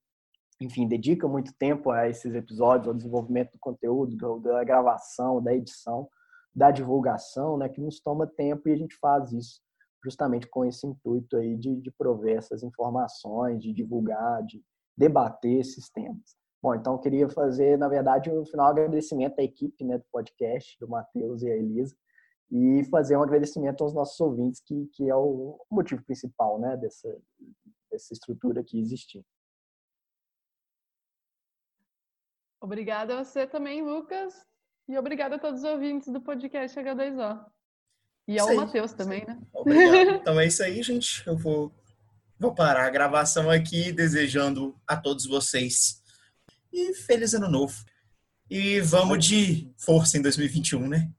Enfim, 0.61 0.87
dedica 0.87 1.27
muito 1.27 1.53
tempo 1.53 1.89
a 1.89 2.09
esses 2.09 2.33
episódios, 2.33 2.87
ao 2.87 2.93
desenvolvimento 2.93 3.53
do 3.53 3.59
conteúdo, 3.59 4.39
da 4.41 4.63
gravação, 4.63 5.41
da 5.41 5.53
edição, 5.53 6.09
da 6.53 6.69
divulgação, 6.71 7.57
né? 7.57 7.69
Que 7.69 7.79
nos 7.79 7.99
toma 8.01 8.27
tempo 8.27 8.67
e 8.67 8.73
a 8.73 8.77
gente 8.77 8.95
faz 8.97 9.31
isso 9.31 9.61
justamente 10.03 10.47
com 10.47 10.65
esse 10.65 10.85
intuito 10.87 11.37
aí 11.37 11.57
de, 11.57 11.75
de 11.75 11.91
prover 11.91 12.37
essas 12.37 12.63
informações, 12.63 13.61
de 13.61 13.73
divulgar, 13.73 14.43
de, 14.45 14.63
debater 14.99 15.61
esses 15.61 15.89
temas. 15.89 16.37
Bom, 16.61 16.75
então 16.75 16.93
eu 16.93 16.99
queria 16.99 17.29
fazer, 17.29 17.77
na 17.77 17.87
verdade, 17.87 18.29
um 18.29 18.45
final 18.45 18.67
agradecimento 18.67 19.39
à 19.39 19.43
equipe 19.43 19.85
né, 19.85 19.97
do 19.97 20.03
podcast, 20.11 20.77
do 20.77 20.89
Matheus 20.89 21.41
e 21.41 21.49
a 21.49 21.55
Elisa, 21.55 21.95
e 22.51 22.83
fazer 22.91 23.15
um 23.15 23.23
agradecimento 23.23 23.81
aos 23.81 23.93
nossos 23.93 24.19
ouvintes, 24.19 24.61
que, 24.65 24.87
que 24.93 25.09
é 25.09 25.15
o 25.15 25.57
motivo 25.71 26.03
principal 26.03 26.59
né, 26.59 26.75
dessa, 26.75 27.17
dessa 27.89 28.13
estrutura 28.13 28.59
aqui 28.59 28.77
existir. 28.77 29.23
Obrigada 32.61 33.19
a 33.19 33.23
você 33.23 33.47
também, 33.47 33.81
Lucas, 33.81 34.33
e 34.87 34.97
obrigada 34.97 35.35
a 35.35 35.39
todos 35.39 35.63
os 35.63 35.69
ouvintes 35.69 36.11
do 36.11 36.21
podcast 36.21 36.77
H2O. 36.77 37.45
E 38.27 38.39
ao 38.39 38.53
Matheus 38.55 38.93
também, 38.93 39.25
né? 39.25 39.39
Obrigado. 39.53 40.19
Então 40.21 40.39
é 40.39 40.45
isso 40.45 40.61
aí, 40.61 40.83
gente. 40.83 41.25
Eu 41.25 41.35
vou 41.35 41.71
Vou 42.39 42.55
parar 42.55 42.85
a 42.85 42.89
gravação 42.89 43.51
aqui, 43.51 43.91
desejando 43.91 44.73
a 44.87 44.95
todos 44.95 45.25
vocês 45.25 46.01
e 46.71 46.93
feliz 46.93 47.33
ano 47.33 47.49
novo. 47.49 47.75
E 48.49 48.79
vamos 48.79 49.25
de 49.25 49.69
força 49.77 50.17
em 50.17 50.21
2021, 50.21 50.87
né? 50.87 51.11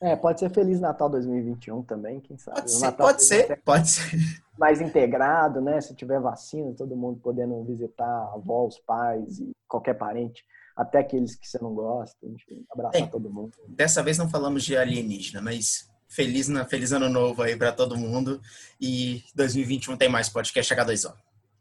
É, 0.00 0.16
pode 0.16 0.40
ser 0.40 0.50
Feliz 0.50 0.80
Natal 0.80 1.08
2021 1.08 1.80
também, 1.84 2.18
quem 2.18 2.36
sabe. 2.36 2.56
Pode 2.56 2.72
ser, 2.72 2.92
pode 2.92 3.22
ser, 3.22 3.62
pode 3.64 3.88
ser. 3.88 4.18
Mais 4.58 4.80
integrado, 4.80 5.60
né? 5.60 5.80
Se 5.80 5.94
tiver 5.94 6.20
vacina, 6.20 6.74
todo 6.76 6.96
mundo 6.96 7.20
podendo 7.22 7.62
visitar 7.62 8.32
avós, 8.34 8.76
pais 8.80 9.38
e 9.38 9.52
qualquer 9.68 9.94
parente, 9.94 10.44
até 10.76 10.98
aqueles 10.98 11.36
que 11.36 11.48
você 11.48 11.58
não 11.60 11.74
gosta, 11.74 12.26
enfim, 12.26 12.64
abraçar 12.70 13.02
é, 13.02 13.06
todo 13.06 13.30
mundo. 13.30 13.52
Dessa 13.68 14.02
vez 14.02 14.18
não 14.18 14.28
falamos 14.28 14.64
de 14.64 14.76
alienígena, 14.76 15.40
mas 15.40 15.88
Feliz, 16.14 16.46
na, 16.46 16.64
feliz 16.64 16.92
ano 16.92 17.08
novo 17.08 17.42
aí 17.42 17.56
para 17.56 17.72
todo 17.72 17.96
mundo. 17.96 18.40
E 18.80 19.24
2021 19.34 19.96
tem 19.96 20.08
mais 20.08 20.28
podcast 20.28 20.72
H2O. 20.72 21.12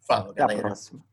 Fala, 0.07 0.30
Até 0.30 0.41
galera. 0.41 0.44
Até 0.44 0.53
a 0.53 0.61
próxima. 0.61 1.03